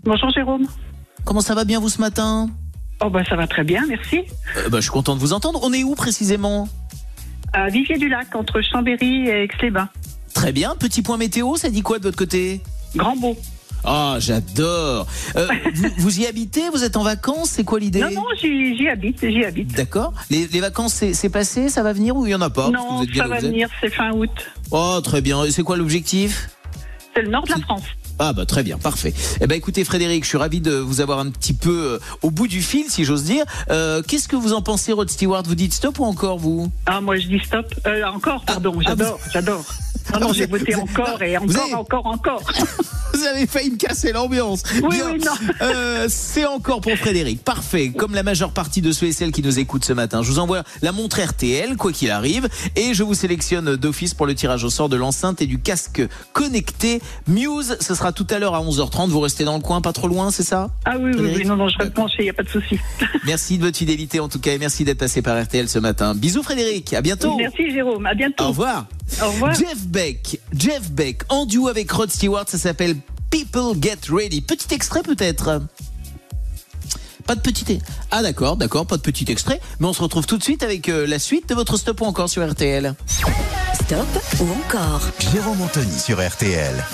Bonjour 0.05 0.31
Jérôme. 0.31 0.67
Comment 1.25 1.41
ça 1.41 1.55
va 1.55 1.65
bien 1.65 1.81
vous 1.81 1.89
ce 1.89 2.01
matin? 2.01 2.51
Oh 3.03 3.11
bah 3.11 3.25
ça 3.29 3.37
va 3.37 3.47
très 3.47 3.65
bien, 3.65 3.85
merci. 3.89 4.23
Euh, 4.57 4.69
bah, 4.69 4.79
Je 4.79 4.83
suis 4.83 4.91
content 4.91 5.15
de 5.15 5.21
vous 5.21 5.33
entendre. 5.33 5.61
On 5.63 5.73
est 5.73 5.83
où 5.83 5.95
précisément? 5.95 6.69
À 7.53 7.69
Vivier 7.69 7.99
du 7.99 8.09
Lac, 8.09 8.35
entre 8.35 8.61
Chambéry 8.63 9.29
et 9.29 9.45
Aix-les-Bains. 9.45 9.89
Très 10.35 10.53
bien. 10.53 10.75
Petit 10.77 11.03
point 11.03 11.17
météo, 11.17 11.57
ça 11.57 11.71
dit 11.71 11.83
quoi 11.83 11.99
de 11.99 12.05
votre 12.05 12.17
côté? 12.17 12.61
Grand 12.97 13.17
beau. 13.17 13.37
Ah, 13.85 14.17
j'adore. 14.19 15.07
Euh, 15.37 15.47
vous, 15.75 15.89
vous 15.99 16.21
y 16.21 16.27
habitez? 16.27 16.69
Vous 16.71 16.85
êtes 16.85 16.97
en 16.97 17.03
vacances? 17.03 17.51
C'est 17.51 17.65
quoi 17.65 17.79
l'idée? 17.79 18.01
Non, 18.01 18.11
non, 18.11 18.25
j'y 18.41 18.89
habite, 18.89 19.21
j'y 19.21 19.45
habite. 19.45 19.75
D'accord. 19.75 20.13
Les, 20.31 20.47
les 20.47 20.61
vacances, 20.61 21.05
c'est 21.13 21.29
passé? 21.29 21.69
Ça 21.69 21.83
va 21.83 21.93
venir 21.93 22.17
ou 22.17 22.27
il 22.27 22.31
y 22.31 22.35
en 22.35 22.41
a 22.41 22.51
pas? 22.51 22.71
Non, 22.71 22.99
vous 22.99 23.03
êtes 23.05 23.11
bien 23.11 23.23
ça 23.23 23.29
va 23.29 23.39
venir, 23.39 23.69
c'est 23.81 23.91
fin 23.91 24.13
août. 24.13 24.31
Oh, 24.71 25.01
très 25.03 25.21
bien. 25.21 25.43
C'est 25.51 25.63
quoi 25.63 25.77
l'objectif? 25.77 26.49
C'est 27.15 27.23
le 27.23 27.29
nord 27.31 27.45
de 27.45 27.51
la 27.51 27.59
France. 27.59 27.85
Ah 28.19 28.33
bah 28.33 28.47
très 28.47 28.63
bien, 28.63 28.79
parfait. 28.79 29.13
Eh 29.41 29.47
ben 29.47 29.57
écoutez 29.57 29.85
Frédéric, 29.85 30.25
je 30.25 30.29
suis 30.29 30.39
ravi 30.39 30.61
de 30.61 30.73
vous 30.77 31.01
avoir 31.01 31.19
un 31.19 31.31
petit 31.31 31.53
peu 31.53 31.71
euh, 31.95 31.99
au 32.23 32.31
bout 32.31 32.47
du 32.47 32.63
fil, 32.63 32.87
si 32.89 33.05
j'ose 33.05 33.25
dire. 33.25 33.45
Euh, 33.71 34.03
Qu'est-ce 34.07 34.29
que 34.29 34.37
vous 34.37 34.53
en 34.53 34.63
pensez, 34.63 34.93
Rod 34.93 35.11
Stewart? 35.11 35.43
Vous 35.47 35.55
dites 35.57 35.73
stop 35.75 35.99
ou 35.99 36.05
encore 36.05 36.39
vous? 36.39 36.71
Ah, 36.87 37.01
moi 37.01 37.17
je 37.17 37.27
dis 37.27 37.41
stop. 37.45 37.67
Euh, 37.87 38.05
encore, 38.05 38.45
pardon, 38.45 38.81
j'adore, 38.81 39.19
j'adore. 39.33 39.65
Non, 40.13 40.21
non, 40.21 40.33
j'ai 40.35 40.45
voté 40.47 40.75
encore 40.75 41.23
et 41.23 41.39
encore, 41.39 41.65
avez- 41.65 41.75
encore, 41.75 42.07
encore. 42.07 42.43
Vous 43.15 43.25
avez 43.25 43.47
failli 43.47 43.71
me 43.71 43.77
casser 43.77 44.13
l'ambiance. 44.13 44.65
Oui, 44.83 45.01
oui, 45.07 45.19
non. 45.25 45.33
Euh, 45.63 46.07
c'est 46.11 46.45
encore 46.45 46.81
pour 46.81 46.95
Frédéric. 46.97 47.43
Parfait. 47.45 47.91
Comme 47.97 48.13
la 48.15 48.25
majeure 48.25 48.51
partie 48.51 48.83
de 48.83 48.91
ceux 48.93 49.07
et 49.07 49.13
celles 49.13 49.31
qui 49.31 49.41
nous 49.41 49.59
écoutent 49.61 49.85
ce 49.85 49.93
matin, 49.93 50.23
je 50.23 50.31
vous 50.31 50.41
envoie 50.41 50.63
la 50.83 50.91
montre 50.93 51.21
RTL, 51.23 51.77
quoi 51.77 51.93
qu'il 51.93 52.11
arrive, 52.11 52.49
et 52.77 52.93
je 52.93 53.03
vous 53.05 53.15
sélectionne 53.15 53.77
d'office 53.77 54.15
pour 54.15 54.27
le 54.27 54.35
tirage 54.35 54.65
au 54.65 54.69
sort 54.69 54.89
de 54.89 54.97
l'enceinte 54.97 55.41
et 55.41 55.47
du 55.47 55.59
casque 55.61 56.03
connecté 56.33 57.01
Muse. 57.29 57.77
Ce 57.81 57.95
sera 57.95 58.04
tout 58.13 58.27
à 58.31 58.39
l'heure 58.39 58.55
à 58.55 58.63
11h30. 58.63 59.09
Vous 59.09 59.21
restez 59.21 59.45
dans 59.45 59.57
le 59.57 59.63
coin, 59.63 59.81
pas 59.81 59.93
trop 59.93 60.09
loin, 60.09 60.31
c'est 60.31 60.43
ça 60.43 60.71
Ah 60.85 60.97
oui, 60.99 61.13
oui, 61.17 61.45
non, 61.45 61.57
non, 61.57 61.69
je 61.69 61.79
reste 61.79 61.95
penché, 61.95 62.17
il 62.21 62.25
n'y 62.25 62.31
a 62.31 62.35
pas 62.35 62.43
de 62.43 62.49
souci. 62.49 62.79
Merci 63.25 63.59
de 63.59 63.65
votre 63.65 63.77
fidélité 63.77 64.21
en 64.21 64.29
tout 64.29 64.39
cas 64.39 64.53
et 64.53 64.59
merci 64.59 64.85
d'être 64.85 64.99
passé 64.99 65.23
par 65.23 65.43
RTL 65.43 65.69
ce 65.69 65.79
matin. 65.79 66.15
Bisous 66.15 66.43
Frédéric, 66.43 66.93
à 66.93 67.01
bientôt. 67.01 67.37
Merci 67.37 67.71
Jérôme, 67.71 68.07
à 68.07 68.15
bientôt. 68.15 68.45
Au 68.45 68.49
revoir. 68.49 68.87
Au 69.23 69.31
revoir. 69.31 69.55
Jeff 69.55 69.87
Beck, 69.87 70.41
Jeff 70.53 70.91
Beck 70.91 71.23
en 71.29 71.47
duo 71.47 71.69
avec 71.69 71.91
Rod 71.91 72.11
Stewart, 72.11 72.45
ça 72.49 72.59
s'appelle 72.59 72.97
People 73.31 73.81
Get 73.81 73.99
Ready. 74.11 74.43
Petit 74.43 74.75
extrait 74.75 75.03
peut-être? 75.03 75.63
Pas 77.27 77.35
de 77.35 77.41
petit. 77.41 77.79
Ah 78.11 78.23
d'accord, 78.23 78.57
d'accord, 78.57 78.87
pas 78.87 78.97
de 78.97 79.03
petit 79.03 79.31
extrait, 79.31 79.61
mais 79.81 79.87
on 79.87 79.93
se 79.95 80.03
retrouve 80.03 80.27
tout 80.27 80.37
de 80.37 80.43
suite 80.43 80.63
avec 80.63 80.89
euh, 80.89 81.07
la 81.07 81.19
suite 81.19 81.49
de 81.49 81.55
votre 81.55 81.79
stop 81.79 82.03
ou 82.03 82.05
encore 82.05 82.29
sur 82.29 82.47
RTL. 82.47 82.95
Stop 83.07 84.07
ou 84.41 84.45
encore? 84.45 85.01
Jérôme 85.33 85.63
Anthony 85.63 85.99
sur 85.99 86.25
RTL. 86.25 86.85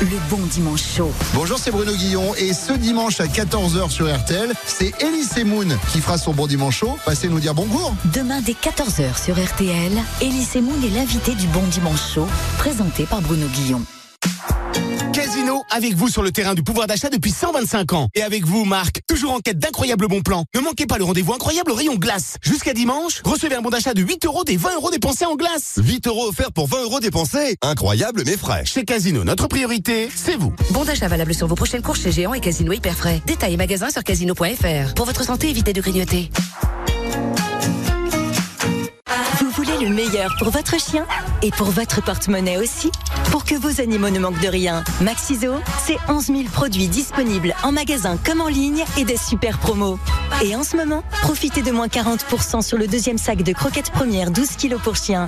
Le 0.00 0.18
bon 0.30 0.44
dimanche 0.46 0.82
chaud. 0.96 1.12
Bonjour, 1.34 1.58
c'est 1.58 1.70
Bruno 1.70 1.92
Guillon 1.92 2.34
et 2.36 2.52
ce 2.52 2.72
dimanche 2.72 3.20
à 3.20 3.26
14h 3.26 3.90
sur 3.90 4.06
RTL, 4.06 4.52
c'est 4.64 4.92
Elise 5.02 5.44
Moon 5.44 5.66
qui 5.92 6.00
fera 6.00 6.18
son 6.18 6.32
bon 6.32 6.46
dimanche 6.46 6.78
chaud. 6.78 6.96
Passez 7.04 7.28
nous 7.28 7.40
dire 7.40 7.54
bonjour. 7.54 7.94
Demain 8.14 8.40
dès 8.40 8.52
14h 8.52 9.22
sur 9.22 9.34
RTL, 9.34 9.92
Elise 10.20 10.54
Moon 10.56 10.80
est 10.84 10.94
l'invité 10.94 11.34
du 11.34 11.46
Bon 11.48 11.64
Dimanche 11.70 12.12
Chaud, 12.14 12.28
présenté 12.58 13.04
par 13.04 13.22
Bruno 13.22 13.46
Guillon. 13.48 13.82
Avec 15.70 15.94
vous 15.94 16.08
sur 16.08 16.22
le 16.22 16.30
terrain 16.30 16.54
du 16.54 16.62
pouvoir 16.62 16.86
d'achat 16.86 17.10
depuis 17.10 17.30
125 17.30 17.92
ans. 17.92 18.08
Et 18.14 18.22
avec 18.22 18.44
vous, 18.44 18.64
Marc, 18.64 19.02
toujours 19.06 19.32
en 19.32 19.40
quête 19.40 19.58
d'incroyables 19.58 20.08
bons 20.08 20.22
plans. 20.22 20.44
Ne 20.54 20.60
manquez 20.60 20.86
pas 20.86 20.98
le 20.98 21.04
rendez-vous 21.04 21.34
incroyable 21.34 21.70
au 21.72 21.74
rayon 21.74 21.96
glace. 21.96 22.36
Jusqu'à 22.42 22.72
dimanche, 22.72 23.20
recevez 23.24 23.54
un 23.54 23.60
bon 23.60 23.70
d'achat 23.70 23.92
de 23.92 24.00
8 24.00 24.24
euros 24.24 24.44
des 24.44 24.56
20 24.56 24.76
euros 24.76 24.90
dépensés 24.90 25.26
en 25.26 25.36
glace. 25.36 25.78
8 25.82 26.06
euros 26.06 26.28
offerts 26.28 26.52
pour 26.52 26.68
20 26.68 26.82
euros 26.84 27.00
dépensés. 27.00 27.56
Incroyable 27.62 28.22
mais 28.24 28.36
frais. 28.36 28.64
Chez 28.64 28.84
Casino, 28.84 29.24
notre 29.24 29.46
priorité, 29.46 30.08
c'est 30.14 30.36
vous. 30.36 30.54
Bon 30.70 30.84
d'achat 30.84 31.08
valable 31.08 31.34
sur 31.34 31.46
vos 31.46 31.54
prochaines 31.54 31.82
courses 31.82 32.02
chez 32.02 32.12
Géant 32.12 32.34
et 32.34 32.40
Casino 32.40 32.72
Hyper 32.72 32.96
Frais. 32.96 33.20
Détails 33.26 33.54
et 33.54 33.58
magasins 33.58 33.90
sur 33.90 34.02
casino.fr. 34.02 34.94
Pour 34.94 35.06
votre 35.06 35.24
santé, 35.24 35.50
évitez 35.50 35.72
de 35.72 35.80
grignoter. 35.80 36.30
Voulez 39.58 39.88
le 39.88 39.92
meilleur 39.92 40.36
pour 40.38 40.50
votre 40.50 40.78
chien 40.78 41.04
et 41.42 41.50
pour 41.50 41.66
votre 41.72 42.00
porte-monnaie 42.00 42.58
aussi? 42.58 42.92
Pour 43.32 43.44
que 43.44 43.56
vos 43.56 43.80
animaux 43.80 44.08
ne 44.08 44.20
manquent 44.20 44.40
de 44.40 44.46
rien, 44.46 44.84
Maxiso, 45.00 45.54
c'est 45.84 45.96
11 46.08 46.26
000 46.26 46.42
produits 46.44 46.86
disponibles 46.86 47.52
en 47.64 47.72
magasin 47.72 48.16
comme 48.24 48.40
en 48.40 48.46
ligne 48.46 48.84
et 48.96 49.04
des 49.04 49.16
super 49.16 49.58
promos. 49.58 49.98
Et 50.44 50.54
en 50.54 50.62
ce 50.62 50.76
moment, 50.76 51.02
profitez 51.22 51.62
de 51.62 51.72
moins 51.72 51.88
40% 51.88 52.62
sur 52.62 52.78
le 52.78 52.86
deuxième 52.86 53.18
sac 53.18 53.42
de 53.42 53.52
croquettes 53.52 53.90
premières 53.90 54.30
12 54.30 54.50
kilos 54.50 54.80
pour 54.80 54.94
chien. 54.94 55.26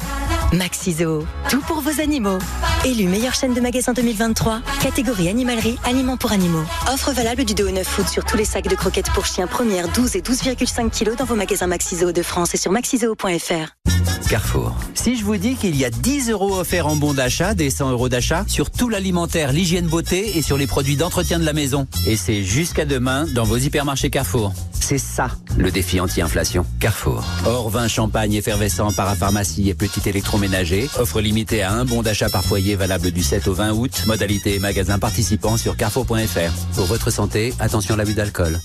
Maxiso, 0.53 1.27
tout 1.49 1.61
pour 1.63 1.81
vos 1.81 2.01
animaux. 2.01 2.39
Élu 2.85 3.09
meilleure 3.09 3.35
chaîne 3.35 3.53
de 3.53 3.61
magasins 3.61 3.95
2023, 3.95 4.61
catégorie 4.81 5.29
animalerie, 5.29 5.77
aliments 5.83 6.17
pour 6.17 6.31
animaux. 6.31 6.63
Offre 6.87 7.11
valable 7.11 7.45
du 7.45 7.55
2 7.55 7.67
au 7.67 7.73
9 7.73 7.99
août 7.99 8.09
sur 8.09 8.25
tous 8.25 8.37
les 8.37 8.45
sacs 8.45 8.69
de 8.69 8.77
croquettes 8.77 9.11
pour 9.11 9.27
chiens 9.27 9.49
premières 9.49 9.89
12 9.89 10.15
et 10.15 10.21
12,5 10.21 10.91
kilos 10.91 11.17
dans 11.17 11.25
vos 11.25 11.35
magasins 11.35 11.67
Maxiso 11.67 12.13
de 12.13 12.23
France 12.23 12.55
et 12.55 12.59
sur 12.59 12.71
maxiso.fr. 12.71 14.20
Carrefour. 14.29 14.75
Si 14.95 15.17
je 15.17 15.25
vous 15.25 15.37
dis 15.37 15.55
qu'il 15.55 15.77
y 15.77 15.85
a 15.85 15.91
10 15.91 16.31
euros 16.31 16.59
offerts 16.59 16.87
en 16.87 16.97
bon 16.97 17.15
d'achat, 17.15 17.55
des 17.55 17.71
100 17.71 17.91
euros 17.91 18.09
d'achat, 18.09 18.45
sur 18.47 18.71
tout 18.71 18.89
l'alimentaire, 18.89 19.53
l'hygiène 19.53 19.87
beauté 19.87 20.37
et 20.39 20.43
sur 20.43 20.57
les 20.57 20.67
produits 20.67 20.97
d'entretien 20.97 21.39
de 21.39 21.45
la 21.45 21.53
maison. 21.53 21.87
Et 22.07 22.17
c'est 22.17 22.43
jusqu'à 22.43 22.85
demain 22.85 23.27
dans 23.35 23.45
vos 23.45 23.57
hypermarchés 23.57 24.11
Carrefour. 24.11 24.53
C'est 24.73 24.99
ça, 24.99 25.29
le 25.57 25.71
défi 25.71 26.01
anti-inflation. 26.01 26.67
Carrefour. 26.81 27.25
Or, 27.47 27.71
vin, 27.71 27.89
champagne, 27.89 28.35
effervescent, 28.35 28.93
parapharmacie 28.93 29.69
et 29.69 29.75
petit 29.75 30.09
électroménager. 30.09 30.89
Offre 30.99 31.21
limitée 31.21 31.63
à 31.63 31.73
un 31.73 31.85
bon 31.85 32.03
d'achat 32.03 32.29
par 32.29 32.45
foyer 32.45 32.77
valable 32.77 33.11
du 33.11 33.23
7 33.23 33.47
au 33.49 33.55
20 33.55 33.73
août. 33.73 34.03
Modalité 34.07 34.55
et 34.57 34.59
magasin 34.59 34.99
participant 34.99 35.57
sur 35.57 35.77
carrefour.fr. 35.77 36.53
Pour 36.75 36.87
votre 36.87 37.11
santé, 37.11 37.55
attention 37.61 37.95
à 37.95 37.99
l'abus 37.99 38.15
d'alcool. 38.15 38.59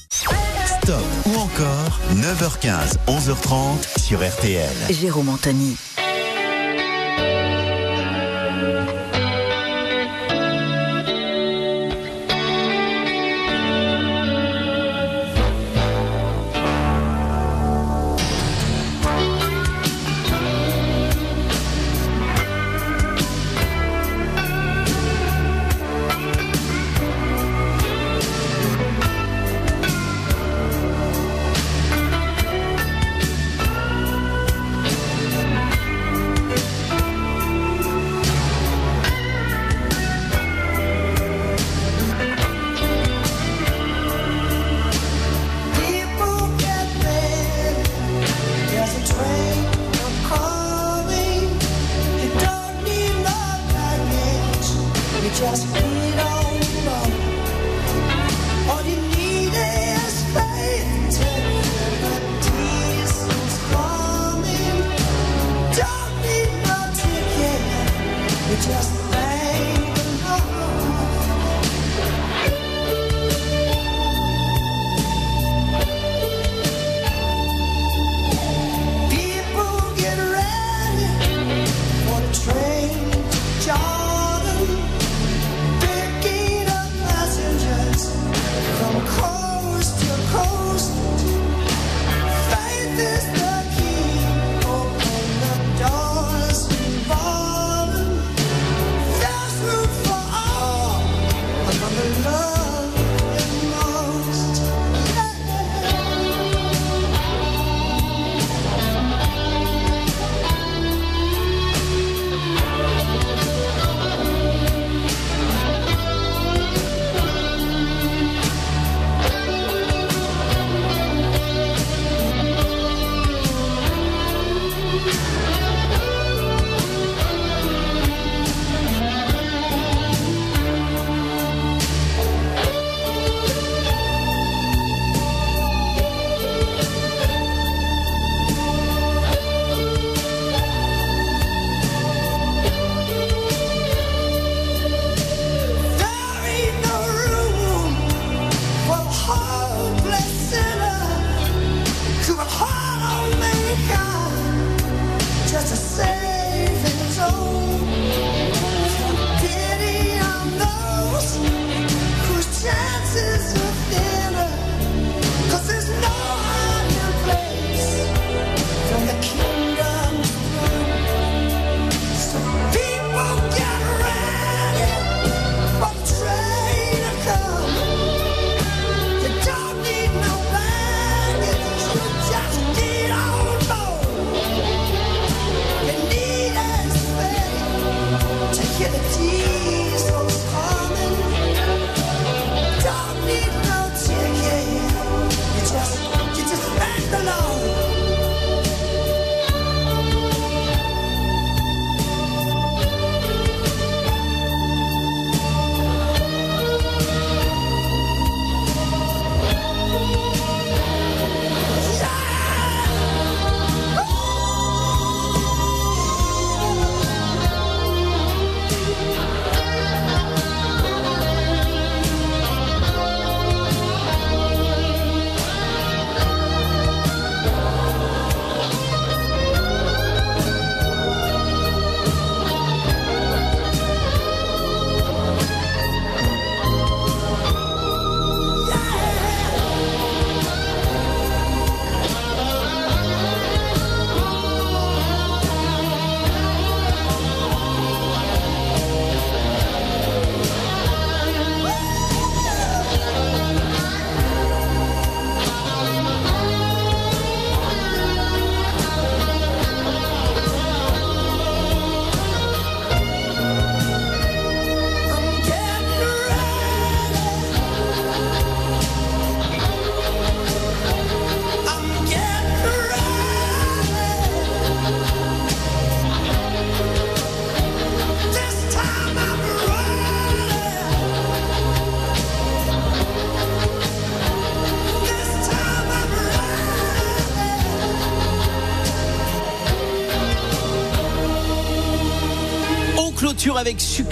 Ou 0.87 1.39
encore 1.39 1.99
9h15, 2.13 2.97
11h30 3.07 3.99
sur 3.99 4.19
RTL. 4.19 4.69
Jérôme 4.91 5.29
Anthony. 5.29 5.75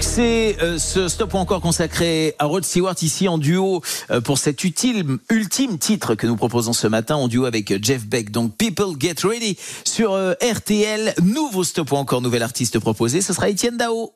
Succès 0.04 0.56
euh, 0.60 0.78
ce 0.78 1.08
stop 1.08 1.34
encore 1.34 1.62
consacré 1.62 2.34
à 2.38 2.44
Rod 2.44 2.62
Stewart 2.64 2.94
ici 3.00 3.26
en 3.26 3.38
duo 3.38 3.82
euh, 4.10 4.20
pour 4.20 4.36
cet 4.36 4.62
utile, 4.62 5.06
ultime 5.30 5.78
titre 5.78 6.14
que 6.14 6.26
nous 6.26 6.36
proposons 6.36 6.74
ce 6.74 6.86
matin 6.86 7.16
en 7.16 7.26
duo 7.26 7.46
avec 7.46 7.70
euh, 7.70 7.78
Jeff 7.80 8.04
Beck. 8.04 8.30
Donc 8.30 8.54
People 8.56 8.96
Get 8.98 9.26
Ready 9.26 9.56
sur 9.84 10.12
RTL. 10.14 11.14
Nouveau 11.22 11.64
stop 11.64 11.92
encore 11.92 12.20
nouvel 12.20 12.42
artiste 12.42 12.78
proposé, 12.78 13.22
ce 13.22 13.32
sera 13.32 13.48
Étienne 13.48 13.78
Dao. 13.78 14.12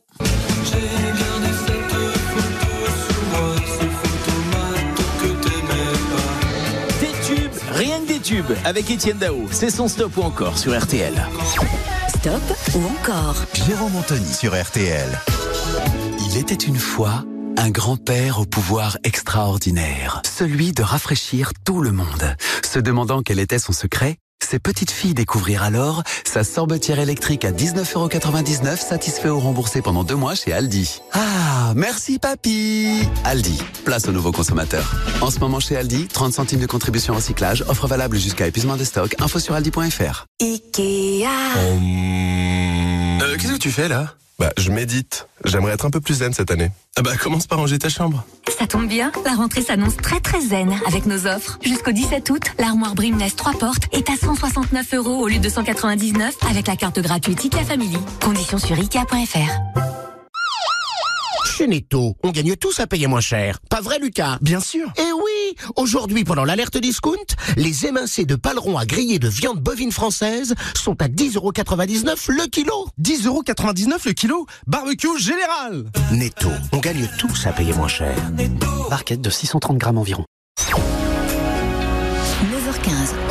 Tubes 8.29 8.59
avec 8.67 8.91
Étienne 8.91 9.17
Dao. 9.17 9.49
C'est 9.51 9.71
son 9.71 9.89
stop 9.89 10.19
ou 10.19 10.23
encore 10.23 10.59
sur 10.59 10.79
RTL. 10.79 11.15
Stop 12.09 12.43
ou 12.75 12.85
encore 12.85 13.37
Jérôme 13.55 13.97
Anthony 13.97 14.31
sur 14.35 14.61
RTL. 14.61 15.09
Il 16.27 16.37
était 16.37 16.55
une 16.55 16.77
fois 16.77 17.25
un 17.57 17.71
grand-père 17.71 18.39
au 18.39 18.45
pouvoir 18.45 18.99
extraordinaire, 19.03 20.21
celui 20.27 20.73
de 20.73 20.83
rafraîchir 20.83 21.53
tout 21.65 21.81
le 21.81 21.91
monde. 21.91 22.37
Se 22.63 22.79
demandant 22.79 23.23
quel 23.23 23.39
était 23.39 23.59
son 23.59 23.73
secret, 23.73 24.19
ses 24.49 24.59
petites 24.59 24.91
filles 24.91 25.12
découvrirent 25.12 25.62
alors 25.62 26.03
sa 26.25 26.43
sorbetière 26.43 26.99
électrique 26.99 27.45
à 27.45 27.53
19,99€ 27.53 28.79
satisfait 28.79 29.29
ou 29.29 29.39
remboursé 29.39 29.83
pendant 29.83 30.05
deux 30.05 30.15
mois 30.15 30.35
chez 30.35 30.55
Aldi. 30.55 31.03
Ah, 31.12 31.75
merci 31.77 32.19
papy 32.19 33.03
Aldi, 33.25 33.61
place 33.85 34.09
aux 34.09 34.12
nouveaux 34.12 34.33
consommateurs. 34.33 34.91
En 35.20 35.31
ce 35.31 35.39
moment 35.39 35.61
chez 35.61 35.77
Aldi, 35.77 36.07
30 36.07 36.33
centimes 36.33 36.61
de 36.61 36.66
contribution 36.66 37.12
recyclage, 37.12 37.62
offre 37.69 37.87
valable 37.89 38.16
jusqu'à 38.16 38.47
épuisement 38.47 38.77
de 38.77 38.85
stock, 38.85 39.15
info 39.20 39.39
sur 39.39 39.55
aldi.fr. 39.55 40.25
Ikea. 40.41 41.27
Euh, 43.20 43.37
Qu'est-ce 43.37 43.53
que 43.53 43.59
tu 43.59 43.70
fais 43.70 43.89
là? 43.89 44.15
Bah, 44.39 44.52
je 44.56 44.70
médite. 44.70 45.27
J'aimerais 45.44 45.73
être 45.73 45.85
un 45.85 45.90
peu 45.90 46.01
plus 46.01 46.15
zen 46.15 46.32
cette 46.32 46.52
année. 46.52 46.70
Ah 46.97 47.02
bah, 47.02 47.16
commence 47.16 47.48
par 47.48 47.59
ranger 47.59 47.78
ta 47.78 47.89
chambre. 47.89 48.24
Ça 48.56 48.66
tombe 48.66 48.86
bien, 48.86 49.10
la 49.24 49.35
rentrée 49.35 49.62
s'annonce 49.62 49.97
très 49.97 50.20
très 50.20 50.40
zen 50.40 50.73
avec 50.86 51.06
nos 51.06 51.27
offres. 51.27 51.59
Jusqu'au 51.62 51.93
17 51.93 52.31
août, 52.31 52.43
l'armoire 52.59 52.94
Brimness 52.94 53.35
3 53.35 53.55
portes 53.55 53.85
est 53.93 54.09
à 54.10 54.16
169 54.16 54.94
euros 54.94 55.19
au 55.23 55.28
lieu 55.28 55.39
de 55.39 55.48
199 55.48 56.36
avec 56.51 56.69
la 56.69 56.77
carte 56.77 57.01
gratuite 57.01 57.44
IKEA 57.44 57.65
Family. 57.65 57.98
Conditions 58.20 58.59
sur 58.59 58.78
IKEA.fr. 58.78 60.07
Chez 61.59 61.66
Netto, 61.66 62.14
on 62.22 62.30
gagne 62.30 62.55
tous 62.55 62.78
à 62.78 62.86
payer 62.86 63.09
moins 63.09 63.20
cher. 63.20 63.59
Pas 63.68 63.80
vrai, 63.80 63.98
Lucas? 63.98 64.39
Bien 64.40 64.60
sûr. 64.60 64.93
Eh 64.97 65.12
oui 65.12 65.56
Aujourd'hui, 65.74 66.22
pendant 66.22 66.44
l'alerte 66.44 66.76
discount, 66.76 67.16
les 67.56 67.85
émincés 67.85 68.24
de 68.26 68.36
paleron 68.36 68.78
à 68.78 68.86
griller 68.86 69.18
de 69.18 69.26
viande 69.28 69.59
bovine 69.59 69.90
française 69.90 70.55
sont 70.76 71.02
à 71.02 71.09
10,99€ 71.09 72.30
le 72.30 72.47
kilo. 72.47 72.86
10,99€ 73.02 74.06
le 74.06 74.12
kilo 74.12 74.47
Barbecue 74.68 75.18
général 75.18 75.86
Netto, 76.12 76.48
on 76.70 76.78
gagne 76.78 77.09
tous 77.18 77.48
à 77.48 77.51
payer 77.51 77.72
moins 77.72 77.89
cher. 77.89 78.14
Barquette 78.89 79.20
de 79.20 79.30
630 79.30 79.78
grammes 79.78 79.98
environ. 79.98 80.24
9h15, 80.60 80.76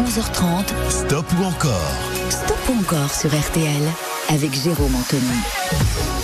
11h30. 0.06 0.66
Stop 0.90 1.26
ou 1.40 1.46
encore? 1.46 1.94
Stop 2.30 2.60
ou 2.68 2.74
encore 2.82 3.14
sur 3.14 3.30
RTL 3.30 3.84
avec 4.28 4.54
Jérôme 4.54 4.96
Anthony. 4.96 6.17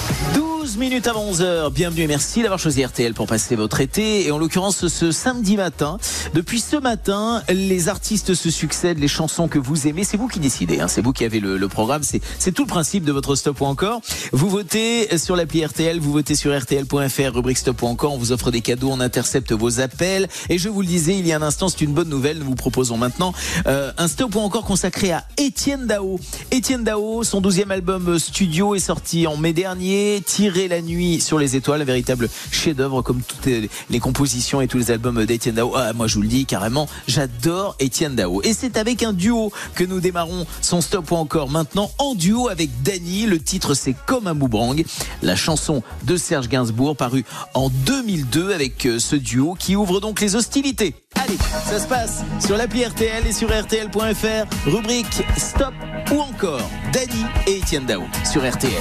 12 0.63 0.77
minutes 0.77 1.07
avant 1.07 1.29
11h, 1.29 1.73
bienvenue 1.73 2.03
et 2.03 2.07
merci 2.07 2.41
d'avoir 2.41 2.57
choisi 2.57 2.85
RTL 2.85 3.13
pour 3.13 3.27
passer 3.27 3.57
votre 3.57 3.81
été. 3.81 4.25
Et 4.25 4.31
en 4.31 4.37
l'occurrence, 4.37 4.87
ce 4.87 5.11
samedi 5.11 5.57
matin, 5.57 5.97
depuis 6.33 6.61
ce 6.61 6.77
matin, 6.77 7.43
les 7.49 7.89
artistes 7.89 8.33
se 8.33 8.49
succèdent, 8.49 8.97
les 8.97 9.09
chansons 9.09 9.49
que 9.49 9.59
vous 9.59 9.89
aimez, 9.89 10.05
c'est 10.05 10.15
vous 10.15 10.29
qui 10.29 10.39
décidez, 10.39 10.79
hein, 10.79 10.87
c'est 10.87 11.01
vous 11.01 11.11
qui 11.11 11.25
avez 11.25 11.41
le, 11.41 11.57
le 11.57 11.67
programme, 11.67 12.01
c'est 12.03 12.51
tout 12.53 12.61
le 12.63 12.69
principe 12.69 13.03
de 13.03 13.11
votre 13.11 13.35
stop 13.35 13.59
ou 13.59 13.65
encore. 13.65 13.99
Vous 14.31 14.47
votez 14.47 15.17
sur 15.17 15.35
l'appli 15.35 15.65
RTL, 15.65 15.99
vous 15.99 16.13
votez 16.13 16.33
sur 16.33 16.57
RTL.fr, 16.57 17.33
rubrique 17.33 17.57
stop 17.57 17.81
ou 17.81 17.87
encore, 17.87 18.13
on 18.13 18.17
vous 18.17 18.31
offre 18.31 18.49
des 18.49 18.61
cadeaux, 18.61 18.89
on 18.89 19.01
intercepte 19.01 19.51
vos 19.51 19.81
appels. 19.81 20.29
Et 20.47 20.59
je 20.59 20.69
vous 20.69 20.79
le 20.79 20.87
disais 20.87 21.17
il 21.19 21.27
y 21.27 21.33
a 21.33 21.37
un 21.37 21.41
instant, 21.41 21.67
c'est 21.67 21.81
une 21.81 21.93
bonne 21.93 22.09
nouvelle, 22.09 22.39
nous 22.39 22.45
vous 22.45 22.55
proposons 22.55 22.95
maintenant 22.95 23.33
euh, 23.67 23.91
un 23.97 24.07
stop 24.07 24.33
ou 24.33 24.39
encore 24.39 24.63
consacré 24.63 25.11
à 25.11 25.25
Étienne 25.35 25.87
Dao. 25.87 26.21
Étienne 26.51 26.85
Dao, 26.85 27.25
son 27.25 27.41
12e 27.41 27.69
album 27.69 28.17
studio 28.17 28.75
est 28.75 28.79
sorti 28.79 29.27
en 29.27 29.35
mai 29.35 29.51
dernier, 29.51 30.23
tiré 30.25 30.52
Tirer 30.53 30.67
la 30.67 30.81
nuit 30.81 31.19
sur 31.19 31.39
les 31.39 31.55
étoiles, 31.55 31.81
un 31.81 31.85
véritable 31.85 32.29
chef-d'œuvre 32.51 33.01
comme 33.01 33.21
toutes 33.23 33.47
les- 33.47 33.99
compositions 33.99 34.61
et 34.61 34.67
tous 34.67 34.77
les 34.77 34.91
albums 34.91 35.25
d'Étienne 35.25 35.55
Dao. 35.55 35.73
Ah, 35.75 35.93
moi 35.93 36.05
je 36.05 36.15
vous 36.15 36.21
le 36.21 36.27
dis 36.27 36.45
carrément, 36.45 36.87
j'adore 37.07 37.75
Étienne 37.79 38.13
Dao. 38.15 38.41
Et 38.43 38.53
c'est 38.53 38.77
avec 38.77 39.01
un 39.01 39.13
duo 39.13 39.51
que 39.73 39.83
nous 39.83 39.99
démarrons 39.99 40.45
son 40.61 40.81
stop 40.81 41.09
ou 41.09 41.15
encore 41.15 41.49
maintenant 41.49 41.89
en 41.97 42.13
duo 42.13 42.49
avec 42.49 42.69
Dany. 42.83 43.25
Le 43.25 43.39
titre 43.39 43.73
c'est 43.73 43.95
Comme 44.05 44.27
un 44.27 44.35
boomerang, 44.35 44.83
la 45.23 45.35
chanson 45.35 45.81
de 46.03 46.17
Serge 46.17 46.49
Gainsbourg 46.49 46.95
parue 46.95 47.25
en 47.55 47.69
2002 47.69 48.53
avec 48.53 48.85
euh, 48.85 48.99
ce 48.99 49.15
duo 49.15 49.55
qui 49.57 49.75
ouvre 49.75 50.01
donc 50.01 50.21
les 50.21 50.35
hostilités. 50.35 50.93
Allez, 51.15 51.37
ça 51.65 51.79
se 51.79 51.87
passe 51.87 52.21
sur 52.45 52.57
l'appli 52.57 52.85
RTL 52.85 53.25
et 53.25 53.31
sur 53.33 53.49
RTL.fr, 53.49 54.69
rubrique 54.69 55.23
Stop 55.37 55.73
ou 56.11 56.19
encore 56.19 56.69
Dany 56.91 57.23
et 57.47 57.57
Étienne 57.57 57.85
Dao 57.85 58.03
sur 58.31 58.47
RTL. 58.47 58.71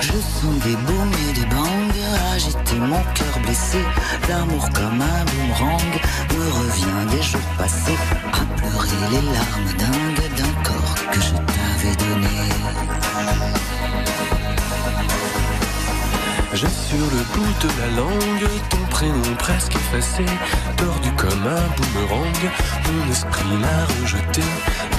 Je 0.00 0.12
sens 0.12 0.58
des 0.64 0.76
booms 0.76 1.12
et 1.28 1.32
des 1.32 1.46
bangs 1.46 1.84
agiter 2.34 2.78
mon 2.78 3.02
cœur 3.14 3.38
blessé. 3.44 3.78
L'amour 4.28 4.68
comme 4.74 5.00
un 5.00 5.24
boomerang 5.24 5.94
me 6.34 6.50
revient 6.50 7.16
des 7.16 7.22
jours 7.22 7.40
passés 7.56 7.98
à 8.32 8.44
pleurer 8.56 8.88
les 9.10 9.22
larmes 9.32 9.72
dingues 9.78 10.36
d'un 10.36 10.54
corps 10.62 10.94
que 11.12 11.20
je 11.20 11.34
t'avais 11.34 11.96
donné. 11.96 12.36
J'ai 16.54 16.68
sur 16.68 17.06
le 17.14 17.22
bout 17.32 17.54
de 17.62 17.68
la 17.80 17.88
langue 17.96 18.50
prénom 18.94 19.34
presque 19.40 19.74
effacé, 19.74 20.24
tordu 20.76 21.10
comme 21.16 21.46
un 21.46 21.66
boomerang. 21.76 22.42
Mon 22.86 23.10
esprit 23.10 23.56
l'a 23.60 23.80
rejeté 24.00 24.42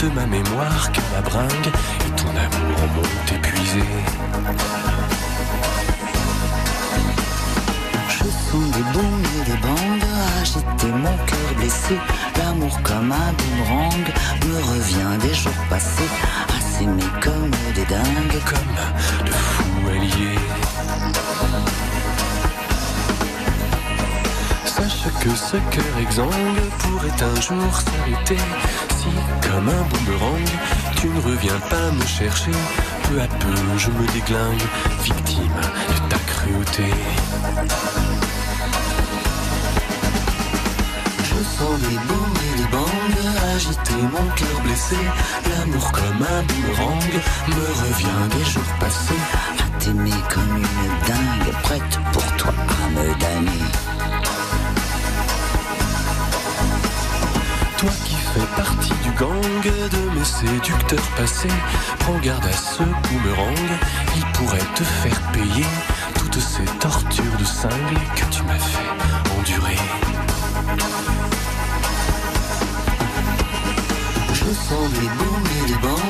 de 0.01 0.09
ma 0.09 0.25
mémoire 0.25 0.91
que 0.91 0.99
ma 1.13 1.21
bringue 1.21 1.69
et 2.05 2.11
ton 2.19 2.29
amour 2.29 2.79
m'ont 2.93 3.35
épuisé. 3.37 3.83
Je 8.09 8.23
sens 8.23 8.67
des 8.75 8.85
booms 8.93 9.27
et 9.37 9.49
des 9.49 9.57
bangs 9.65 10.07
agiter 10.41 10.91
mon 10.91 11.17
cœur 11.25 11.49
blessé. 11.55 11.97
L'amour 12.37 12.77
comme 12.83 13.13
un 13.13 13.31
boomerang 13.37 14.07
me 14.45 14.57
revient 14.73 15.17
des 15.25 15.33
jours 15.33 15.63
passés 15.69 16.11
s'aimer 16.59 17.11
comme 17.21 17.51
des 17.73 17.85
dingues. 17.85 18.41
Comme 18.45 19.25
de 19.25 19.31
fous 19.31 19.89
alliés. 19.89 21.24
Sache 24.87 25.11
que 25.19 25.29
ce 25.29 25.57
cœur 25.71 25.97
exsangue 25.99 26.29
pourrait 26.77 27.23
un 27.23 27.41
jour 27.41 27.73
s'arrêter 27.73 28.37
Si, 28.97 29.07
comme 29.41 29.67
un 29.67 29.81
boomerang, 29.89 30.45
tu 30.97 31.07
ne 31.07 31.19
reviens 31.21 31.59
pas 31.71 31.89
me 31.91 32.05
chercher 32.05 32.51
Peu 33.09 33.19
à 33.19 33.25
peu 33.25 33.77
je 33.77 33.89
me 33.89 34.05
déglingue, 34.13 34.61
victime 35.01 35.59
de 35.89 36.09
ta 36.09 36.17
cruauté 36.27 36.83
Je 41.23 41.43
sens 41.57 41.79
des 41.79 41.97
booms 42.07 42.37
et 42.53 42.57
des 42.61 42.67
bangs 42.67 43.55
agiter 43.55 44.01
mon 44.01 44.35
cœur 44.35 44.61
blessé. 44.63 44.97
L'amour 45.49 45.91
comme 45.91 46.21
un 46.21 46.43
boomerang 46.43 47.21
me 47.47 47.87
revient 47.87 48.37
des 48.37 48.45
jours 48.45 48.73
passés 48.79 49.23
à 49.57 49.79
t'aimer 49.79 50.11
comme 50.29 50.57
une 50.57 51.07
dingue, 51.07 51.53
prête 51.63 51.99
pour 52.13 52.35
toi 52.35 52.53
à 52.83 52.89
me 52.91 53.19
damner. 53.19 53.94
Toi 57.77 57.89
qui 58.05 58.15
fais 58.15 58.55
partie 58.55 58.93
du 59.03 59.11
gang 59.11 59.41
de 59.63 60.17
mes 60.17 60.23
séducteurs 60.23 61.09
passés 61.17 61.49
Prends 61.99 62.17
garde 62.19 62.45
à 62.45 62.51
ce 62.51 62.83
boomerang, 62.83 63.69
il 64.15 64.25
pourrait 64.33 64.59
te 64.75 64.83
faire 64.83 65.21
payer 65.33 65.65
Toutes 66.15 66.39
ces 66.39 66.65
tortures 66.79 67.37
de 67.37 67.43
cingle 67.43 67.99
que 68.15 68.25
tu 68.31 68.43
m'as 68.43 68.59
fait 68.59 69.37
endurer 69.37 69.77
Je 74.33 74.45
sens 74.45 74.89
des 74.91 75.07
booms 75.07 75.63
et 75.63 75.67
des 75.67 75.77
bangs 75.79 76.05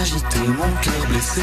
agiter 0.00 0.40
mon 0.40 0.70
cœur 0.80 1.06
blessé. 1.08 1.42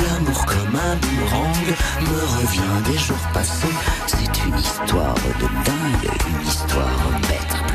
L'amour 0.00 0.46
comme 0.46 0.76
un 0.76 0.96
boomerang 0.96 1.76
me 2.00 2.40
revient 2.40 2.90
des 2.90 2.98
jours 2.98 3.16
passés. 3.34 3.74
C'est 4.06 4.44
une 4.46 4.58
histoire 4.58 5.14
de 5.14 5.46
dingue, 5.64 6.12
une 6.28 6.46
histoire 6.46 7.20
bête 7.28 7.57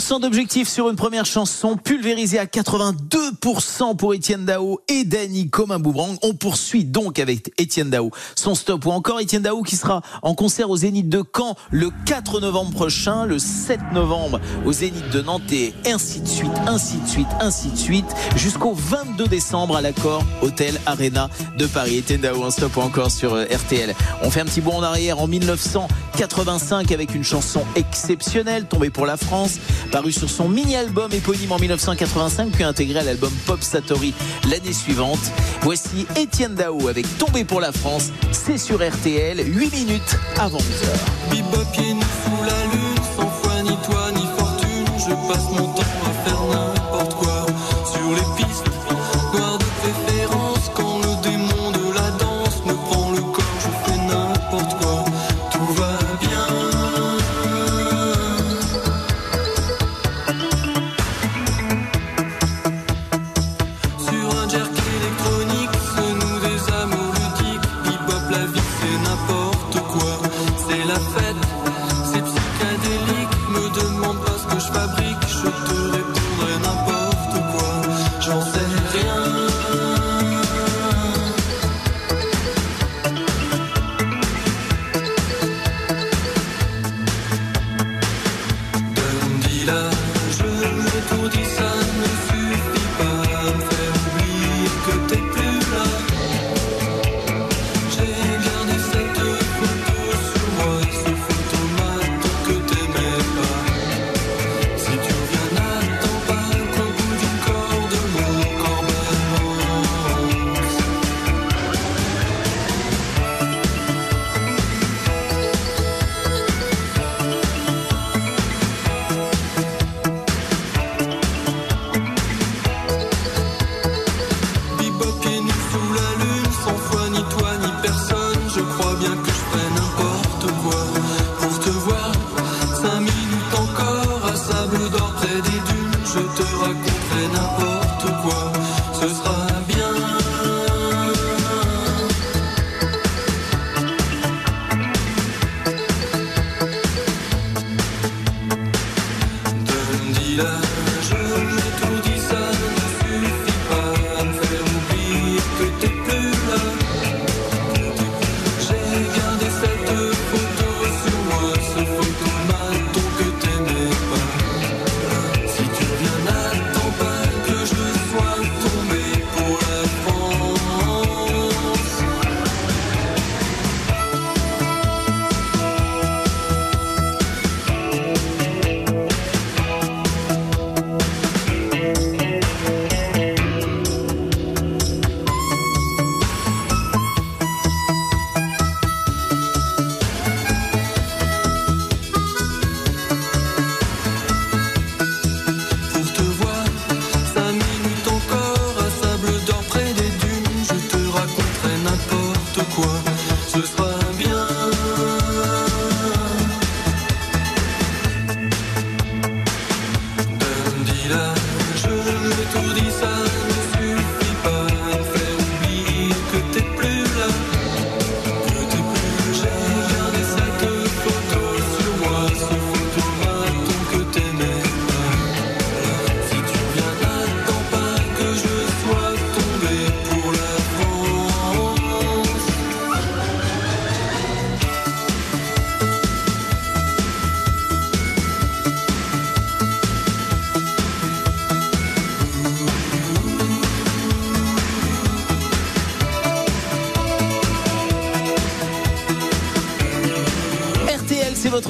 50% 0.00 0.20
d'objectifs 0.20 0.68
sur 0.68 0.88
une 0.88 0.96
première 0.96 1.26
chanson, 1.26 1.76
pulvérisé 1.76 2.38
à 2.38 2.46
82% 2.46 3.96
pour 3.96 4.14
Étienne 4.14 4.46
Dao 4.46 4.80
et 4.88 5.04
Dany 5.04 5.50
comme 5.50 5.72
un 5.72 5.78
boomerang. 5.78 6.16
On 6.22 6.32
poursuit 6.32 6.84
donc 6.84 7.18
avec 7.18 7.52
Étienne 7.58 7.90
Dao 7.90 8.10
son 8.34 8.54
stop 8.54 8.86
ou 8.86 8.92
encore 8.92 9.20
Étienne 9.20 9.42
Dao 9.42 9.62
qui 9.62 9.76
sera 9.76 10.00
en 10.22 10.34
concert 10.34 10.70
au 10.70 10.76
Zénith 10.76 11.10
de 11.10 11.22
Caen 11.36 11.54
le 11.70 11.90
4 12.06 12.40
novembre 12.40 12.70
prochain, 12.70 13.26
le 13.26 13.38
7 13.38 13.92
novembre 13.92 14.40
au 14.64 14.72
Zénith 14.72 15.10
de 15.10 15.20
Nantes 15.20 15.52
et 15.52 15.74
ainsi 15.84 16.20
de 16.20 16.28
suite, 16.28 16.50
ainsi 16.66 16.96
de 16.96 17.06
suite, 17.06 17.28
ainsi 17.40 17.68
de 17.68 17.76
suite, 17.76 18.06
jusqu'au 18.36 18.72
22 18.72 19.26
décembre 19.26 19.76
à 19.76 19.82
l'accord 19.82 20.24
Hôtel 20.40 20.80
Arena 20.86 21.28
de 21.58 21.66
Paris. 21.66 21.98
Étienne 21.98 22.22
Dao 22.22 22.42
un 22.42 22.50
stop 22.50 22.74
ou 22.76 22.80
encore 22.80 23.10
sur 23.10 23.34
euh, 23.34 23.44
RTL. 23.44 23.94
On 24.22 24.30
fait 24.30 24.40
un 24.40 24.46
petit 24.46 24.62
bond 24.62 24.76
en 24.76 24.82
arrière 24.82 25.20
en 25.20 25.26
1985 25.26 26.90
avec 26.90 27.14
une 27.14 27.24
chanson 27.24 27.62
exceptionnelle 27.76 28.64
tombée 28.64 28.90
pour 28.90 29.04
la 29.04 29.18
France, 29.18 29.58
paru 29.90 30.12
sur 30.12 30.30
son 30.30 30.48
mini-album 30.48 31.12
éponyme 31.12 31.52
en 31.52 31.58
1985 31.58 32.50
puis 32.52 32.64
intégré 32.64 33.00
à 33.00 33.02
l'album 33.02 33.32
Pop 33.46 33.62
Satori 33.62 34.14
l'année 34.48 34.72
suivante. 34.72 35.18
Voici 35.62 36.06
Étienne 36.16 36.54
Dao 36.54 36.88
avec 36.88 37.06
Tombé 37.18 37.44
pour 37.44 37.60
la 37.60 37.72
France, 37.72 38.10
c'est 38.32 38.58
sur 38.58 38.76
RTL, 38.76 39.38
8 39.46 39.72
minutes 39.72 40.16
avant 40.38 40.58
11h. 40.58 41.30
Bebop 41.30 41.64
pieds 41.72 41.94
nus 41.94 42.02
sous 42.24 42.44
la 42.44 42.64
lune, 42.72 43.04
sans 43.16 43.28
foi 43.28 43.62
ni 43.62 43.76
toi 43.84 44.10
ni 44.14 44.26
fortune. 44.38 44.86
Je 44.98 45.32
passe 45.32 45.50
mon 45.50 45.66
temps 45.74 45.82
à 45.82 46.28
faire 46.28 46.79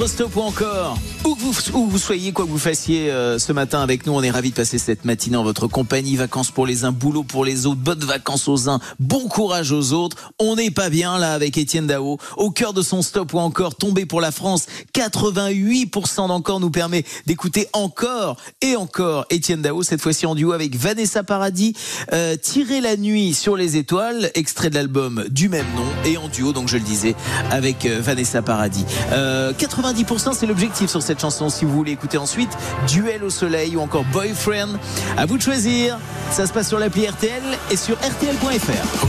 stop 0.07 0.35
ou 0.35 0.41
encore 0.41 0.97
où 1.23 1.35
vous, 1.35 1.53
vous 1.89 1.97
soyez, 1.99 2.31
quoi 2.31 2.45
que 2.45 2.49
vous 2.49 2.57
fassiez 2.57 3.11
euh, 3.11 3.37
ce 3.37 3.53
matin 3.53 3.81
avec 3.81 4.07
nous, 4.07 4.13
on 4.13 4.23
est 4.23 4.31
ravis 4.31 4.49
de 4.49 4.55
passer 4.55 4.79
cette 4.79 5.05
matinée 5.05 5.37
en 5.37 5.43
votre 5.43 5.67
compagnie. 5.67 6.15
Vacances 6.15 6.49
pour 6.49 6.65
les 6.65 6.83
uns, 6.83 6.91
boulot 6.91 7.23
pour 7.23 7.45
les 7.45 7.67
autres, 7.67 7.79
bonnes 7.79 8.03
vacances 8.03 8.47
aux 8.47 8.69
uns, 8.69 8.79
bon 8.99 9.27
courage 9.27 9.71
aux 9.71 9.93
autres. 9.93 10.33
On 10.39 10.55
n'est 10.55 10.71
pas 10.71 10.89
bien 10.89 11.19
là 11.19 11.33
avec 11.33 11.57
Étienne 11.57 11.85
Dao, 11.85 12.17
au 12.37 12.49
cœur 12.49 12.73
de 12.73 12.81
son 12.81 13.03
stop 13.03 13.33
ou 13.33 13.39
encore 13.39 13.75
tombé 13.75 14.07
pour 14.07 14.19
la 14.19 14.31
France. 14.31 14.65
88% 14.93 16.27
d'encore 16.27 16.59
nous 16.59 16.69
permet 16.69 17.03
d'écouter 17.25 17.67
encore 17.73 18.37
et 18.61 18.75
encore 18.75 19.25
Étienne 19.29 19.61
Dao, 19.61 19.83
cette 19.83 20.01
fois-ci 20.01 20.25
en 20.25 20.35
duo 20.35 20.51
avec 20.51 20.75
Vanessa 20.75 21.23
Paradis. 21.23 21.73
Euh, 22.13 22.35
Tirer 22.35 22.81
la 22.81 22.97
nuit 22.97 23.33
sur 23.33 23.55
les 23.55 23.77
étoiles, 23.77 24.31
extrait 24.35 24.69
de 24.69 24.75
l'album 24.75 25.25
du 25.29 25.49
même 25.49 25.65
nom 25.75 25.85
et 26.05 26.17
en 26.17 26.27
duo, 26.27 26.53
donc 26.53 26.67
je 26.67 26.77
le 26.77 26.83
disais, 26.83 27.15
avec 27.49 27.85
euh, 27.85 27.99
Vanessa 28.01 28.41
Paradis. 28.41 28.85
Euh, 29.11 29.53
90% 29.53 30.33
c'est 30.33 30.45
l'objectif 30.45 30.89
sur 30.89 31.01
cette 31.01 31.19
chanson 31.19 31.49
si 31.49 31.65
vous 31.65 31.71
voulez 31.71 31.91
écouter 31.91 32.17
ensuite 32.17 32.51
Duel 32.87 33.23
au 33.23 33.29
soleil 33.29 33.75
ou 33.75 33.81
encore 33.81 34.05
Boyfriend. 34.11 34.77
À 35.17 35.25
vous 35.25 35.37
de 35.37 35.41
choisir. 35.41 35.97
Ça 36.31 36.47
se 36.47 36.53
passe 36.53 36.67
sur 36.67 36.79
l'appli 36.79 37.07
RTL 37.07 37.41
et 37.69 37.77
sur 37.77 37.95
rtl.fr. 37.97 39.07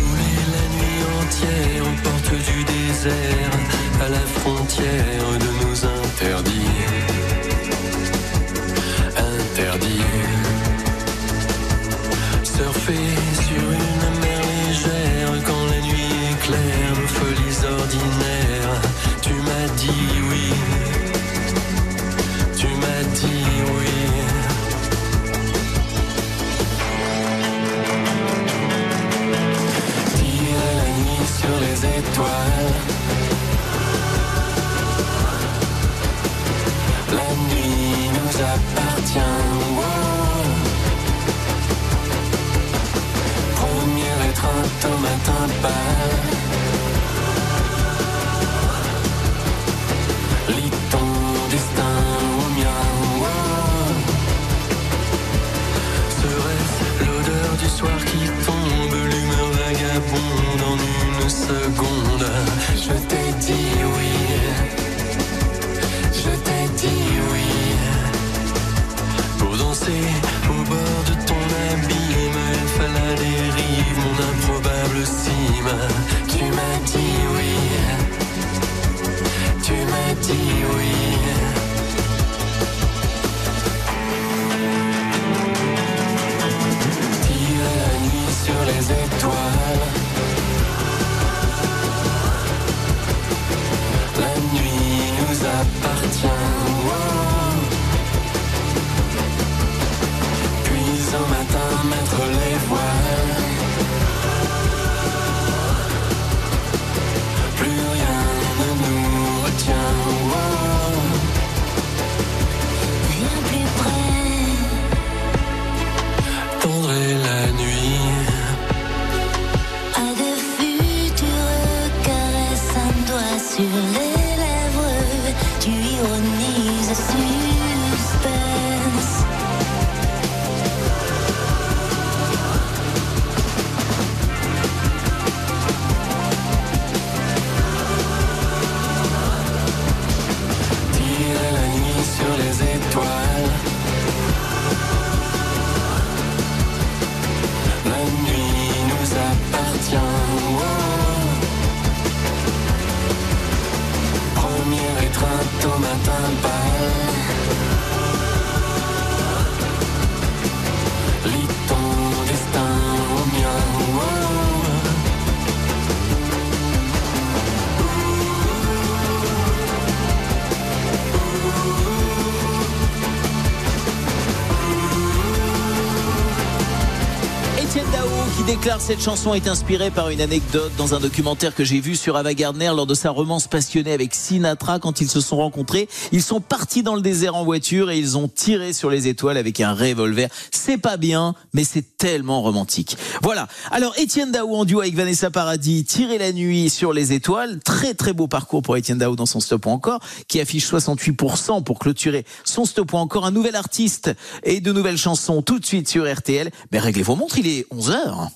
déclare 178.62 178.80
cette 178.80 179.02
chanson 179.02 179.34
est 179.34 179.48
inspirée 179.48 179.90
par 179.90 180.10
une 180.10 180.20
anecdote 180.20 180.70
dans 180.78 180.94
un 180.94 181.00
documentaire 181.00 181.52
que 181.52 181.64
j'ai 181.64 181.80
vu 181.80 181.96
sur 181.96 182.16
Ava 182.16 182.32
Gardner 182.32 182.70
lors 182.76 182.86
de 182.86 182.94
sa 182.94 183.10
romance 183.10 183.48
passionnée 183.48 183.92
avec 183.92 184.14
Sinatra 184.14 184.78
quand 184.78 185.00
ils 185.00 185.08
se 185.08 185.20
sont 185.20 185.38
rencontrés. 185.38 185.88
Ils 186.12 186.22
sont 186.22 186.40
partis 186.40 186.84
dans 186.84 186.94
le 186.94 187.00
désert 187.00 187.34
en 187.34 187.42
voiture 187.42 187.90
et 187.90 187.98
ils 187.98 188.16
ont 188.16 188.28
tiré 188.28 188.72
sur 188.72 188.88
les 188.88 189.08
étoiles 189.08 189.36
avec 189.36 189.58
un 189.58 189.74
revolver. 189.74 190.28
C'est 190.52 190.78
pas 190.78 190.96
bien, 190.96 191.34
mais 191.52 191.64
c'est 191.64 191.96
tellement 191.96 192.40
romantique. 192.40 192.96
Voilà. 193.20 193.48
Alors 193.72 193.98
Étienne 193.98 194.30
Dao 194.30 194.54
en 194.54 194.64
duo 194.64 194.80
avec 194.80 194.94
Vanessa 194.94 195.28
Paradis, 195.28 195.84
tirer 195.84 196.18
la 196.18 196.32
nuit 196.32 196.70
sur 196.70 196.92
les 196.92 197.12
étoiles. 197.12 197.58
Très 197.64 197.94
très 197.94 198.12
beau 198.12 198.28
parcours 198.28 198.62
pour 198.62 198.76
Étienne 198.76 198.98
Dao 198.98 199.16
dans 199.16 199.26
son 199.26 199.40
stop 199.40 199.66
ou 199.66 199.70
encore, 199.70 199.98
qui 200.28 200.40
affiche 200.40 200.70
68% 200.70 201.64
pour 201.64 201.80
clôturer 201.80 202.24
son 202.44 202.64
stop 202.64 202.92
ou 202.92 202.98
encore. 202.98 203.26
Un 203.26 203.32
nouvel 203.32 203.56
artiste 203.56 204.12
et 204.44 204.60
de 204.60 204.70
nouvelles 204.70 204.98
chansons 204.98 205.42
tout 205.42 205.58
de 205.58 205.66
suite 205.66 205.88
sur 205.88 206.08
RTL. 206.08 206.52
Mais 206.70 206.78
réglez 206.78 207.02
vos 207.02 207.16
montres, 207.16 207.38
il 207.38 207.48
est 207.48 207.66
11h. 207.74 208.30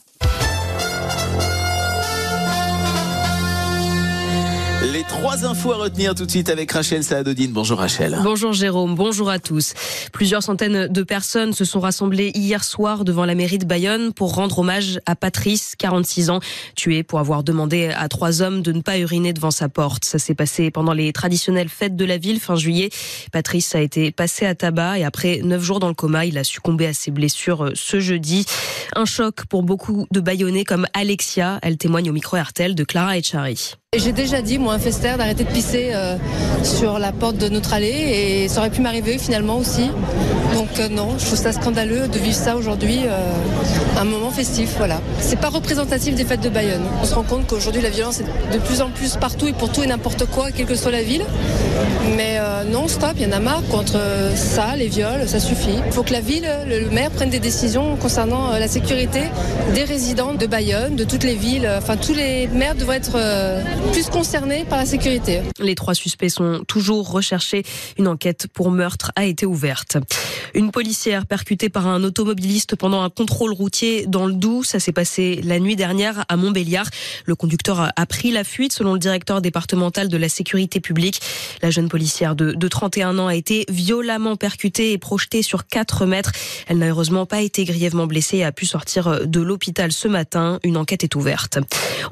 Trois 5.08 5.44
infos 5.44 5.72
à 5.72 5.76
retenir 5.76 6.14
tout 6.14 6.26
de 6.26 6.30
suite 6.30 6.48
avec 6.48 6.70
Rachel 6.72 7.02
Saadodine. 7.02 7.52
Bonjour 7.52 7.78
Rachel. 7.78 8.18
Bonjour 8.22 8.52
Jérôme, 8.52 8.94
bonjour 8.94 9.30
à 9.30 9.38
tous. 9.38 9.74
Plusieurs 10.12 10.42
centaines 10.42 10.88
de 10.88 11.02
personnes 11.02 11.52
se 11.52 11.64
sont 11.64 11.80
rassemblées 11.80 12.32
hier 12.34 12.64
soir 12.64 13.04
devant 13.04 13.24
la 13.24 13.34
mairie 13.34 13.58
de 13.58 13.64
Bayonne 13.64 14.12
pour 14.12 14.34
rendre 14.34 14.58
hommage 14.58 15.00
à 15.06 15.14
Patrice, 15.16 15.74
46 15.78 16.30
ans, 16.30 16.40
tué 16.74 17.02
pour 17.02 17.18
avoir 17.18 17.44
demandé 17.44 17.90
à 17.96 18.08
trois 18.08 18.42
hommes 18.42 18.62
de 18.62 18.72
ne 18.72 18.80
pas 18.80 18.98
uriner 18.98 19.32
devant 19.32 19.50
sa 19.50 19.68
porte. 19.68 20.04
Ça 20.04 20.18
s'est 20.18 20.34
passé 20.34 20.70
pendant 20.70 20.92
les 20.92 21.12
traditionnelles 21.12 21.68
fêtes 21.68 21.96
de 21.96 22.04
la 22.04 22.18
ville 22.18 22.40
fin 22.40 22.56
juillet. 22.56 22.90
Patrice 23.32 23.74
a 23.74 23.80
été 23.80 24.10
passé 24.12 24.46
à 24.46 24.54
tabac 24.54 24.98
et 24.98 25.04
après 25.04 25.40
neuf 25.42 25.62
jours 25.62 25.80
dans 25.80 25.88
le 25.88 25.94
coma, 25.94 26.26
il 26.26 26.36
a 26.38 26.44
succombé 26.44 26.86
à 26.86 26.92
ses 26.92 27.10
blessures 27.10 27.70
ce 27.74 28.00
jeudi. 28.00 28.44
Un 28.94 29.04
choc 29.04 29.46
pour 29.46 29.62
beaucoup 29.62 30.06
de 30.10 30.20
Bayonnais 30.20 30.64
comme 30.64 30.86
Alexia. 30.94 31.58
Elle 31.62 31.76
témoigne 31.78 32.10
au 32.10 32.12
micro 32.12 32.36
RTL 32.36 32.74
de 32.74 32.84
Clara 32.84 33.16
Echari. 33.18 33.76
J'ai 33.98 34.12
déjà 34.12 34.42
dit, 34.42 34.58
moi, 34.58 34.74
à 34.74 34.78
Fester, 34.78 35.14
d'arrêter 35.16 35.44
de 35.44 35.48
pisser 35.48 35.90
euh, 35.94 36.16
sur 36.62 36.98
la 36.98 37.12
porte 37.12 37.38
de 37.38 37.48
notre 37.48 37.72
allée 37.72 37.86
et 37.88 38.48
ça 38.48 38.60
aurait 38.60 38.70
pu 38.70 38.82
m'arriver 38.82 39.16
finalement 39.16 39.56
aussi. 39.56 39.90
Donc 40.54 40.68
euh, 40.78 40.88
non, 40.88 41.16
je 41.18 41.24
trouve 41.24 41.38
ça 41.38 41.52
scandaleux 41.52 42.08
de 42.08 42.18
vivre 42.18 42.36
ça 42.36 42.56
aujourd'hui, 42.56 43.00
euh, 43.06 44.00
un 44.00 44.04
moment 44.04 44.30
festif, 44.30 44.74
voilà. 44.76 45.00
C'est 45.20 45.38
pas 45.38 45.48
représentatif 45.48 46.14
des 46.14 46.24
fêtes 46.24 46.42
de 46.42 46.48
Bayonne. 46.48 46.82
On 47.00 47.04
se 47.04 47.14
rend 47.14 47.22
compte 47.22 47.46
qu'aujourd'hui 47.46 47.80
la 47.80 47.90
violence 47.90 48.20
est 48.20 48.54
de 48.54 48.58
plus 48.58 48.82
en 48.82 48.90
plus 48.90 49.16
partout 49.16 49.48
et 49.48 49.52
pour 49.52 49.72
tout 49.72 49.82
et 49.82 49.86
n'importe 49.86 50.26
quoi, 50.26 50.50
quelle 50.50 50.66
que 50.66 50.74
soit 50.74 50.92
la 50.92 51.02
ville. 51.02 51.24
Mais 52.16 52.38
non, 52.70 52.88
stop, 52.88 53.12
il 53.16 53.22
y 53.22 53.26
en 53.26 53.32
a 53.32 53.40
marre 53.40 53.62
contre 53.70 53.98
ça, 54.34 54.76
les 54.76 54.88
viols, 54.88 55.26
ça 55.28 55.40
suffit. 55.40 55.78
Il 55.86 55.92
faut 55.92 56.02
que 56.02 56.12
la 56.12 56.20
ville, 56.20 56.48
le, 56.66 56.88
maire 56.90 57.10
prenne 57.10 57.30
des 57.30 57.40
décisions 57.40 57.96
concernant 57.96 58.52
la 58.52 58.68
sécurité 58.68 59.22
des 59.74 59.84
résidents 59.84 60.32
de 60.32 60.46
Bayonne, 60.46 60.96
de 60.96 61.04
toutes 61.04 61.24
les 61.24 61.34
villes. 61.34 61.68
Enfin, 61.76 61.96
tous 61.96 62.14
les 62.14 62.46
maires 62.48 62.74
devraient 62.74 62.96
être 62.96 63.18
plus 63.92 64.08
concernés 64.08 64.64
par 64.64 64.78
la 64.78 64.86
sécurité. 64.86 65.42
Les 65.58 65.74
trois 65.74 65.94
suspects 65.94 66.28
sont 66.28 66.62
toujours 66.66 67.10
recherchés. 67.10 67.62
Une 67.98 68.08
enquête 68.08 68.46
pour 68.52 68.70
meurtre 68.70 69.12
a 69.16 69.24
été 69.24 69.46
ouverte. 69.46 69.96
Une 70.54 70.70
policière 70.70 71.26
percutée 71.26 71.68
par 71.68 71.86
un 71.86 72.02
automobiliste 72.04 72.76
pendant 72.76 73.02
un 73.02 73.10
contrôle 73.10 73.52
routier 73.52 74.06
dans 74.06 74.26
le 74.26 74.32
Doubs. 74.32 74.64
Ça 74.64 74.80
s'est 74.80 74.92
passé 74.92 75.40
la 75.44 75.58
nuit 75.58 75.76
dernière 75.76 76.24
à 76.28 76.36
Montbéliard. 76.36 76.86
Le 77.24 77.34
conducteur 77.34 77.92
a 77.94 78.06
pris 78.06 78.30
la 78.30 78.44
fuite 78.44 78.72
selon 78.72 78.94
le 78.94 78.98
directeur 78.98 79.40
départemental 79.42 80.08
de 80.08 80.16
la 80.16 80.28
sécurité 80.28 80.80
publique. 80.80 81.20
La 81.62 81.70
jeune 81.70 81.88
policière 81.88 82.36
de, 82.36 82.52
de 82.52 82.68
31 82.68 83.18
ans 83.18 83.26
a 83.26 83.34
été 83.34 83.66
violemment 83.68 84.36
percutée 84.36 84.92
et 84.92 84.98
projetée 84.98 85.42
sur 85.42 85.66
4 85.66 86.06
mètres. 86.06 86.32
Elle 86.68 86.78
n'a 86.78 86.88
heureusement 86.88 87.26
pas 87.26 87.40
été 87.40 87.64
grièvement 87.64 88.06
blessée 88.06 88.38
et 88.38 88.44
a 88.44 88.52
pu 88.52 88.66
sortir 88.66 89.26
de 89.26 89.40
l'hôpital 89.40 89.92
ce 89.92 90.08
matin. 90.08 90.58
Une 90.64 90.76
enquête 90.76 91.04
est 91.04 91.14
ouverte. 91.14 91.58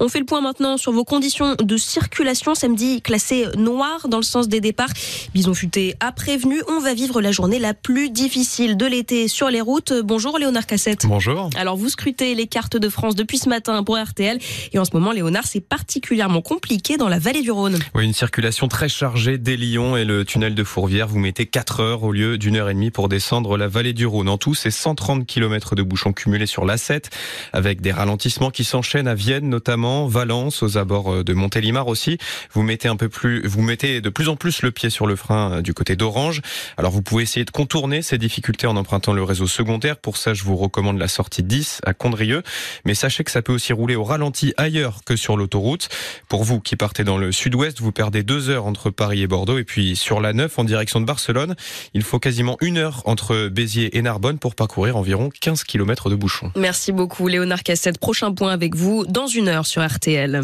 On 0.00 0.08
fait 0.08 0.18
le 0.18 0.26
point 0.26 0.40
maintenant 0.40 0.76
sur 0.76 0.92
vos 0.92 1.04
conditions 1.04 1.53
de 1.62 1.76
circulation. 1.76 2.54
Samedi, 2.54 3.02
classé 3.02 3.46
noir 3.56 4.08
dans 4.08 4.18
le 4.18 4.22
sens 4.22 4.48
des 4.48 4.60
départs. 4.60 4.90
Bison 5.34 5.54
Futé 5.54 5.94
a 6.00 6.12
prévenu. 6.12 6.62
On 6.68 6.80
va 6.80 6.94
vivre 6.94 7.20
la 7.20 7.32
journée 7.32 7.58
la 7.58 7.74
plus 7.74 8.10
difficile 8.10 8.76
de 8.76 8.86
l'été 8.86 9.28
sur 9.28 9.50
les 9.50 9.60
routes. 9.60 9.92
Bonjour 10.04 10.38
Léonard 10.38 10.66
Cassette. 10.66 11.06
Bonjour. 11.06 11.50
Alors 11.56 11.76
vous 11.76 11.88
scrutez 11.88 12.34
les 12.34 12.46
cartes 12.46 12.76
de 12.76 12.88
France 12.88 13.14
depuis 13.14 13.38
ce 13.38 13.48
matin 13.48 13.82
pour 13.82 13.98
RTL. 13.98 14.38
Et 14.72 14.78
en 14.78 14.84
ce 14.84 14.90
moment, 14.94 15.12
Léonard, 15.12 15.46
c'est 15.46 15.60
particulièrement 15.60 16.42
compliqué 16.42 16.96
dans 16.96 17.08
la 17.08 17.18
vallée 17.18 17.42
du 17.42 17.50
Rhône. 17.50 17.78
Oui, 17.94 18.04
une 18.04 18.14
circulation 18.14 18.68
très 18.68 18.88
chargée 18.88 19.38
dès 19.38 19.56
Lyon 19.56 19.96
et 19.96 20.04
le 20.04 20.24
tunnel 20.24 20.54
de 20.54 20.64
Fourvière. 20.64 21.08
Vous 21.08 21.18
mettez 21.18 21.46
4 21.46 21.80
heures 21.80 22.02
au 22.02 22.12
lieu 22.12 22.38
d'une 22.38 22.56
heure 22.56 22.68
et 22.68 22.74
demie 22.74 22.90
pour 22.90 23.08
descendre 23.08 23.56
la 23.56 23.68
vallée 23.68 23.92
du 23.92 24.06
Rhône. 24.06 24.28
En 24.28 24.38
tout, 24.38 24.54
c'est 24.54 24.70
130 24.70 25.26
km 25.26 25.74
de 25.74 25.82
bouchons 25.82 26.12
cumulés 26.12 26.46
sur 26.46 26.64
l'A7 26.64 27.04
avec 27.52 27.80
des 27.80 27.92
ralentissements 27.92 28.50
qui 28.50 28.64
s'enchaînent 28.64 29.08
à 29.08 29.14
Vienne 29.14 29.48
notamment, 29.48 30.06
Valence, 30.06 30.62
aux 30.62 30.78
abords 30.78 31.24
de 31.24 31.32
Montélimar 31.44 31.88
aussi. 31.88 32.16
Vous 32.52 32.62
mettez 32.62 32.88
un 32.88 32.96
peu 32.96 33.10
plus, 33.10 33.46
vous 33.46 33.60
mettez 33.60 34.00
de 34.00 34.08
plus 34.08 34.30
en 34.30 34.36
plus 34.36 34.62
le 34.62 34.70
pied 34.70 34.88
sur 34.88 35.06
le 35.06 35.14
frein 35.14 35.60
du 35.60 35.74
côté 35.74 35.94
d'Orange. 35.94 36.40
Alors 36.78 36.90
vous 36.90 37.02
pouvez 37.02 37.22
essayer 37.22 37.44
de 37.44 37.50
contourner 37.50 38.00
ces 38.00 38.16
difficultés 38.16 38.66
en 38.66 38.76
empruntant 38.76 39.12
le 39.12 39.22
réseau 39.22 39.46
secondaire. 39.46 39.98
Pour 39.98 40.16
ça, 40.16 40.32
je 40.32 40.42
vous 40.42 40.56
recommande 40.56 40.98
la 40.98 41.06
sortie 41.06 41.42
10 41.42 41.82
à 41.84 41.92
Condrieu. 41.92 42.42
Mais 42.86 42.94
sachez 42.94 43.24
que 43.24 43.30
ça 43.30 43.42
peut 43.42 43.52
aussi 43.52 43.74
rouler 43.74 43.94
au 43.94 44.04
ralenti 44.04 44.54
ailleurs 44.56 45.00
que 45.04 45.16
sur 45.16 45.36
l'autoroute. 45.36 45.90
Pour 46.28 46.44
vous 46.44 46.60
qui 46.60 46.76
partez 46.76 47.04
dans 47.04 47.18
le 47.18 47.30
sud-ouest, 47.30 47.80
vous 47.80 47.92
perdez 47.92 48.22
deux 48.22 48.48
heures 48.48 48.64
entre 48.64 48.88
Paris 48.88 49.20
et 49.20 49.26
Bordeaux. 49.26 49.58
Et 49.58 49.64
puis 49.64 49.96
sur 49.96 50.22
la 50.22 50.32
9 50.32 50.58
en 50.58 50.64
direction 50.64 50.98
de 50.98 51.04
Barcelone, 51.04 51.56
il 51.92 52.02
faut 52.02 52.18
quasiment 52.18 52.56
une 52.62 52.78
heure 52.78 53.02
entre 53.04 53.48
Béziers 53.48 53.98
et 53.98 54.00
Narbonne 54.00 54.38
pour 54.38 54.54
parcourir 54.54 54.96
environ 54.96 55.28
15 55.28 55.64
km 55.64 56.08
de 56.08 56.14
bouchons. 56.14 56.50
Merci 56.56 56.90
beaucoup 56.90 57.28
Léonard 57.28 57.62
Cassette. 57.62 57.98
Prochain 57.98 58.32
point 58.32 58.52
avec 58.52 58.74
vous 58.74 59.04
dans 59.04 59.26
une 59.26 59.48
heure 59.48 59.66
sur 59.66 59.86
RTL. 59.86 60.42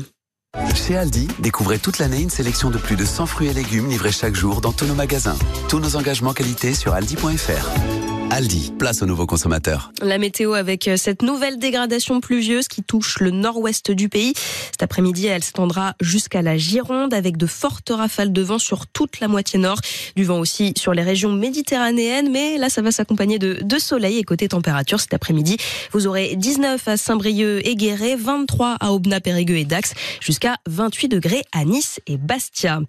Chez 0.75 0.97
Aldi, 0.97 1.29
découvrez 1.39 1.79
toute 1.79 1.99
l'année 1.99 2.21
une 2.21 2.31
sélection 2.31 2.71
de 2.71 2.79
plus 2.79 2.97
de 2.97 3.05
100 3.05 3.27
fruits 3.27 3.49
et 3.49 3.55
légumes 3.55 3.89
livrés 3.89 4.11
chaque 4.11 4.35
jour 4.35 4.61
dans 4.61 4.73
tous 4.73 4.87
nos 4.87 4.95
magasins. 4.95 5.37
Tous 5.69 5.79
nos 5.79 5.95
engagements 5.95 6.33
qualité 6.33 6.75
sur 6.75 6.93
aldi.fr. 6.95 8.20
Aldi, 8.33 8.73
place 8.79 9.03
aux 9.03 9.07
nouveaux 9.07 9.27
consommateurs. 9.27 9.93
La 10.03 10.17
météo 10.17 10.53
avec 10.53 10.87
euh, 10.87 10.97
cette 10.97 11.23
nouvelle 11.23 11.59
dégradation 11.59 12.21
pluvieuse 12.21 12.69
qui 12.69 12.85
touche 12.85 13.19
le 13.19 13.33
nord-ouest 13.33 13.91
du 13.91 14.09
pays. 14.09 14.35
Cet 14.71 14.85
après-midi, 14.85 15.27
elle 15.27 15.43
s'étendra 15.43 15.95
jusqu'à 16.01 16.41
la 16.41 16.57
Gironde 16.57 17.13
avec 17.13 17.37
de 17.37 17.47
fortes 17.47 17.91
rafales 17.91 18.33
de 18.33 18.43
vent 18.43 18.61
sur 18.61 18.87
toute 18.87 19.19
la 19.19 19.27
moitié 19.27 19.59
nord. 19.59 19.81
Du 20.15 20.25
vent 20.25 20.39
aussi 20.39 20.75
sur 20.77 20.95
les 20.95 21.03
régions 21.03 21.33
méditerranéennes, 21.33 22.31
mais 22.31 22.57
là, 22.57 22.69
ça 22.69 22.83
va 22.83 22.93
s'accompagner 22.93 23.41
de, 23.41 23.79
soleil 23.79 24.19
et 24.19 24.23
côté 24.23 24.47
température 24.47 25.01
cet 25.01 25.13
après-midi. 25.13 25.57
Vous 25.91 26.07
aurez 26.07 26.37
19 26.37 26.87
à 26.87 26.97
Saint-Brieuc 26.97 27.63
et 27.65 27.75
Guéret, 27.75 28.15
23 28.15 28.77
à 28.79 28.93
Aubenas, 28.93 29.21
Périgueux 29.21 29.57
et 29.57 29.65
Dax, 29.65 29.95
jusqu'à 30.21 30.55
28 30.69 31.09
degrés 31.09 31.43
à 31.51 31.65
Nice 31.65 31.99
et 32.07 32.17
Bastia. 32.17 32.81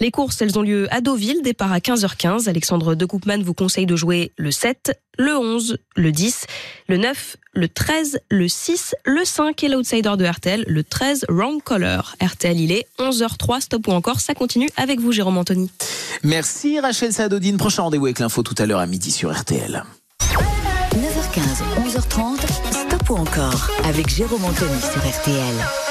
Les 0.00 0.10
courses, 0.10 0.40
elles 0.42 0.58
ont 0.58 0.62
lieu 0.62 0.88
à 0.90 1.00
Deauville, 1.00 1.42
départ 1.42 1.72
à 1.72 1.78
15h15. 1.78 2.48
Alexandre 2.48 2.94
de 2.94 3.04
Koopman 3.04 3.42
vous 3.42 3.54
conseille 3.54 3.86
de 3.86 3.96
jouer 3.96 4.32
le 4.36 4.50
7, 4.50 4.85
le 5.18 5.36
11, 5.36 5.78
le 5.96 6.12
10, 6.12 6.46
le 6.88 6.96
9, 6.96 7.36
le 7.54 7.68
13, 7.68 8.20
le 8.30 8.48
6, 8.48 8.94
le 9.04 9.24
5 9.24 9.64
et 9.64 9.68
l'outsider 9.68 10.12
de 10.16 10.24
RTL, 10.24 10.64
le 10.66 10.84
13, 10.84 11.26
Wrong 11.28 11.62
Color. 11.62 12.16
RTL, 12.22 12.58
il 12.58 12.72
est 12.72 12.86
11h03, 12.98 13.60
stop 13.60 13.88
ou 13.88 13.92
encore, 13.92 14.20
ça 14.20 14.34
continue 14.34 14.68
avec 14.76 15.00
vous, 15.00 15.12
Jérôme 15.12 15.38
Anthony. 15.38 15.70
Merci 16.22 16.80
Rachel 16.80 17.12
Sadodine. 17.12 17.56
Prochain 17.56 17.82
rendez-vous 17.82 18.06
avec 18.06 18.18
l'info 18.18 18.42
tout 18.42 18.54
à 18.58 18.66
l'heure 18.66 18.80
à 18.80 18.86
midi 18.86 19.10
sur 19.10 19.32
RTL. 19.34 19.84
9h15, 20.94 21.40
11h30, 21.86 22.38
stop 22.70 23.10
ou 23.10 23.16
encore 23.16 23.70
avec 23.84 24.08
Jérôme 24.08 24.44
Anthony 24.44 24.80
sur 24.80 25.00
RTL. 25.00 25.85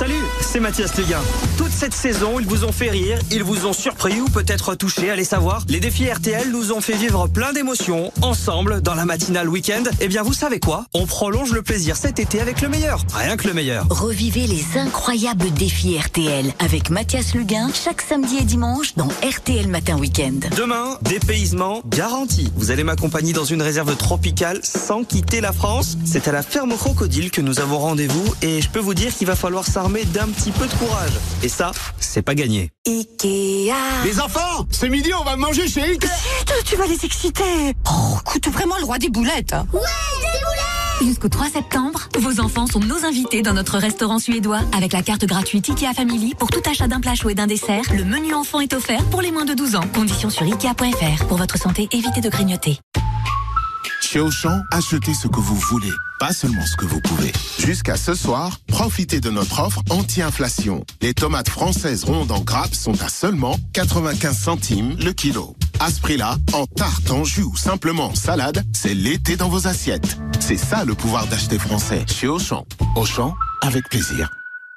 Salut, 0.00 0.14
c'est 0.40 0.60
Mathias 0.60 0.96
Léguin. 0.96 1.20
Toute 1.58 1.72
cette 1.72 1.92
saison, 1.92 2.40
ils 2.40 2.46
vous 2.46 2.64
ont 2.64 2.72
fait 2.72 2.88
rire, 2.88 3.18
ils 3.30 3.44
vous 3.44 3.66
ont 3.66 3.74
surpris 3.74 4.18
ou 4.18 4.30
peut-être 4.30 4.74
touché, 4.74 5.10
allez 5.10 5.24
savoir. 5.24 5.62
Les 5.68 5.78
défis 5.78 6.10
RTL 6.10 6.50
nous 6.50 6.72
ont 6.72 6.80
fait 6.80 6.94
vivre 6.94 7.28
plein 7.28 7.52
d'émotions, 7.52 8.10
ensemble, 8.22 8.80
dans 8.80 8.94
la 8.94 9.04
matinale 9.04 9.46
week-end. 9.50 9.82
Eh 10.00 10.08
bien, 10.08 10.22
vous 10.22 10.32
savez 10.32 10.58
quoi? 10.58 10.86
On 10.94 11.04
prolonge 11.04 11.52
le 11.52 11.60
plaisir 11.60 11.96
cet 11.96 12.18
été 12.18 12.40
avec 12.40 12.62
le 12.62 12.70
meilleur. 12.70 13.04
Rien 13.12 13.36
que 13.36 13.46
le 13.46 13.52
meilleur. 13.52 13.86
Revivez 13.90 14.46
les 14.46 14.64
incroyables 14.78 15.52
défis 15.52 15.98
RTL 15.98 16.50
avec 16.60 16.88
Mathias 16.88 17.34
Luguin 17.34 17.68
chaque 17.74 18.00
samedi 18.00 18.38
et 18.38 18.44
dimanche 18.44 18.94
dans 18.96 19.08
RTL 19.22 19.68
Matin 19.68 19.98
Week-end. 19.98 20.48
Demain, 20.56 20.96
dépaysement 21.02 21.82
garanti. 21.84 22.50
Vous 22.56 22.70
allez 22.70 22.84
m'accompagner 22.84 23.34
dans 23.34 23.44
une 23.44 23.60
réserve 23.60 23.94
tropicale 23.96 24.60
sans 24.62 25.04
quitter 25.04 25.42
la 25.42 25.52
France. 25.52 25.98
C'est 26.06 26.26
à 26.26 26.32
la 26.32 26.42
ferme 26.42 26.74
Crocodile 26.74 27.30
que 27.30 27.42
nous 27.42 27.60
avons 27.60 27.76
rendez-vous 27.76 28.34
et 28.40 28.62
je 28.62 28.70
peux 28.70 28.78
vous 28.80 28.94
dire 28.94 29.14
qu'il 29.14 29.26
va 29.26 29.36
falloir 29.36 29.66
s'armer 29.66 29.89
d'un 29.90 30.28
petit 30.28 30.52
peu 30.52 30.66
de 30.66 30.74
courage. 30.74 31.12
Et 31.42 31.48
ça, 31.48 31.72
c'est 31.98 32.22
pas 32.22 32.34
gagné. 32.36 32.70
Ikea. 32.86 33.72
Les 34.04 34.20
enfants, 34.20 34.66
ce 34.70 34.86
midi, 34.86 35.10
on 35.18 35.24
va 35.24 35.36
manger 35.36 35.66
chez 35.68 35.82
Ikea. 35.82 36.06
Chut, 36.06 36.64
tu 36.64 36.76
vas 36.76 36.86
les 36.86 37.04
exciter. 37.04 37.74
Oh, 37.90 38.16
écoute, 38.26 38.48
vraiment 38.48 38.76
le 38.78 38.84
roi 38.84 38.98
des 38.98 39.08
boulettes. 39.08 39.52
hein. 39.52 39.66
Ouais, 39.72 39.80
des 39.80 40.38
boulettes 40.44 41.08
Jusqu'au 41.08 41.28
3 41.28 41.48
septembre, 41.50 42.08
vos 42.20 42.40
enfants 42.40 42.66
sont 42.66 42.78
nos 42.80 43.04
invités 43.04 43.42
dans 43.42 43.54
notre 43.54 43.78
restaurant 43.78 44.18
suédois. 44.18 44.60
Avec 44.76 44.92
la 44.92 45.02
carte 45.02 45.24
gratuite 45.24 45.68
IKEA 45.70 45.92
Family, 45.94 46.34
pour 46.36 46.48
tout 46.50 46.62
achat 46.70 46.86
d'un 46.88 47.00
plat 47.00 47.14
chaud 47.14 47.30
et 47.30 47.34
d'un 47.34 47.46
dessert, 47.46 47.82
le 47.94 48.04
menu 48.04 48.32
enfant 48.34 48.60
est 48.60 48.74
offert 48.74 49.02
pour 49.06 49.22
les 49.22 49.32
moins 49.32 49.44
de 49.44 49.54
12 49.54 49.74
ans. 49.76 49.84
Conditions 49.94 50.30
sur 50.30 50.44
ikea.fr. 50.44 51.24
Pour 51.26 51.36
votre 51.38 51.58
santé, 51.58 51.88
évitez 51.90 52.20
de 52.20 52.28
grignoter. 52.28 52.78
Chez 54.12 54.18
Auchan, 54.18 54.64
achetez 54.72 55.14
ce 55.14 55.28
que 55.28 55.38
vous 55.38 55.54
voulez, 55.54 55.92
pas 56.18 56.32
seulement 56.32 56.66
ce 56.66 56.74
que 56.74 56.84
vous 56.84 57.00
pouvez. 57.00 57.30
Jusqu'à 57.60 57.96
ce 57.96 58.12
soir, 58.14 58.58
profitez 58.66 59.20
de 59.20 59.30
notre 59.30 59.60
offre 59.60 59.82
anti-inflation. 59.88 60.84
Les 61.00 61.14
tomates 61.14 61.48
françaises 61.48 62.02
rondes 62.02 62.32
en 62.32 62.40
grappe 62.40 62.74
sont 62.74 63.00
à 63.02 63.08
seulement 63.08 63.56
95 63.72 64.36
centimes 64.36 64.96
le 64.98 65.12
kilo. 65.12 65.54
À 65.78 65.92
ce 65.92 66.00
prix-là, 66.00 66.38
en 66.54 66.66
tarte, 66.66 67.08
en 67.12 67.22
jus 67.22 67.44
ou 67.44 67.56
simplement 67.56 68.06
en 68.06 68.14
salade, 68.16 68.64
c'est 68.72 68.94
l'été 68.94 69.36
dans 69.36 69.48
vos 69.48 69.68
assiettes. 69.68 70.18
C'est 70.40 70.56
ça 70.56 70.84
le 70.84 70.96
pouvoir 70.96 71.28
d'acheter 71.28 71.60
français 71.60 72.04
chez 72.08 72.26
Auchan. 72.26 72.66
Auchan, 72.96 73.32
avec 73.62 73.88
plaisir. 73.90 74.28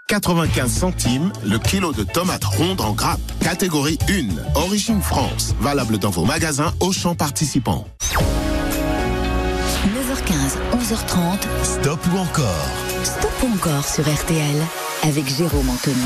95 0.09 0.71
centimes 0.71 1.33
le 1.43 1.57
kilo 1.57 1.91
de 1.91 2.03
tomates 2.03 2.45
rondes 2.45 2.81
en 2.81 2.91
grappe. 2.91 3.19
Catégorie 3.39 3.97
1, 4.09 4.59
origine 4.59 5.01
France. 5.01 5.55
Valable 5.59 5.97
dans 5.97 6.11
vos 6.11 6.23
magasins 6.23 6.71
Auchan 6.81 7.15
participants. 7.15 7.87
9h15, 10.23 10.57
11h30. 10.71 11.47
Stop 11.63 11.99
ou 12.13 12.17
encore? 12.17 12.69
Stop 13.03 13.31
ou 13.43 13.53
encore 13.55 13.87
sur 13.87 14.03
RTL 14.03 14.61
avec 15.03 15.27
Jérôme 15.27 15.69
Anthony. 15.69 15.97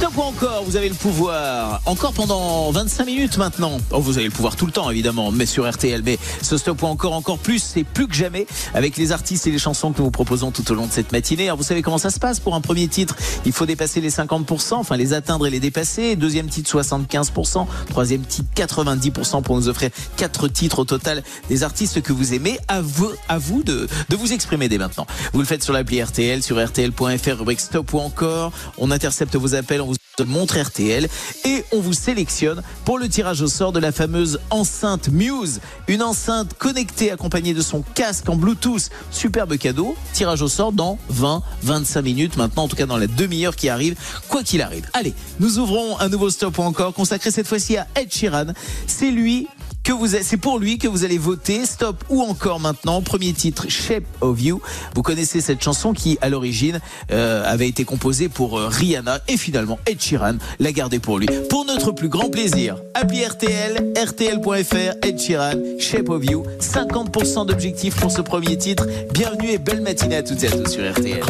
Stop 0.00 0.16
ou 0.16 0.22
encore, 0.22 0.64
vous 0.64 0.76
avez 0.76 0.88
le 0.88 0.94
pouvoir. 0.94 1.80
Encore 1.84 2.12
pendant 2.12 2.70
25 2.70 3.04
minutes 3.04 3.36
maintenant. 3.36 3.78
Oh, 3.92 4.00
vous 4.00 4.16
avez 4.16 4.26
le 4.26 4.32
pouvoir 4.32 4.56
tout 4.56 4.66
le 4.66 4.72
temps, 4.72 4.90
évidemment, 4.90 5.30
mais 5.30 5.46
sur 5.46 5.70
RTL. 5.70 6.02
Mais 6.02 6.18
ce 6.42 6.56
stop 6.56 6.82
ou 6.82 6.86
encore, 6.86 7.12
encore 7.12 7.38
plus, 7.38 7.62
c'est 7.62 7.84
plus 7.84 8.08
que 8.08 8.14
jamais 8.14 8.46
avec 8.74 8.96
les 8.96 9.12
artistes 9.12 9.46
et 9.46 9.50
les 9.50 9.58
chansons 9.58 9.92
que 9.92 9.98
nous 9.98 10.06
vous 10.06 10.10
proposons 10.10 10.50
tout 10.50 10.68
au 10.72 10.74
long 10.74 10.86
de 10.86 10.92
cette 10.92 11.12
matinée. 11.12 11.44
Alors, 11.44 11.58
vous 11.58 11.64
savez 11.64 11.82
comment 11.82 11.98
ça 11.98 12.10
se 12.10 12.18
passe 12.18 12.40
pour 12.40 12.54
un 12.54 12.60
premier 12.60 12.88
titre? 12.88 13.14
Il 13.44 13.52
faut 13.52 13.66
dépasser 13.66 14.00
les 14.00 14.10
50%, 14.10 14.74
enfin 14.74 14.96
les 14.96 15.12
atteindre 15.12 15.46
et 15.46 15.50
les 15.50 15.60
dépasser. 15.60 16.16
Deuxième 16.16 16.48
titre, 16.48 16.80
75%. 16.80 17.66
Troisième 17.90 18.22
titre, 18.22 18.48
90% 18.56 19.42
pour 19.42 19.56
nous 19.56 19.68
offrir 19.68 19.90
quatre 20.16 20.48
titres 20.48 20.80
au 20.80 20.84
total 20.84 21.22
des 21.48 21.62
artistes 21.62 22.00
que 22.02 22.12
vous 22.12 22.34
aimez. 22.34 22.58
À 22.68 22.80
vous, 22.80 23.10
à 23.28 23.38
vous 23.38 23.62
de, 23.62 23.86
vous 24.10 24.32
exprimer 24.32 24.68
dès 24.68 24.78
maintenant. 24.78 25.06
Vous 25.32 25.40
le 25.40 25.46
faites 25.46 25.62
sur 25.62 25.72
l'appli 25.72 26.02
RTL, 26.02 26.42
sur 26.42 26.64
RTL.fr, 26.64 27.38
rubrique 27.38 27.60
stop 27.60 27.92
ou 27.92 27.99
encore. 28.00 28.52
On 28.78 28.90
intercepte 28.90 29.36
vos 29.36 29.54
appels, 29.54 29.80
on 29.80 29.86
vous 29.86 29.96
montre 30.26 30.58
RTL 30.58 31.08
et 31.44 31.64
on 31.72 31.80
vous 31.80 31.92
sélectionne 31.92 32.62
pour 32.84 32.98
le 32.98 33.08
tirage 33.08 33.40
au 33.42 33.46
sort 33.46 33.72
de 33.72 33.80
la 33.80 33.92
fameuse 33.92 34.40
enceinte 34.50 35.08
Muse, 35.08 35.60
une 35.88 36.02
enceinte 36.02 36.54
connectée 36.58 37.10
accompagnée 37.10 37.54
de 37.54 37.62
son 37.62 37.82
casque 37.94 38.28
en 38.28 38.36
Bluetooth. 38.36 38.90
Superbe 39.10 39.56
cadeau. 39.56 39.96
Tirage 40.12 40.42
au 40.42 40.48
sort 40.48 40.72
dans 40.72 40.98
20, 41.08 41.42
25 41.62 42.02
minutes 42.02 42.36
maintenant, 42.36 42.64
en 42.64 42.68
tout 42.68 42.76
cas 42.76 42.86
dans 42.86 42.98
la 42.98 43.06
demi-heure 43.06 43.56
qui 43.56 43.68
arrive, 43.68 43.96
quoi 44.28 44.42
qu'il 44.42 44.62
arrive. 44.62 44.88
Allez, 44.92 45.14
nous 45.38 45.58
ouvrons 45.58 45.98
un 45.98 46.08
nouveau 46.08 46.30
stop 46.30 46.58
encore 46.58 46.92
consacré 46.92 47.30
cette 47.30 47.46
fois-ci 47.46 47.76
à 47.76 47.86
Ed 47.94 48.12
Sheeran. 48.12 48.46
C'est 48.86 49.10
lui 49.10 49.48
que 49.82 49.92
vous 49.92 50.08
c'est 50.22 50.36
pour 50.36 50.58
lui 50.58 50.78
que 50.78 50.88
vous 50.88 51.04
allez 51.04 51.18
voter. 51.18 51.64
Stop 51.64 52.04
ou 52.08 52.22
encore 52.22 52.60
maintenant 52.60 53.02
premier 53.02 53.32
titre 53.32 53.66
Shape 53.68 54.04
of 54.20 54.40
You. 54.42 54.60
Vous 54.94 55.02
connaissez 55.02 55.40
cette 55.40 55.62
chanson 55.62 55.92
qui 55.92 56.18
à 56.20 56.28
l'origine 56.28 56.80
euh, 57.10 57.42
avait 57.44 57.68
été 57.68 57.84
composée 57.84 58.28
pour 58.28 58.58
euh, 58.58 58.68
Rihanna 58.68 59.20
et 59.28 59.36
finalement 59.36 59.78
Ed 59.86 60.00
Sheeran 60.00 60.34
l'a 60.58 60.72
gardée 60.72 60.98
pour 60.98 61.18
lui. 61.18 61.26
Pour 61.48 61.64
notre 61.64 61.92
plus 61.92 62.08
grand 62.08 62.30
plaisir 62.30 62.76
appli 62.94 63.24
RTL 63.24 63.92
RTL.fr 63.96 65.06
Ed 65.06 65.18
Sheeran 65.18 65.78
Shape 65.78 66.08
of 66.08 66.24
You. 66.24 66.44
50% 66.60 67.46
d'objectifs 67.46 67.96
pour 67.96 68.10
ce 68.10 68.20
premier 68.20 68.56
titre. 68.58 68.86
Bienvenue 69.12 69.50
et 69.50 69.58
belle 69.58 69.80
matinée 69.80 70.16
à 70.16 70.22
toutes 70.22 70.42
et 70.44 70.48
à 70.48 70.50
tous 70.50 70.70
sur 70.70 70.90
RTL. 70.90 71.20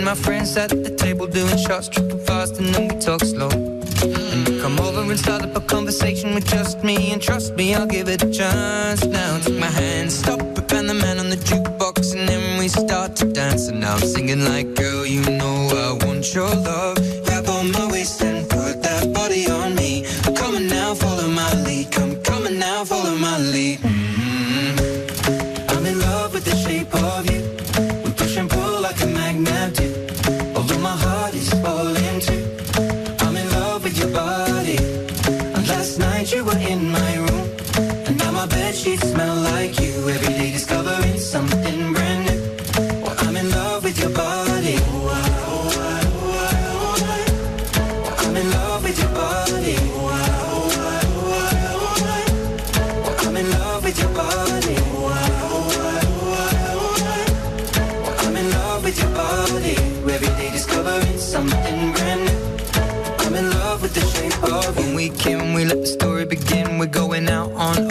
And 0.00 0.06
my 0.06 0.14
friends 0.14 0.56
at 0.56 0.70
the 0.70 0.88
table 0.96 1.26
doing 1.26 1.58
shots, 1.58 1.86
tripping 1.86 2.20
fast, 2.20 2.58
and 2.58 2.74
then 2.74 2.88
we 2.88 2.98
talk 2.98 3.20
slow. 3.20 3.50
And 3.50 4.46
come 4.62 4.80
over 4.80 5.02
and 5.02 5.18
start 5.18 5.42
up 5.42 5.54
a 5.54 5.60
conversation 5.60 6.34
with 6.34 6.46
just 6.46 6.82
me, 6.82 7.12
and 7.12 7.20
trust 7.20 7.54
me, 7.54 7.74
I'll 7.74 7.86
give 7.86 8.08
it 8.08 8.22
a 8.22 8.30
chance. 8.30 9.04
Now 9.04 9.38
take 9.40 9.58
my 9.58 9.66
hand, 9.66 10.10
stop 10.10 10.40
it, 10.40 10.72
and 10.72 10.88
the 10.88 10.94
man 10.94 11.18
on 11.18 11.28
the 11.28 11.36
jukebox, 11.36 12.18
and 12.18 12.26
then 12.26 12.58
we 12.58 12.68
start 12.68 13.14
to 13.16 13.26
dance. 13.26 13.68
And 13.68 13.80
now 13.80 13.96
I'm 13.96 14.00
singing 14.00 14.42
like, 14.46 14.74
girl, 14.74 15.04
you 15.04 15.20
know 15.20 15.68
I 15.68 16.06
want 16.06 16.34
your 16.34 16.48
love. 16.48 16.96
Grab 17.26 17.46
on 17.48 17.70
my 17.70 17.86
waist 17.92 18.22
and 18.22 18.48
put 18.48 18.82
that 18.82 19.12
body 19.12 19.50
on 19.50 19.69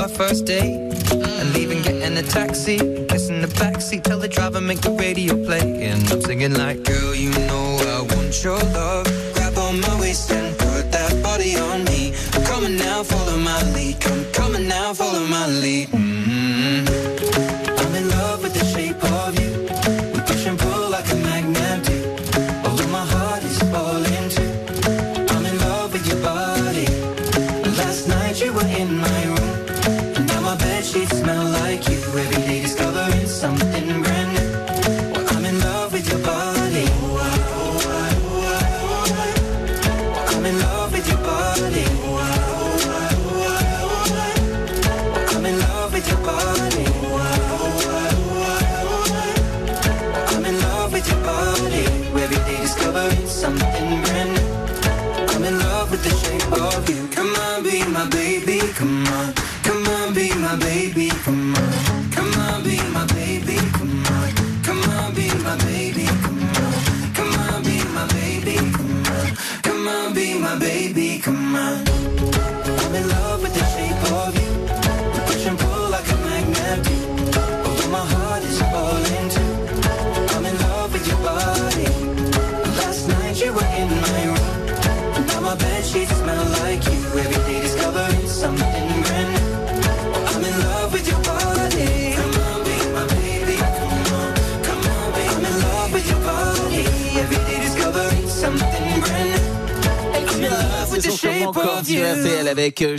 first 0.09 0.45
date. 0.45 0.75
And 1.11 1.53
leaving, 1.53 1.81
getting 1.81 2.17
a 2.17 2.23
taxi. 2.23 2.77
Kissing 3.07 3.41
the 3.41 3.51
backseat, 3.61 4.03
tell 4.03 4.19
the 4.19 4.27
driver, 4.27 4.61
make 4.61 4.81
the 4.81 4.91
radio 4.91 5.33
play. 5.45 5.83
And 5.89 6.01
I'm 6.11 6.21
singing 6.21 6.53
like, 6.53 6.83
girl, 6.83 7.15
you 7.15 7.31
know 7.47 7.77
I 7.95 8.01
want 8.15 8.43
your 8.43 8.59
love. 8.77 9.05
Grab 9.33 9.57
on 9.57 9.79
my 9.79 9.99
waist 9.99 10.31
and 10.31 10.57
put 10.57 10.91
that 10.91 11.21
body 11.23 11.57
on 11.57 11.83
me. 11.85 12.13
Come 12.45 12.65
on 12.65 12.75
now, 12.77 13.03
follow 13.03 13.37
my 13.37 13.61
lead. 13.73 13.99
Come, 14.01 14.55
on 14.55 14.67
now, 14.67 14.93
follow 14.93 15.25
my 15.27 15.47
lead. 15.47 15.89
Mhm. 15.89 16.87
I'm 17.37 17.58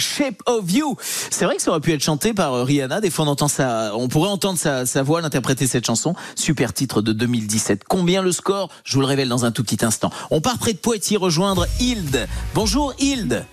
Shape 0.00 0.42
of 0.46 0.70
You. 0.72 0.96
C'est 1.30 1.44
vrai 1.44 1.56
que 1.56 1.62
ça 1.62 1.70
aurait 1.70 1.80
pu 1.80 1.92
être 1.92 2.02
chanté 2.02 2.34
par 2.34 2.54
euh, 2.54 2.64
Rihanna. 2.64 3.00
Des 3.00 3.10
fois, 3.10 3.24
on 3.24 3.28
entend 3.28 3.48
ça, 3.48 3.92
on 3.94 4.08
pourrait 4.08 4.30
entendre 4.30 4.58
sa, 4.58 4.86
sa 4.86 5.02
voix 5.02 5.20
l'interpréter 5.20 5.66
cette 5.66 5.86
chanson. 5.86 6.14
Super 6.34 6.72
titre 6.72 7.02
de 7.02 7.12
2017. 7.12 7.84
Combien 7.88 8.22
le 8.22 8.32
score? 8.32 8.70
Je 8.84 8.94
vous 8.94 9.00
le 9.00 9.06
révèle 9.06 9.28
dans 9.28 9.44
un 9.44 9.52
tout 9.52 9.62
petit 9.62 9.84
instant. 9.84 10.10
On 10.30 10.40
part 10.40 10.58
près 10.58 10.72
de 10.72 10.78
Poitiers 10.78 11.16
rejoindre 11.16 11.66
Hilde. 11.78 12.26
Bonjour 12.54 12.94
Hilde. 12.98 13.44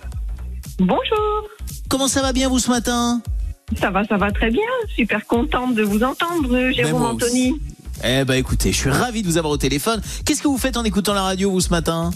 Bonjour. 0.78 1.48
Comment 1.88 2.08
ça 2.08 2.22
va 2.22 2.32
bien 2.32 2.48
vous 2.48 2.58
ce 2.58 2.70
matin? 2.70 3.20
Ça 3.80 3.90
va, 3.90 4.04
ça 4.04 4.16
va 4.16 4.30
très 4.30 4.50
bien. 4.50 4.62
Super 4.94 5.26
contente 5.26 5.74
de 5.74 5.82
vous 5.82 6.02
entendre, 6.02 6.70
Jérôme 6.70 7.00
moi 7.00 7.10
Anthony. 7.10 7.54
Eh 8.04 8.24
ben 8.24 8.34
écoutez, 8.34 8.72
je 8.72 8.76
suis 8.76 8.90
ravi 8.90 9.22
de 9.22 9.26
vous 9.26 9.38
avoir 9.38 9.52
au 9.52 9.56
téléphone. 9.56 10.00
Qu'est-ce 10.24 10.40
que 10.40 10.48
vous 10.48 10.58
faites 10.58 10.76
en 10.76 10.84
écoutant 10.84 11.14
la 11.14 11.22
radio 11.22 11.50
vous 11.50 11.60
ce 11.60 11.70
matin? 11.70 12.10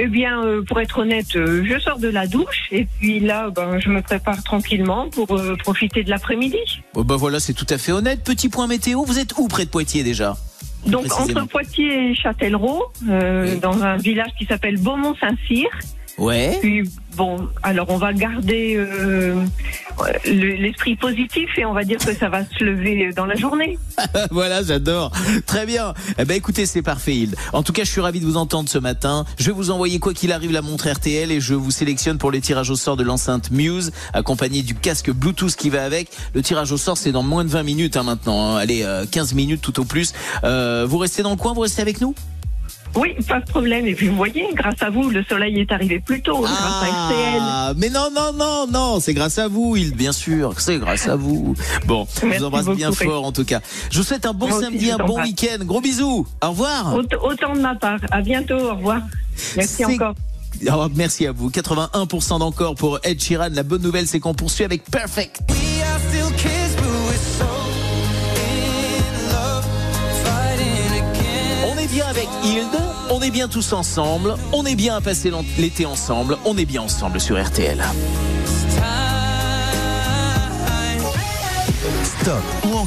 Eh 0.00 0.06
bien, 0.06 0.44
euh, 0.44 0.62
pour 0.62 0.80
être 0.80 0.98
honnête, 0.98 1.34
euh, 1.34 1.64
je 1.64 1.78
sors 1.80 1.98
de 1.98 2.06
la 2.08 2.28
douche 2.28 2.68
et 2.70 2.86
puis 2.98 3.18
là, 3.18 3.50
ben, 3.50 3.80
je 3.80 3.88
me 3.88 4.00
prépare 4.00 4.42
tranquillement 4.44 5.08
pour 5.10 5.36
euh, 5.36 5.56
profiter 5.56 6.04
de 6.04 6.10
l'après-midi. 6.10 6.82
Oh, 6.94 7.02
Bah 7.02 7.16
voilà, 7.16 7.40
c'est 7.40 7.52
tout 7.52 7.66
à 7.68 7.78
fait 7.78 7.90
honnête. 7.90 8.22
Petit 8.22 8.48
point 8.48 8.68
météo, 8.68 9.02
vous 9.04 9.18
êtes 9.18 9.36
où 9.38 9.48
près 9.48 9.64
de 9.64 9.70
Poitiers 9.70 10.04
déjà 10.04 10.36
Donc 10.86 11.06
entre 11.18 11.46
Poitiers 11.48 12.10
et 12.10 12.14
Châtellerault, 12.14 12.92
dans 13.60 13.82
un 13.82 13.96
village 13.96 14.30
qui 14.38 14.46
s'appelle 14.46 14.78
Beaumont-Saint-Cyr. 14.78 15.68
Ouais. 16.16 16.58
Puis 16.60 16.88
bon, 17.18 17.48
alors 17.62 17.90
on 17.90 17.98
va 17.98 18.12
garder 18.14 18.76
euh, 18.76 19.34
le- 20.24 20.54
l'esprit 20.56 20.96
positif 20.96 21.50
et 21.58 21.64
on 21.66 21.72
va 21.74 21.84
dire 21.84 21.98
que 21.98 22.14
ça 22.14 22.28
va 22.28 22.44
se 22.44 22.62
lever 22.64 23.10
dans 23.14 23.26
la 23.26 23.34
journée. 23.34 23.76
voilà, 24.30 24.62
j'adore. 24.62 25.10
Très 25.44 25.66
bien. 25.66 25.92
Eh 26.18 26.24
ben 26.24 26.34
écoutez, 26.36 26.64
c'est 26.64 26.80
parfait, 26.82 27.14
Hilde. 27.14 27.34
En 27.52 27.62
tout 27.64 27.72
cas, 27.72 27.82
je 27.84 27.90
suis 27.90 28.00
ravi 28.00 28.20
de 28.20 28.24
vous 28.24 28.36
entendre 28.36 28.68
ce 28.68 28.78
matin. 28.78 29.24
Je 29.38 29.46
vais 29.46 29.52
vous 29.52 29.70
envoyer 29.70 29.98
quoi 29.98 30.14
qu'il 30.14 30.32
arrive 30.32 30.52
la 30.52 30.62
montre 30.62 30.88
RTL 30.88 31.30
et 31.32 31.40
je 31.40 31.54
vous 31.54 31.72
sélectionne 31.72 32.16
pour 32.18 32.30
les 32.30 32.40
tirages 32.40 32.70
au 32.70 32.76
sort 32.76 32.96
de 32.96 33.02
l'enceinte 33.02 33.50
Muse, 33.50 33.90
accompagné 34.14 34.62
du 34.62 34.74
casque 34.76 35.10
Bluetooth 35.10 35.56
qui 35.56 35.68
va 35.70 35.84
avec. 35.84 36.08
Le 36.34 36.42
tirage 36.42 36.70
au 36.72 36.76
sort, 36.78 36.96
c'est 36.96 37.12
dans 37.12 37.24
moins 37.24 37.44
de 37.44 37.50
20 37.50 37.64
minutes 37.64 37.96
hein, 37.96 38.04
maintenant. 38.04 38.54
hein. 38.54 38.56
Allez, 38.58 38.82
euh, 38.84 39.04
15 39.10 39.34
minutes 39.34 39.60
tout 39.60 39.80
au 39.80 39.84
plus. 39.84 40.12
Euh, 40.44 40.86
vous 40.88 40.98
restez 40.98 41.22
dans 41.24 41.30
le 41.30 41.36
coin, 41.36 41.52
vous 41.52 41.60
restez 41.62 41.82
avec 41.82 42.00
nous? 42.00 42.14
Oui, 42.94 43.14
pas 43.28 43.40
de 43.40 43.46
problème. 43.46 43.86
Et 43.86 43.94
puis 43.94 44.08
vous 44.08 44.16
voyez, 44.16 44.46
grâce 44.54 44.80
à 44.82 44.90
vous, 44.90 45.08
le 45.10 45.22
soleil 45.24 45.60
est 45.60 45.70
arrivé 45.72 46.00
plus 46.00 46.20
tôt 46.22 46.40
grâce 46.40 46.58
à 46.58 46.86
RTL. 46.86 47.38
Ah, 47.40 47.72
mais 47.76 47.90
non, 47.90 48.08
non, 48.14 48.32
non, 48.32 48.66
non, 48.66 49.00
c'est 49.00 49.14
grâce 49.14 49.38
à 49.38 49.46
vous, 49.48 49.76
Hilde, 49.76 49.94
bien 49.94 50.12
sûr. 50.12 50.58
C'est 50.58 50.78
grâce 50.78 51.06
à 51.08 51.14
vous. 51.16 51.54
Bon, 51.86 52.06
je 52.20 52.26
vous 52.38 52.44
embrasse 52.44 52.66
bien 52.68 52.90
fort 52.92 53.24
en 53.24 53.32
tout 53.32 53.44
cas. 53.44 53.60
Je 53.90 53.98
vous 53.98 54.04
souhaite 54.04 54.26
un 54.26 54.32
bon 54.32 54.48
Moi 54.48 54.60
samedi, 54.60 54.90
un 54.90 54.96
bon 54.98 55.20
week-end. 55.22 55.64
Gros 55.64 55.80
bisous. 55.80 56.26
Au 56.42 56.48
revoir. 56.50 56.94
Aut- 56.94 57.16
Autant 57.22 57.54
de 57.54 57.60
ma 57.60 57.74
part. 57.74 57.98
À 58.10 58.20
bientôt. 58.20 58.58
Au 58.58 58.74
revoir. 58.76 59.00
Merci 59.56 59.84
encore. 59.84 60.14
Oh, 60.72 60.86
merci 60.96 61.26
à 61.26 61.32
vous. 61.32 61.50
81% 61.50 62.38
d'encore 62.40 62.74
pour 62.74 62.98
Ed 63.04 63.20
Sheeran. 63.22 63.48
La 63.52 63.62
bonne 63.62 63.82
nouvelle, 63.82 64.06
c'est 64.08 64.18
qu'on 64.18 64.34
poursuit 64.34 64.64
avec 64.64 64.82
Perfect. 64.90 65.40
On 65.48 65.54
est 65.54 66.12
bien 66.12 66.26
avec 72.08 72.28
Hilde, 72.42 72.80
on 73.10 73.20
est 73.20 73.30
bien 73.30 73.48
tous 73.48 73.72
ensemble, 73.74 74.34
on 74.52 74.64
est 74.64 74.74
bien 74.74 74.96
à 74.96 75.00
passer 75.00 75.30
l'été 75.58 75.84
ensemble, 75.84 76.38
on 76.46 76.56
est 76.56 76.64
bien 76.64 76.82
ensemble 76.82 77.20
sur 77.20 77.42
RTL. 77.42 77.84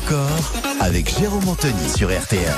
Encore 0.05 0.29
avec 0.79 1.17
Jérôme 1.19 1.47
Anthony 1.47 1.89
sur 1.95 2.09
RTL. 2.09 2.53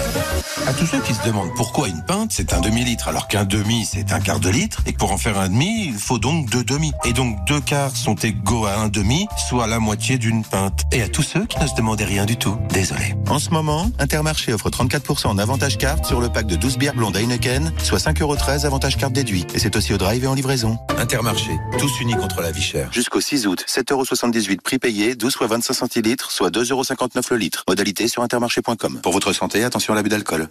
À 0.66 0.74
tous 0.74 0.86
ceux 0.86 1.00
qui 1.02 1.14
se 1.14 1.26
demandent 1.26 1.54
pourquoi 1.56 1.90
une 1.90 2.04
pinte 2.06 2.32
c'est 2.32 2.54
un 2.54 2.62
demi-litre 2.62 3.08
alors 3.10 3.28
qu'un 3.28 3.44
demi 3.44 3.86
c'est 3.86 4.14
un 4.14 4.20
quart 4.20 4.40
de 4.40 4.50
litre 4.50 4.82
et 4.86 4.94
que 4.94 4.98
pour 4.98 5.12
en 5.12 5.18
faire 5.18 5.38
un 5.38 5.50
demi 5.50 5.88
il 5.88 5.96
faut 5.96 6.20
donc 6.20 6.50
deux 6.50 6.64
demi. 6.64 6.94
Et 7.06 7.14
donc 7.14 7.44
deux 7.46 7.60
quarts 7.60 7.96
sont 7.96 8.16
égaux 8.16 8.66
à 8.66 8.76
un 8.76 8.88
demi, 8.88 9.28
soit 9.50 9.68
la 9.68 9.80
moitié 9.80 10.18
d'une 10.18 10.44
pinte. 10.44 10.84
Et 10.92 11.02
à 11.02 11.08
tous 11.08 11.24
ceux 11.24 11.46
qui 11.46 11.60
ne 11.60 11.68
se 11.68 11.76
demandaient 11.76 12.06
rien 12.06 12.26
du 12.26 12.38
tout, 12.38 12.58
désolé. 12.70 13.16
En 13.30 13.40
ce 13.40 13.50
moment, 13.50 13.92
Intermarché 14.00 14.54
offre 14.54 14.70
34% 14.70 15.28
en 15.28 15.38
avantage 15.38 15.78
carte 15.78 16.06
sur 16.06 16.22
le 16.22 16.30
pack 16.30 16.48
de 16.48 16.56
12 16.56 16.78
bières 16.78 16.96
blondes 16.96 17.18
Heineken, 17.18 17.74
soit 17.84 18.00
5,13€ 18.00 18.66
avantage 18.66 18.98
carte 18.98 19.14
déduit. 19.14 19.46
Et 19.54 19.60
c'est 19.60 19.76
aussi 19.76 19.94
au 19.94 19.98
drive 19.98 20.24
et 20.24 20.28
en 20.28 20.34
livraison. 20.34 20.78
Intermarché, 20.98 21.52
tous 21.78 22.00
unis 22.00 22.16
contre 22.16 22.42
la 22.42 22.52
vie 22.52 22.62
chère. 22.62 22.92
Jusqu'au 22.94 23.20
6 23.20 23.48
août, 23.48 23.66
7,78€ 23.68 24.62
prix 24.62 24.80
payé, 24.80 25.16
12 25.16 25.36
fois 25.36 25.48
25 25.48 25.74
centilitres, 25.74 26.32
soit 26.32 26.50
2,59€ 26.50 27.33
le 27.34 27.40
litre. 27.40 27.64
Modalité 27.68 28.08
sur 28.08 28.24
intermarché.com. 28.24 29.00
Pour 29.02 29.12
votre 29.12 29.34
santé, 29.34 29.64
attention 29.64 29.94
à 29.94 29.96
l'abus 29.96 30.10
d'alcool. 30.10 30.48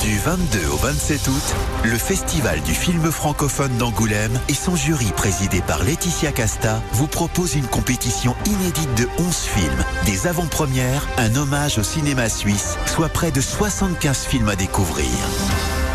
Du 0.00 0.18
22 0.18 0.66
au 0.72 0.76
27 0.76 1.28
août, 1.28 1.54
le 1.84 1.96
Festival 1.96 2.60
du 2.62 2.72
film 2.72 3.10
francophone 3.10 3.76
d'Angoulême 3.78 4.38
et 4.48 4.54
son 4.54 4.76
jury 4.76 5.10
présidé 5.16 5.60
par 5.60 5.82
Laetitia 5.82 6.32
Casta 6.32 6.82
vous 6.92 7.06
propose 7.06 7.56
une 7.56 7.66
compétition 7.66 8.34
inédite 8.46 8.94
de 8.96 9.08
11 9.18 9.36
films, 9.36 9.84
des 10.06 10.26
avant-premières, 10.26 11.06
un 11.18 11.34
hommage 11.36 11.78
au 11.78 11.82
cinéma 11.82 12.28
suisse, 12.28 12.76
soit 12.86 13.08
près 13.08 13.32
de 13.32 13.40
75 13.40 14.26
films 14.26 14.48
à 14.48 14.56
découvrir. 14.56 15.08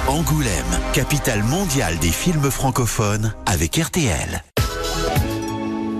Angoulême, 0.07 0.79
capitale 0.93 1.43
mondiale 1.43 1.97
des 1.99 2.11
films 2.11 2.51
francophones 2.51 3.33
avec 3.45 3.77
RTL. 3.77 4.43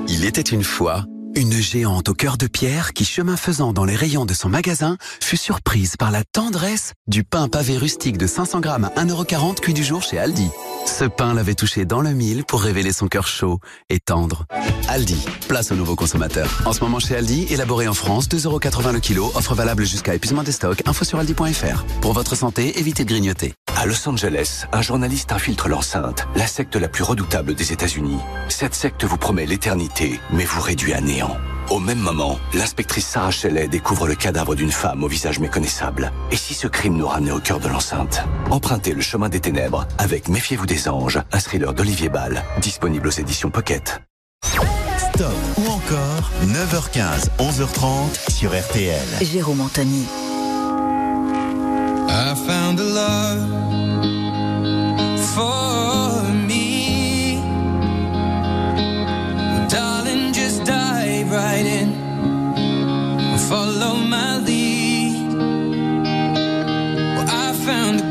Il 0.07 0.25
était 0.25 0.41
une 0.41 0.63
fois 0.63 1.05
une 1.35 1.53
géante 1.53 2.09
au 2.09 2.13
cœur 2.13 2.37
de 2.37 2.47
pierre 2.47 2.93
qui, 2.93 3.05
chemin 3.05 3.37
faisant 3.37 3.73
dans 3.73 3.85
les 3.85 3.95
rayons 3.95 4.25
de 4.25 4.33
son 4.33 4.49
magasin, 4.49 4.97
fut 5.21 5.37
surprise 5.37 5.95
par 5.97 6.11
la 6.11 6.23
tendresse 6.23 6.93
du 7.07 7.23
pain 7.23 7.47
pavé 7.47 7.77
rustique 7.77 8.17
de 8.17 8.27
500 8.27 8.59
grammes 8.59 8.89
à 8.95 9.03
1,40€ 9.03 9.59
cuit 9.59 9.73
du 9.73 9.83
jour 9.83 10.03
chez 10.03 10.19
Aldi. 10.19 10.49
Ce 10.85 11.05
pain 11.05 11.33
l'avait 11.33 11.55
touché 11.55 11.85
dans 11.85 12.01
le 12.01 12.11
mille 12.11 12.43
pour 12.43 12.61
révéler 12.61 12.91
son 12.91 13.07
cœur 13.07 13.27
chaud 13.27 13.59
et 13.89 13.99
tendre. 13.99 14.45
Aldi, 14.87 15.25
place 15.47 15.71
aux 15.71 15.75
nouveaux 15.75 15.95
consommateurs. 15.95 16.49
En 16.65 16.73
ce 16.73 16.81
moment 16.81 16.99
chez 16.99 17.15
Aldi, 17.15 17.47
élaboré 17.49 17.87
en 17.87 17.93
France, 17.93 18.27
2,80€ 18.27 18.93
le 18.93 18.99
kilo, 18.99 19.31
offre 19.35 19.55
valable 19.55 19.85
jusqu'à 19.85 20.13
épuisement 20.13 20.43
des 20.43 20.51
stocks, 20.51 20.81
info 20.85 21.05
sur 21.05 21.19
aldi.fr. 21.19 21.83
Pour 22.01 22.13
votre 22.13 22.35
santé, 22.35 22.79
évitez 22.79 23.05
de 23.05 23.09
grignoter. 23.09 23.53
À 23.75 23.85
Los 23.85 24.07
Angeles, 24.07 24.65
un 24.71 24.81
journaliste 24.81 25.31
infiltre 25.31 25.67
l'enceinte, 25.67 26.27
la 26.35 26.47
secte 26.47 26.75
la 26.75 26.87
plus 26.87 27.03
redoutable 27.03 27.55
des 27.55 27.73
États-Unis. 27.73 28.19
Cette 28.49 28.75
secte 28.75 29.03
vous 29.03 29.17
promet 29.17 29.45
l'éternité, 29.45 30.19
mais 30.31 30.45
vous 30.45 30.61
réduit 30.61 30.93
à 30.93 31.01
néant. 31.01 31.22
Au 31.69 31.79
même 31.79 31.99
moment, 31.99 32.39
l'inspectrice 32.53 33.07
Sarah 33.07 33.31
Shelley 33.31 33.67
découvre 33.67 34.07
le 34.07 34.15
cadavre 34.15 34.53
d'une 34.55 34.71
femme 34.71 35.03
au 35.03 35.07
visage 35.07 35.39
méconnaissable. 35.39 36.11
Et 36.31 36.35
si 36.35 36.53
ce 36.53 36.67
crime 36.67 36.97
nous 36.97 37.07
ramenait 37.07 37.31
au 37.31 37.39
cœur 37.39 37.59
de 37.59 37.67
l'enceinte? 37.67 38.23
Empruntez 38.51 38.93
le 38.93 39.01
chemin 39.01 39.29
des 39.29 39.39
ténèbres 39.39 39.87
avec 39.97 40.27
Méfiez-vous 40.27 40.65
des 40.65 40.87
anges, 40.87 41.19
un 41.31 41.39
thriller 41.39 41.73
d'Olivier 41.73 42.09
Ball, 42.09 42.43
disponible 42.61 43.07
aux 43.07 43.11
éditions 43.11 43.49
Pocket. 43.49 44.01
Stop 44.97 45.33
ou 45.57 45.67
encore 45.67 46.31
9h15, 46.45 47.29
11h30 47.39 48.31
sur 48.31 48.51
RTL. 48.51 48.99
Jérôme 49.21 49.61
Anthony. 49.61 50.05
I 52.09 52.35
found 52.35 52.79
a 52.79 52.83
love 52.83 53.39
for 55.33 55.72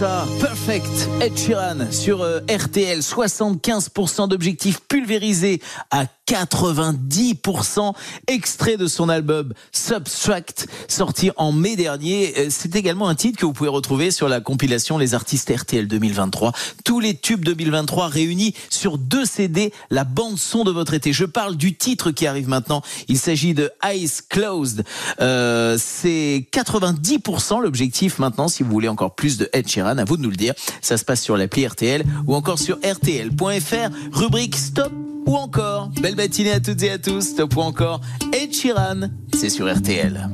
Perfect. 0.00 1.10
Ed 1.20 1.36
Sheeran 1.36 1.92
sur 1.92 2.22
euh, 2.22 2.40
RTL 2.48 3.00
75% 3.00 4.28
d'objectifs 4.28 4.80
pulvérisés 4.88 5.60
à 5.90 6.06
90% 6.30 7.92
extrait 8.28 8.76
de 8.76 8.86
son 8.86 9.08
album 9.08 9.52
Substract 9.72 10.68
sorti 10.86 11.32
en 11.36 11.50
mai 11.50 11.74
dernier. 11.74 12.34
Euh, 12.38 12.46
c'est 12.50 12.76
également 12.76 13.08
un 13.08 13.16
titre 13.16 13.38
que 13.38 13.46
vous 13.46 13.52
pouvez 13.52 13.68
retrouver 13.68 14.12
sur 14.12 14.28
la 14.28 14.40
compilation 14.40 14.96
Les 14.96 15.14
artistes 15.14 15.52
RTL 15.52 15.88
2023 15.88 16.52
tous 16.84 17.00
les 17.00 17.16
tubes 17.16 17.44
2023 17.44 18.06
réunis 18.06 18.54
sur 18.68 18.96
deux 18.96 19.24
CD 19.24 19.72
la 19.90 20.04
bande 20.04 20.38
son 20.38 20.62
de 20.62 20.70
votre 20.70 20.94
été. 20.94 21.12
Je 21.12 21.24
parle 21.24 21.56
du 21.56 21.76
titre 21.76 22.12
qui 22.12 22.28
arrive 22.28 22.48
maintenant. 22.48 22.82
Il 23.08 23.18
s'agit 23.18 23.54
de 23.54 23.72
Eyes 23.84 24.10
Closed. 24.28 24.84
Euh, 25.20 25.76
c'est 25.80 26.46
90% 26.52 27.60
l'objectif 27.60 28.20
maintenant. 28.20 28.46
Si 28.46 28.62
vous 28.62 28.70
voulez 28.70 28.88
encore 28.88 29.16
plus 29.16 29.36
de 29.36 29.50
Ed 29.52 29.68
Sheeran 29.68 29.98
à 29.98 30.04
vous 30.04 30.16
de 30.16 30.22
nous 30.22 30.30
le 30.30 30.36
dire. 30.36 30.54
Ça 30.80 30.96
se 30.96 31.04
passe 31.04 31.22
sur 31.22 31.36
l'appli 31.36 31.66
RTL 31.66 32.04
ou 32.26 32.36
encore 32.36 32.60
sur 32.60 32.76
rtl.fr 32.76 33.90
rubrique 34.12 34.56
stop 34.56 34.92
ou 35.26 35.36
encore 35.36 35.90
matinée 36.20 36.52
à 36.52 36.60
toutes 36.60 36.82
et 36.82 36.90
à 36.90 36.98
tous 36.98 37.22
stop 37.22 37.56
ou 37.56 37.60
encore 37.60 38.02
Ed 38.34 38.52
Sheeran 38.52 39.08
c'est 39.32 39.48
sur 39.48 39.74
RTL 39.74 40.28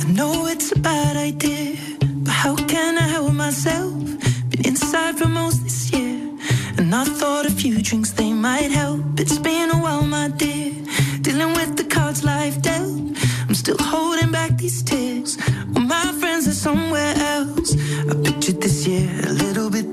I 0.00 0.12
know 0.14 0.46
it's 0.46 0.72
a 0.72 0.78
bad 0.78 1.16
idea, 1.18 1.76
but 2.00 2.32
how 2.32 2.54
can 2.66 2.96
I 2.96 3.02
help 3.02 3.34
myself? 3.34 3.92
Been 4.48 4.64
inside 4.64 5.18
for 5.18 5.28
most 5.28 5.62
this 5.64 5.92
year, 5.92 6.16
and 6.78 6.94
I 6.94 7.04
thought 7.04 7.44
a 7.44 7.50
few 7.50 7.82
drinks 7.82 8.12
they 8.12 8.32
might 8.32 8.70
help. 8.70 9.20
It's 9.20 9.38
been 9.38 9.70
a 9.70 9.76
while, 9.76 10.06
my 10.06 10.28
dear, 10.28 10.72
dealing 11.20 11.52
with 11.52 11.76
the 11.76 11.84
cards 11.84 12.24
life 12.24 12.62
dealt. 12.62 12.96
I'm 13.48 13.54
still 13.54 13.76
holding 13.78 14.30
back 14.30 14.56
these 14.56 14.82
tears. 14.82 15.36
Well, 15.74 15.84
my 15.84 16.10
friends 16.20 16.48
are 16.48 16.58
somewhere 16.68 17.14
else. 17.18 17.76
I 18.08 18.14
pictured 18.24 18.62
this 18.62 18.86
year 18.86 19.10
a 19.26 19.32
little 19.32 19.68
bit 19.68 19.92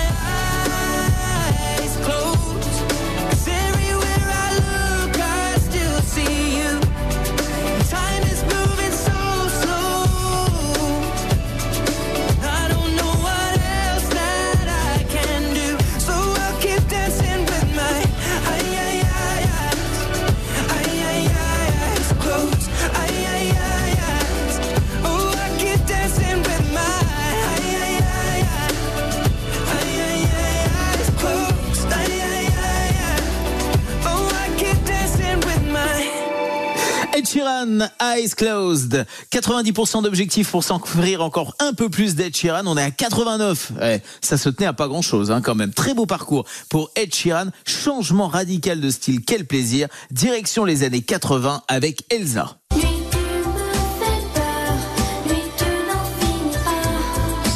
Eyes 38.11 38.31
Closed. 38.35 39.05
90% 39.31 40.03
d'objectifs 40.03 40.51
pour 40.51 40.63
s'offrir 40.63 41.21
encore 41.21 41.55
un 41.59 41.73
peu 41.73 41.89
plus 41.89 42.15
d'Ed 42.15 42.35
Sheeran. 42.35 42.63
On 42.65 42.77
est 42.77 42.83
à 42.83 42.91
89. 42.91 43.71
Ouais, 43.79 44.01
ça 44.21 44.37
se 44.37 44.49
tenait 44.49 44.67
à 44.67 44.73
pas 44.73 44.87
grand 44.87 45.01
chose, 45.01 45.31
hein, 45.31 45.41
quand 45.41 45.55
même. 45.55 45.71
Très 45.73 45.93
beau 45.93 46.05
parcours 46.05 46.45
pour 46.69 46.91
Ed 46.95 47.13
Sheeran. 47.13 47.47
Changement 47.65 48.27
radical 48.27 48.81
de 48.81 48.89
style. 48.89 49.21
Quel 49.25 49.45
plaisir. 49.45 49.87
Direction 50.11 50.65
les 50.65 50.83
années 50.83 51.01
80 51.01 51.63
avec 51.67 52.03
Elsa. 52.09 52.57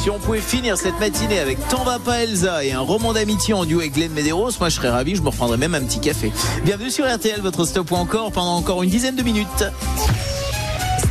Si 0.02 0.10
on 0.10 0.18
pouvait 0.20 0.40
finir 0.40 0.78
cette 0.78 0.98
matinée 1.00 1.40
avec 1.40 1.58
T'en 1.68 1.82
va 1.82 1.98
pas 1.98 2.22
Elsa 2.22 2.64
et 2.64 2.72
un 2.72 2.80
roman 2.80 3.12
d'amitié 3.12 3.54
en 3.54 3.64
duo 3.64 3.80
avec 3.80 3.92
Glenn 3.92 4.12
Medeiros, 4.12 4.52
moi 4.60 4.68
je 4.68 4.76
serais 4.76 4.90
ravi, 4.90 5.16
je 5.16 5.22
me 5.22 5.30
reprendrais 5.30 5.56
même 5.56 5.74
un 5.74 5.82
petit 5.82 5.98
café. 5.98 6.32
Bienvenue 6.64 6.92
sur 6.92 7.12
RTL, 7.12 7.40
votre 7.40 7.64
stop 7.64 7.90
ou 7.90 7.96
encore 7.96 8.30
pendant 8.30 8.56
encore 8.56 8.84
une 8.84 8.90
dizaine 8.90 9.16
de 9.16 9.22
minutes. 9.24 9.64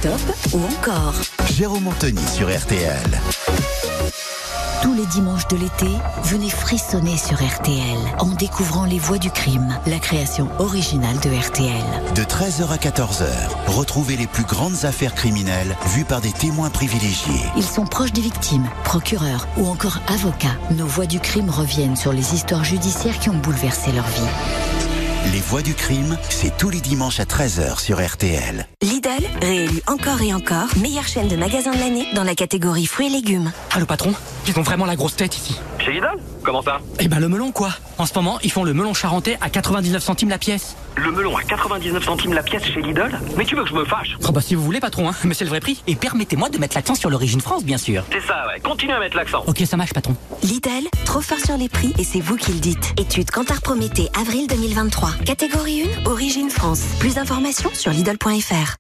Stop 0.06 0.36
ou 0.54 0.60
encore 0.64 1.16
Jérôme 1.52 1.88
Anthony 1.88 2.22
sur 2.28 2.56
RTL. 2.56 3.02
Tous 4.84 4.94
les 4.94 5.06
dimanches 5.08 5.48
de 5.48 5.58
l'été, 5.58 5.88
venez 6.26 6.52
frissonner 6.52 7.18
sur 7.18 7.38
RTL 7.44 7.98
en 8.20 8.28
découvrant 8.28 8.86
Les 8.86 9.00
Voix 9.00 9.18
du 9.18 9.32
crime, 9.32 9.76
la 9.88 9.98
création 9.98 10.48
originale 10.60 11.18
de 11.22 11.32
RTL. 11.32 12.14
De 12.14 12.22
13h 12.22 12.70
à 12.70 12.78
14h, 12.78 13.26
retrouvez 13.66 14.16
les 14.16 14.28
plus 14.28 14.44
grandes 14.44 14.86
affaires 14.86 15.16
criminelles 15.16 15.76
vues 15.96 16.06
par 16.06 16.22
des 16.22 16.34
témoins 16.34 16.70
privilégiés. 16.70 17.42
Ils 17.58 17.64
sont 17.64 17.88
proches 17.88 18.14
des 18.14 18.22
victimes, 18.22 18.70
procureurs 18.84 19.48
ou 19.58 19.66
encore 19.66 20.02
avocats. 20.08 20.60
Nos 20.70 20.86
Voix 20.86 21.08
du 21.08 21.20
crime 21.20 21.50
reviennent 21.50 21.96
sur 21.96 22.14
les 22.14 22.36
histoires 22.36 22.64
judiciaires 22.64 23.18
qui 23.18 23.30
ont 23.30 23.38
bouleversé 23.38 23.92
leur 23.92 24.06
vie. 24.06 24.95
Les 25.34 25.42
voix 25.42 25.62
du 25.62 25.74
crime, 25.74 26.18
c'est 26.30 26.56
tous 26.58 26.70
les 26.70 26.80
dimanches 26.80 27.20
à 27.20 27.24
13h 27.26 27.80
sur 27.80 28.06
RTL. 28.06 28.68
Lidl, 28.82 29.10
réélu 29.42 29.82
encore 29.88 30.22
et 30.22 30.34
encore, 30.34 30.68
meilleure 30.80 31.08
chaîne 31.08 31.28
de 31.28 31.36
magasins 31.36 31.72
de 31.72 31.80
l'année 31.80 32.08
dans 32.14 32.24
la 32.24 32.36
catégorie 32.36 32.86
fruits 32.86 33.08
et 33.08 33.10
légumes. 33.10 33.52
Allô 33.72 33.86
patron, 33.86 34.14
ils 34.48 34.58
ont 34.60 34.62
vraiment 34.62 34.86
la 34.86 34.96
grosse 34.96 35.16
tête 35.16 35.36
ici. 35.36 35.60
Chez 35.80 35.92
Lidl 35.94 36.08
Comment 36.44 36.62
ça 36.62 36.80
Eh 37.00 37.08
ben 37.08 37.20
le 37.20 37.28
melon 37.28 37.52
quoi. 37.52 37.70
En 37.98 38.06
ce 38.06 38.14
moment, 38.14 38.38
ils 38.44 38.52
font 38.52 38.64
le 38.64 38.74
melon 38.74 38.94
charentais 38.94 39.38
à 39.42 39.50
99 39.50 40.04
centimes 40.04 40.30
la 40.30 40.38
pièce. 40.38 40.76
Le 40.96 41.12
melon 41.12 41.36
à 41.36 41.44
99 41.44 42.04
centimes 42.06 42.34
la 42.34 42.44
pièce 42.44 42.64
chez 42.64 42.82
Lidl 42.82 43.20
Mais 43.36 43.46
tu 43.46 43.56
veux 43.56 43.64
que 43.64 43.70
je 43.70 43.74
me 43.76 43.84
fâche 43.86 44.16
Oh 44.28 44.32
bah 44.32 44.42
si 44.42 44.54
vous 44.56 44.64
voulez 44.64 44.80
patron, 44.80 45.10
hein, 45.10 45.16
mais 45.24 45.34
c'est 45.34 45.44
le 45.44 45.50
vrai 45.50 45.60
prix. 45.60 45.82
Et 45.88 45.96
permettez-moi 45.96 46.50
de 46.50 46.58
mettre 46.60 46.76
l'accent 46.76 46.94
sur 46.96 47.10
l'origine 47.10 47.42
France 47.42 47.64
bien 47.66 47.78
sûr. 47.78 48.04
C'est 48.12 48.22
ça, 48.22 48.46
ouais. 48.48 48.60
Continue 48.62 48.94
à 48.94 49.00
mettre 49.00 49.18
l'accent. 49.18 49.44
Ok, 49.48 49.64
ça 49.66 49.76
marche 49.78 49.94
patron. 49.94 50.16
Lidl, 50.44 50.88
trop 51.06 51.22
fort 51.22 51.40
sur 51.44 51.58
les 51.58 51.70
prix 51.70 51.94
et 51.98 52.04
c'est 52.04 52.22
vous 52.22 52.38
qui 52.38 52.54
le 52.54 52.60
dites. 52.60 52.94
Étude 53.00 53.32
Cantar 53.32 53.62
Prométhée, 53.62 54.10
avril 54.20 54.46
2023. 54.48 55.10
Catégorie 55.24 55.84
1, 56.06 56.10
origine 56.10 56.50
France. 56.50 56.82
Plus 57.00 57.16
d'informations 57.16 57.72
sur 57.74 57.92
Lidl.fr. 57.92 58.76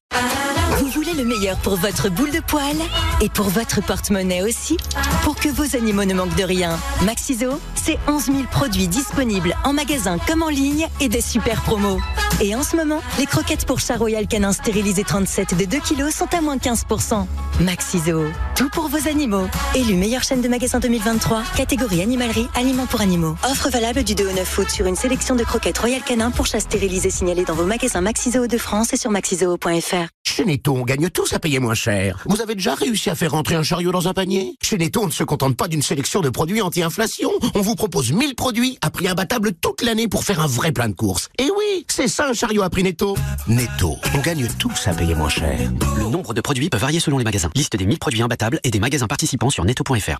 Vous 0.79 0.87
voulez 0.87 1.13
le 1.13 1.23
meilleur 1.23 1.57
pour 1.57 1.77
votre 1.77 2.09
boule 2.09 2.31
de 2.31 2.41
poil 2.41 2.75
et 3.21 3.29
pour 3.29 3.47
votre 3.47 3.81
porte-monnaie 3.81 4.43
aussi? 4.43 4.77
Pour 5.23 5.35
que 5.35 5.47
vos 5.47 5.75
animaux 5.75 6.03
ne 6.03 6.13
manquent 6.13 6.35
de 6.35 6.43
rien, 6.43 6.77
Maxiso, 7.03 7.59
c'est 7.75 7.97
11 8.07 8.25
000 8.25 8.37
produits 8.51 8.87
disponibles 8.87 9.55
en 9.63 9.71
magasin 9.73 10.17
comme 10.27 10.43
en 10.43 10.49
ligne 10.49 10.87
et 10.99 11.07
des 11.07 11.21
super 11.21 11.61
promos. 11.61 11.99
Et 12.41 12.53
en 12.53 12.63
ce 12.63 12.75
moment, 12.75 13.01
les 13.17 13.25
croquettes 13.25 13.65
pour 13.65 13.79
chat 13.79 13.95
royal 13.95 14.27
canin 14.27 14.51
stérilisé 14.51 15.05
37 15.05 15.55
de 15.57 15.63
2 15.63 15.79
kg 15.79 16.09
sont 16.11 16.27
à 16.33 16.41
moins 16.41 16.57
15%. 16.57 17.25
Maxiso, 17.61 18.23
tout 18.55 18.69
pour 18.69 18.89
vos 18.89 19.07
animaux. 19.07 19.47
Élu 19.75 19.95
meilleure 19.95 20.23
chaîne 20.23 20.41
de 20.41 20.49
magasins 20.49 20.79
2023, 20.79 21.43
catégorie 21.55 22.01
animalerie, 22.01 22.49
aliments 22.53 22.87
pour 22.87 22.99
animaux. 22.99 23.37
Offre 23.49 23.69
valable 23.69 24.03
du 24.03 24.15
2 24.15 24.27
au 24.27 24.33
9 24.33 24.57
août 24.57 24.69
sur 24.69 24.87
une 24.87 24.97
sélection 24.97 25.35
de 25.35 25.45
croquettes 25.45 25.77
royal 25.77 26.01
canin 26.01 26.24
pour 26.31 26.45
chat 26.45 26.59
stérilisé 26.59 27.09
signalés 27.09 27.45
dans 27.45 27.53
vos 27.53 27.65
magasins 27.65 28.01
Maxiso 28.01 28.47
de 28.47 28.57
France 28.57 28.93
et 28.93 28.97
sur 28.97 29.11
maxisoo.fr. 29.11 30.07
Chez 30.23 30.45
Netto, 30.45 30.75
on 30.75 30.83
gagne 30.83 31.09
tous 31.09 31.33
à 31.33 31.39
payer 31.39 31.59
moins 31.59 31.75
cher. 31.75 32.23
Vous 32.27 32.41
avez 32.41 32.55
déjà 32.55 32.75
réussi 32.75 33.09
à 33.09 33.15
faire 33.15 33.31
rentrer 33.31 33.55
un 33.55 33.63
chariot 33.63 33.91
dans 33.91 34.07
un 34.07 34.13
panier? 34.13 34.55
Chez 34.61 34.77
Netto, 34.77 35.03
on 35.03 35.07
ne 35.07 35.11
se 35.11 35.23
contente 35.23 35.55
pas 35.55 35.67
d'une 35.67 35.81
sélection 35.81 36.21
de 36.21 36.29
produits 36.29 36.61
anti-inflation. 36.61 37.29
On 37.53 37.61
vous 37.61 37.75
propose 37.75 38.11
1000 38.11 38.35
produits 38.35 38.77
à 38.81 38.89
prix 38.89 39.07
imbattable 39.07 39.53
toute 39.53 39.81
l'année 39.81 40.07
pour 40.07 40.23
faire 40.23 40.41
un 40.41 40.47
vrai 40.47 40.71
plein 40.71 40.89
de 40.89 40.95
courses. 40.95 41.29
Et 41.39 41.49
oui, 41.57 41.85
c'est 41.87 42.07
ça 42.07 42.27
un 42.27 42.33
chariot 42.33 42.63
à 42.63 42.69
prix 42.69 42.83
Netto. 42.83 43.15
Netto, 43.47 43.95
on 44.13 44.19
gagne 44.19 44.47
tous 44.59 44.87
à 44.87 44.93
payer 44.93 45.15
moins 45.15 45.29
cher. 45.29 45.71
Le 45.97 46.09
nombre 46.09 46.33
de 46.33 46.41
produits 46.41 46.69
peut 46.69 46.77
varier 46.77 46.99
selon 46.99 47.17
les 47.17 47.23
magasins. 47.23 47.49
Liste 47.55 47.75
des 47.75 47.85
1000 47.85 47.99
produits 47.99 48.21
imbattables 48.21 48.59
et 48.63 48.71
des 48.71 48.79
magasins 48.79 49.07
participants 49.07 49.49
sur 49.49 49.63
netto.fr. 49.63 50.17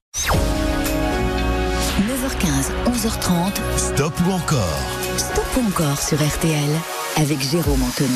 9h15, 1.98 2.72
11h30. 2.86 3.54
Stop 3.78 4.14
ou 4.28 4.32
encore 4.32 5.05
Stop 5.18 5.46
ou 5.58 5.68
encore 5.68 6.02
sur 6.02 6.18
RTL 6.18 6.70
avec 7.18 7.40
Jérôme 7.42 7.82
Anthony. 7.84 8.10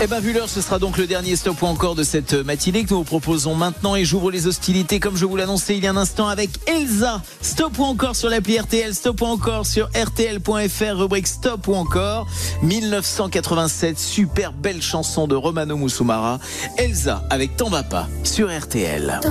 Eh 0.00 0.06
ben, 0.06 0.20
vu 0.20 0.32
l'heure, 0.32 0.48
ce 0.48 0.60
sera 0.60 0.78
donc 0.78 0.96
le 0.96 1.06
dernier 1.06 1.34
stop 1.34 1.62
ou 1.62 1.66
encore 1.66 1.94
de 1.94 2.04
cette 2.04 2.34
matinée 2.34 2.84
que 2.84 2.90
nous 2.90 2.98
vous 2.98 3.04
proposons 3.04 3.54
maintenant 3.54 3.96
et 3.96 4.04
j'ouvre 4.04 4.30
les 4.30 4.46
hostilités 4.46 5.00
comme 5.00 5.16
je 5.16 5.24
vous 5.24 5.36
l'annonçais 5.36 5.76
il 5.76 5.82
y 5.82 5.86
a 5.86 5.90
un 5.90 5.96
instant 5.96 6.28
avec 6.28 6.50
Elsa. 6.68 7.20
Stop 7.40 7.78
ou 7.78 7.84
encore 7.84 8.14
sur 8.14 8.28
l'appli 8.28 8.58
RTL, 8.58 8.94
stop 8.94 9.22
ou 9.22 9.26
encore 9.26 9.66
sur 9.66 9.88
RTL.fr, 9.88 10.96
rubrique 10.96 11.26
stop 11.26 11.66
ou 11.66 11.74
encore. 11.74 12.26
1987, 12.62 13.98
super 13.98 14.52
belle 14.52 14.82
chanson 14.82 15.26
de 15.26 15.34
Romano 15.34 15.76
Musumara. 15.76 16.38
Elsa 16.78 17.24
avec 17.30 17.56
T'en 17.56 17.70
va 17.70 17.82
pas 17.82 18.08
sur 18.22 18.48
RTL. 18.56 19.20
T'en 19.22 19.30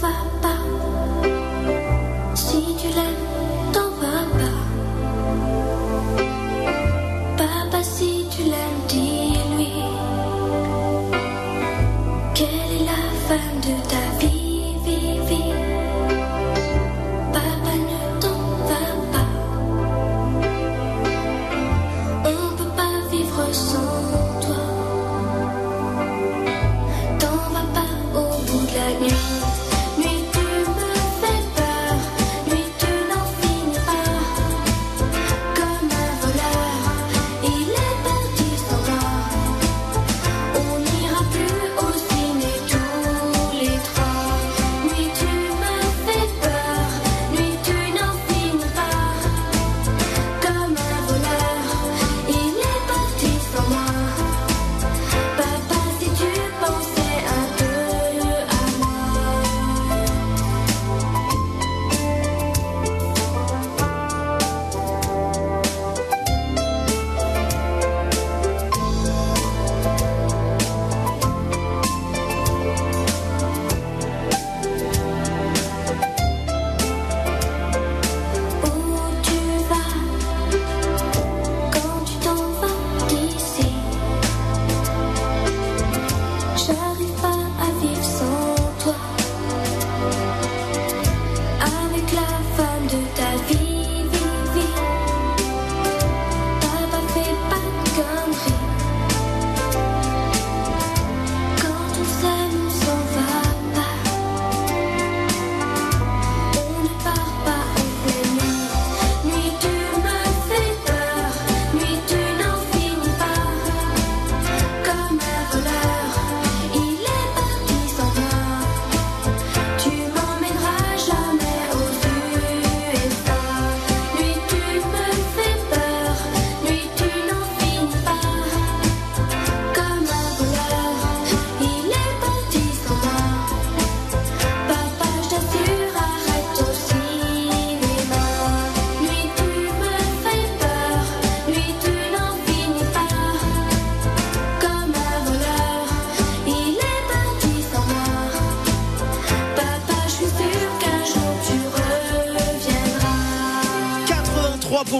va 0.00 0.08
pas. 0.42 0.57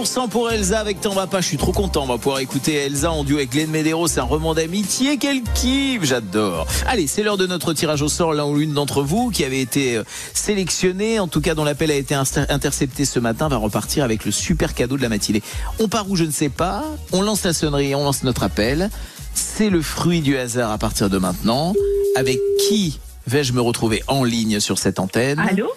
3% 0.03 0.29
pour 0.29 0.49
Elsa 0.49 0.79
avec 0.79 1.01
pas. 1.01 1.41
Je 1.41 1.45
suis 1.45 1.57
trop 1.57 1.73
content. 1.73 2.03
On 2.03 2.07
va 2.07 2.17
pouvoir 2.17 2.39
écouter 2.39 2.73
Elsa 2.73 3.11
en 3.11 3.25
duo 3.25 3.35
avec 3.37 3.51
Glenn 3.51 3.69
Medeiros. 3.69 4.07
C'est 4.07 4.21
un 4.21 4.23
roman 4.23 4.53
d'amitié. 4.53 5.17
Quel 5.17 5.43
kiff. 5.43 6.03
J'adore. 6.05 6.67
Allez, 6.87 7.05
c'est 7.05 7.21
l'heure 7.21 7.35
de 7.35 7.45
notre 7.45 7.73
tirage 7.73 8.01
au 8.01 8.07
sort. 8.07 8.33
L'un 8.33 8.45
ou 8.45 8.55
l'une 8.55 8.73
d'entre 8.73 9.03
vous 9.03 9.29
qui 9.29 9.43
avait 9.43 9.59
été 9.59 9.97
euh, 9.97 10.03
sélectionné, 10.33 11.19
en 11.19 11.27
tout 11.27 11.41
cas 11.41 11.53
dont 11.53 11.65
l'appel 11.65 11.91
a 11.91 11.95
été 11.95 12.15
intercepté 12.15 13.03
ce 13.03 13.19
matin, 13.19 13.49
va 13.49 13.57
repartir 13.57 14.05
avec 14.05 14.23
le 14.23 14.31
super 14.31 14.73
cadeau 14.73 14.95
de 14.95 15.01
la 15.01 15.09
matinée. 15.09 15.41
On 15.79 15.89
part 15.89 16.09
où 16.09 16.15
je 16.15 16.23
ne 16.23 16.31
sais 16.31 16.49
pas. 16.49 16.85
On 17.11 17.21
lance 17.21 17.43
la 17.43 17.51
sonnerie, 17.51 17.93
on 17.93 18.05
lance 18.05 18.23
notre 18.23 18.43
appel. 18.43 18.89
C'est 19.33 19.69
le 19.69 19.81
fruit 19.81 20.21
du 20.21 20.37
hasard 20.37 20.71
à 20.71 20.77
partir 20.77 21.09
de 21.09 21.17
maintenant. 21.17 21.73
Avec 22.15 22.39
qui 22.69 22.99
vais-je 23.27 23.51
me 23.51 23.59
retrouver 23.59 24.01
en 24.07 24.23
ligne 24.23 24.61
sur 24.61 24.77
cette 24.77 24.99
antenne? 24.99 25.39
Allô? 25.39 25.67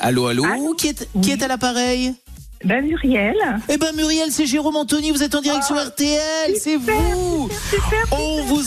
Allô, 0.00 0.26
allô, 0.26 0.74
Qui, 0.76 0.88
est, 0.88 1.08
qui 1.22 1.30
est 1.32 1.42
à 1.42 1.48
l'appareil? 1.48 2.14
Ben 2.64 2.84
Muriel. 2.84 3.36
Eh 3.68 3.76
ben 3.76 3.94
Muriel, 3.94 4.32
c'est 4.32 4.46
Jérôme 4.46 4.76
Anthony, 4.76 5.12
vous 5.12 5.22
êtes 5.22 5.34
en 5.34 5.40
direct 5.40 5.64
sur 5.64 5.76
RTL, 5.76 6.56
c'est 6.60 6.76
vous 6.76 7.48
on 8.10 8.42
vous, 8.42 8.62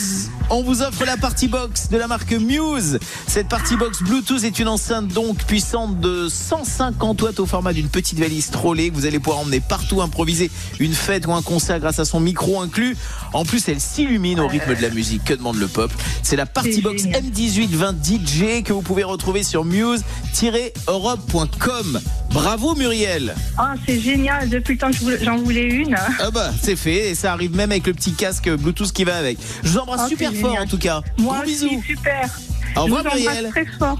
on 0.49 0.63
vous 0.63 0.81
offre 0.81 1.05
la 1.05 1.17
party 1.17 1.47
box 1.47 1.89
de 1.89 1.97
la 1.97 2.07
marque 2.07 2.31
Muse. 2.31 2.97
Cette 3.27 3.49
party 3.49 3.75
box 3.75 4.01
Bluetooth 4.03 4.43
est 4.43 4.57
une 4.59 4.67
enceinte 4.67 5.07
donc 5.09 5.43
puissante 5.43 5.99
de 5.99 6.27
150 6.29 7.21
watts 7.21 7.39
au 7.39 7.45
format 7.45 7.73
d'une 7.73 7.89
petite 7.89 8.17
valise 8.19 8.49
trollée 8.49 8.89
que 8.89 8.95
vous 8.95 9.05
allez 9.05 9.19
pouvoir 9.19 9.41
emmener 9.41 9.59
partout, 9.59 10.01
improviser 10.01 10.49
une 10.79 10.93
fête 10.93 11.27
ou 11.27 11.33
un 11.33 11.41
concert 11.41 11.79
grâce 11.79 11.99
à 11.99 12.05
son 12.05 12.19
micro 12.19 12.61
inclus. 12.61 12.95
En 13.33 13.45
plus, 13.45 13.67
elle 13.67 13.81
s'illumine 13.81 14.39
au 14.39 14.47
rythme 14.47 14.75
de 14.75 14.81
la 14.81 14.89
musique. 14.89 15.23
Que 15.25 15.33
demande 15.33 15.57
le 15.57 15.67
peuple? 15.67 15.95
C'est 16.23 16.35
la 16.35 16.45
party 16.45 16.81
box 16.81 17.03
M1820 17.03 18.03
DJ 18.03 18.63
que 18.63 18.73
vous 18.73 18.81
pouvez 18.81 19.03
retrouver 19.03 19.43
sur 19.43 19.65
muse-europe.com. 19.65 22.01
Bravo 22.31 22.75
Muriel 22.75 23.35
Ah, 23.57 23.73
c'est 23.85 23.99
génial. 23.99 24.47
Depuis 24.49 24.73
le 24.73 24.79
temps 24.79 24.91
que 24.91 25.23
j'en 25.23 25.37
voulais 25.37 25.67
une. 25.67 25.95
Ah 26.19 26.31
bah 26.31 26.51
c'est 26.61 26.75
fait 26.75 27.09
et 27.09 27.15
ça 27.15 27.33
arrive 27.33 27.55
même 27.55 27.71
avec 27.71 27.87
le 27.87 27.93
petit 27.93 28.13
casque 28.13 28.49
Bluetooth 28.49 28.91
qui 28.91 29.03
va 29.03 29.17
avec. 29.17 29.37
Je 29.63 29.69
vous 29.69 29.77
embrasse 29.79 30.01
Oh, 30.03 30.05
c'est 30.09 30.15
super 30.15 30.31
fort 30.33 30.49
génial. 30.51 30.63
en 30.63 30.67
tout 30.67 30.77
cas. 30.77 31.01
Moi 31.17 31.35
Gros 31.35 31.43
aussi, 31.43 31.67
bisous. 31.69 31.83
super. 31.85 32.29
Au 32.77 32.83
revoir, 32.83 33.03
Muriel. 33.03 33.49
très 33.51 33.65
fort. 33.77 33.99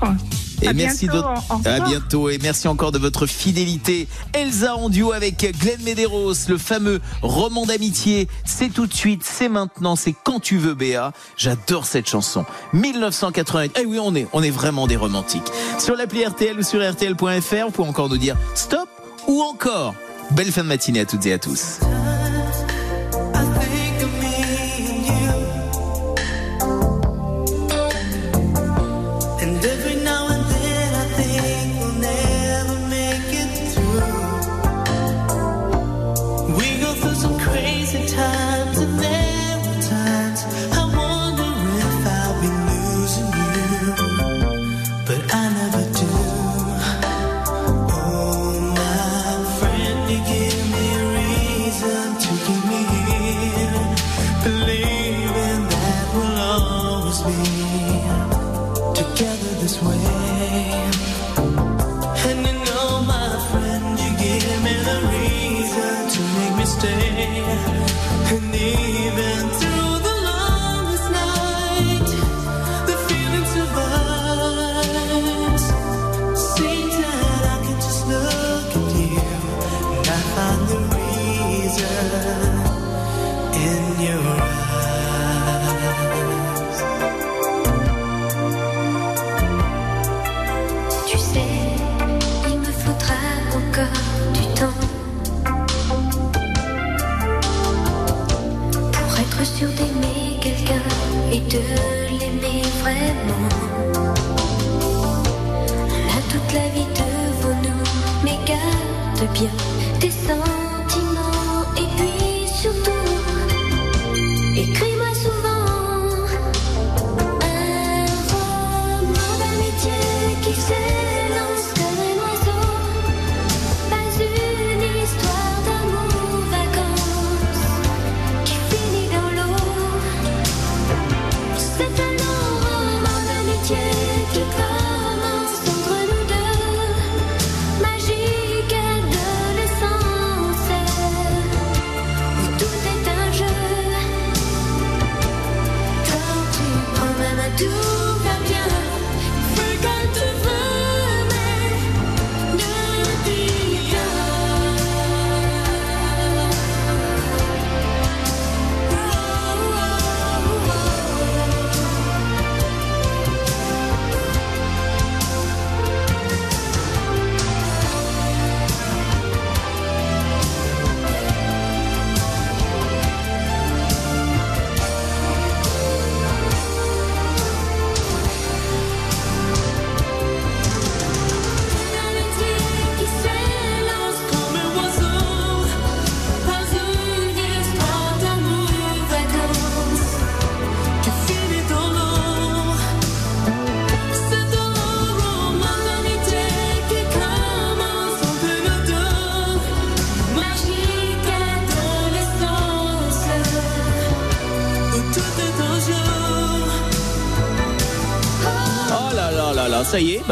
Et 0.61 0.67
À 0.67 0.73
merci 0.73 1.07
bientôt, 1.07 1.27
de 1.63 1.67
à 1.67 1.79
bientôt 1.79 2.29
et 2.29 2.37
merci 2.41 2.67
encore 2.67 2.91
de 2.91 2.99
votre 2.99 3.25
fidélité. 3.25 4.07
Elsa 4.33 4.75
en 4.75 4.89
duo 4.89 5.11
avec 5.11 5.57
Glenn 5.59 5.81
Medeiros, 5.83 6.33
le 6.47 6.57
fameux 6.57 7.01
roman 7.21 7.65
d'amitié. 7.65 8.27
C'est 8.45 8.69
tout 8.69 8.87
de 8.87 8.93
suite, 8.93 9.23
c'est 9.23 9.49
maintenant, 9.49 9.95
c'est 9.95 10.13
quand 10.23 10.39
tu 10.39 10.57
veux 10.57 10.73
Béa. 10.73 11.13
J'adore 11.37 11.85
cette 11.85 12.09
chanson. 12.09 12.45
1988. 12.73 13.77
Eh 13.81 13.85
oui, 13.85 13.99
on 14.01 14.15
est 14.15 14.27
on 14.33 14.43
est 14.43 14.51
vraiment 14.51 14.87
des 14.87 14.97
romantiques. 14.97 15.47
Sur 15.79 15.95
l'appli 15.95 16.25
RTL 16.25 16.57
ou 16.59 16.63
sur 16.63 16.79
rtl.fr, 16.79 17.65
vous 17.65 17.71
pouvez 17.71 17.89
encore 17.89 18.09
nous 18.09 18.17
dire 18.17 18.37
stop 18.55 18.89
ou 19.27 19.41
encore. 19.41 19.95
Belle 20.31 20.51
fin 20.51 20.63
de 20.63 20.67
matinée 20.67 21.01
à 21.01 21.05
toutes 21.05 21.25
et 21.25 21.33
à 21.33 21.39
tous. 21.39 21.79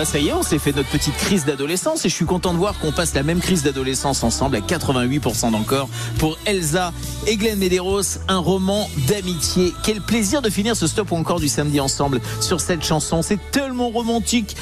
Ça 0.05 0.19
y 0.19 0.29
est, 0.29 0.33
on 0.33 0.43
s'est 0.43 0.59
fait 0.59 0.75
notre 0.75 0.89
petite 0.89 1.15
crise 1.17 1.45
d'adolescence 1.45 2.05
et 2.05 2.09
je 2.09 2.13
suis 2.13 2.25
content 2.25 2.53
de 2.53 2.57
voir 2.57 2.77
qu'on 2.79 2.91
passe 2.91 3.13
la 3.13 3.23
même 3.23 3.39
crise 3.39 3.63
d'adolescence 3.63 4.23
ensemble 4.23 4.55
à 4.55 4.59
88% 4.59 5.51
d'encore 5.51 5.89
pour 6.17 6.37
Elsa 6.45 6.93
et 7.27 7.35
Glenn 7.35 7.59
Medeiros, 7.59 8.19
un 8.27 8.37
roman 8.37 8.89
d'amitié. 9.07 9.73
Quel 9.83 10.01
plaisir 10.01 10.41
de 10.41 10.49
finir 10.49 10.75
ce 10.75 10.87
stop 10.87 11.11
ou 11.11 11.15
encore 11.15 11.39
du 11.39 11.49
samedi 11.49 11.79
ensemble 11.79 12.21
sur 12.39 12.61
cette 12.61 12.83
chanson. 12.83 13.21
C'est 13.21 13.39
tellement 13.51 13.89
romantique. 13.89 14.55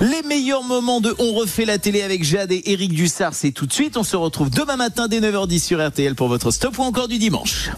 Les 0.00 0.22
meilleurs 0.22 0.62
moments 0.62 1.00
de 1.00 1.14
On 1.18 1.32
refait 1.32 1.64
la 1.64 1.78
télé 1.78 2.02
avec 2.02 2.22
Jade 2.24 2.52
et 2.52 2.62
Eric 2.66 2.92
Dussard, 2.92 3.34
c'est 3.34 3.52
tout 3.52 3.66
de 3.66 3.72
suite. 3.72 3.96
On 3.96 4.04
se 4.04 4.16
retrouve 4.16 4.50
demain 4.50 4.76
matin 4.76 5.08
dès 5.08 5.20
9h10 5.20 5.60
sur 5.60 5.86
RTL 5.86 6.14
pour 6.14 6.28
votre 6.28 6.50
stop 6.50 6.78
ou 6.78 6.82
encore 6.82 7.08
du 7.08 7.18
dimanche. 7.18 7.70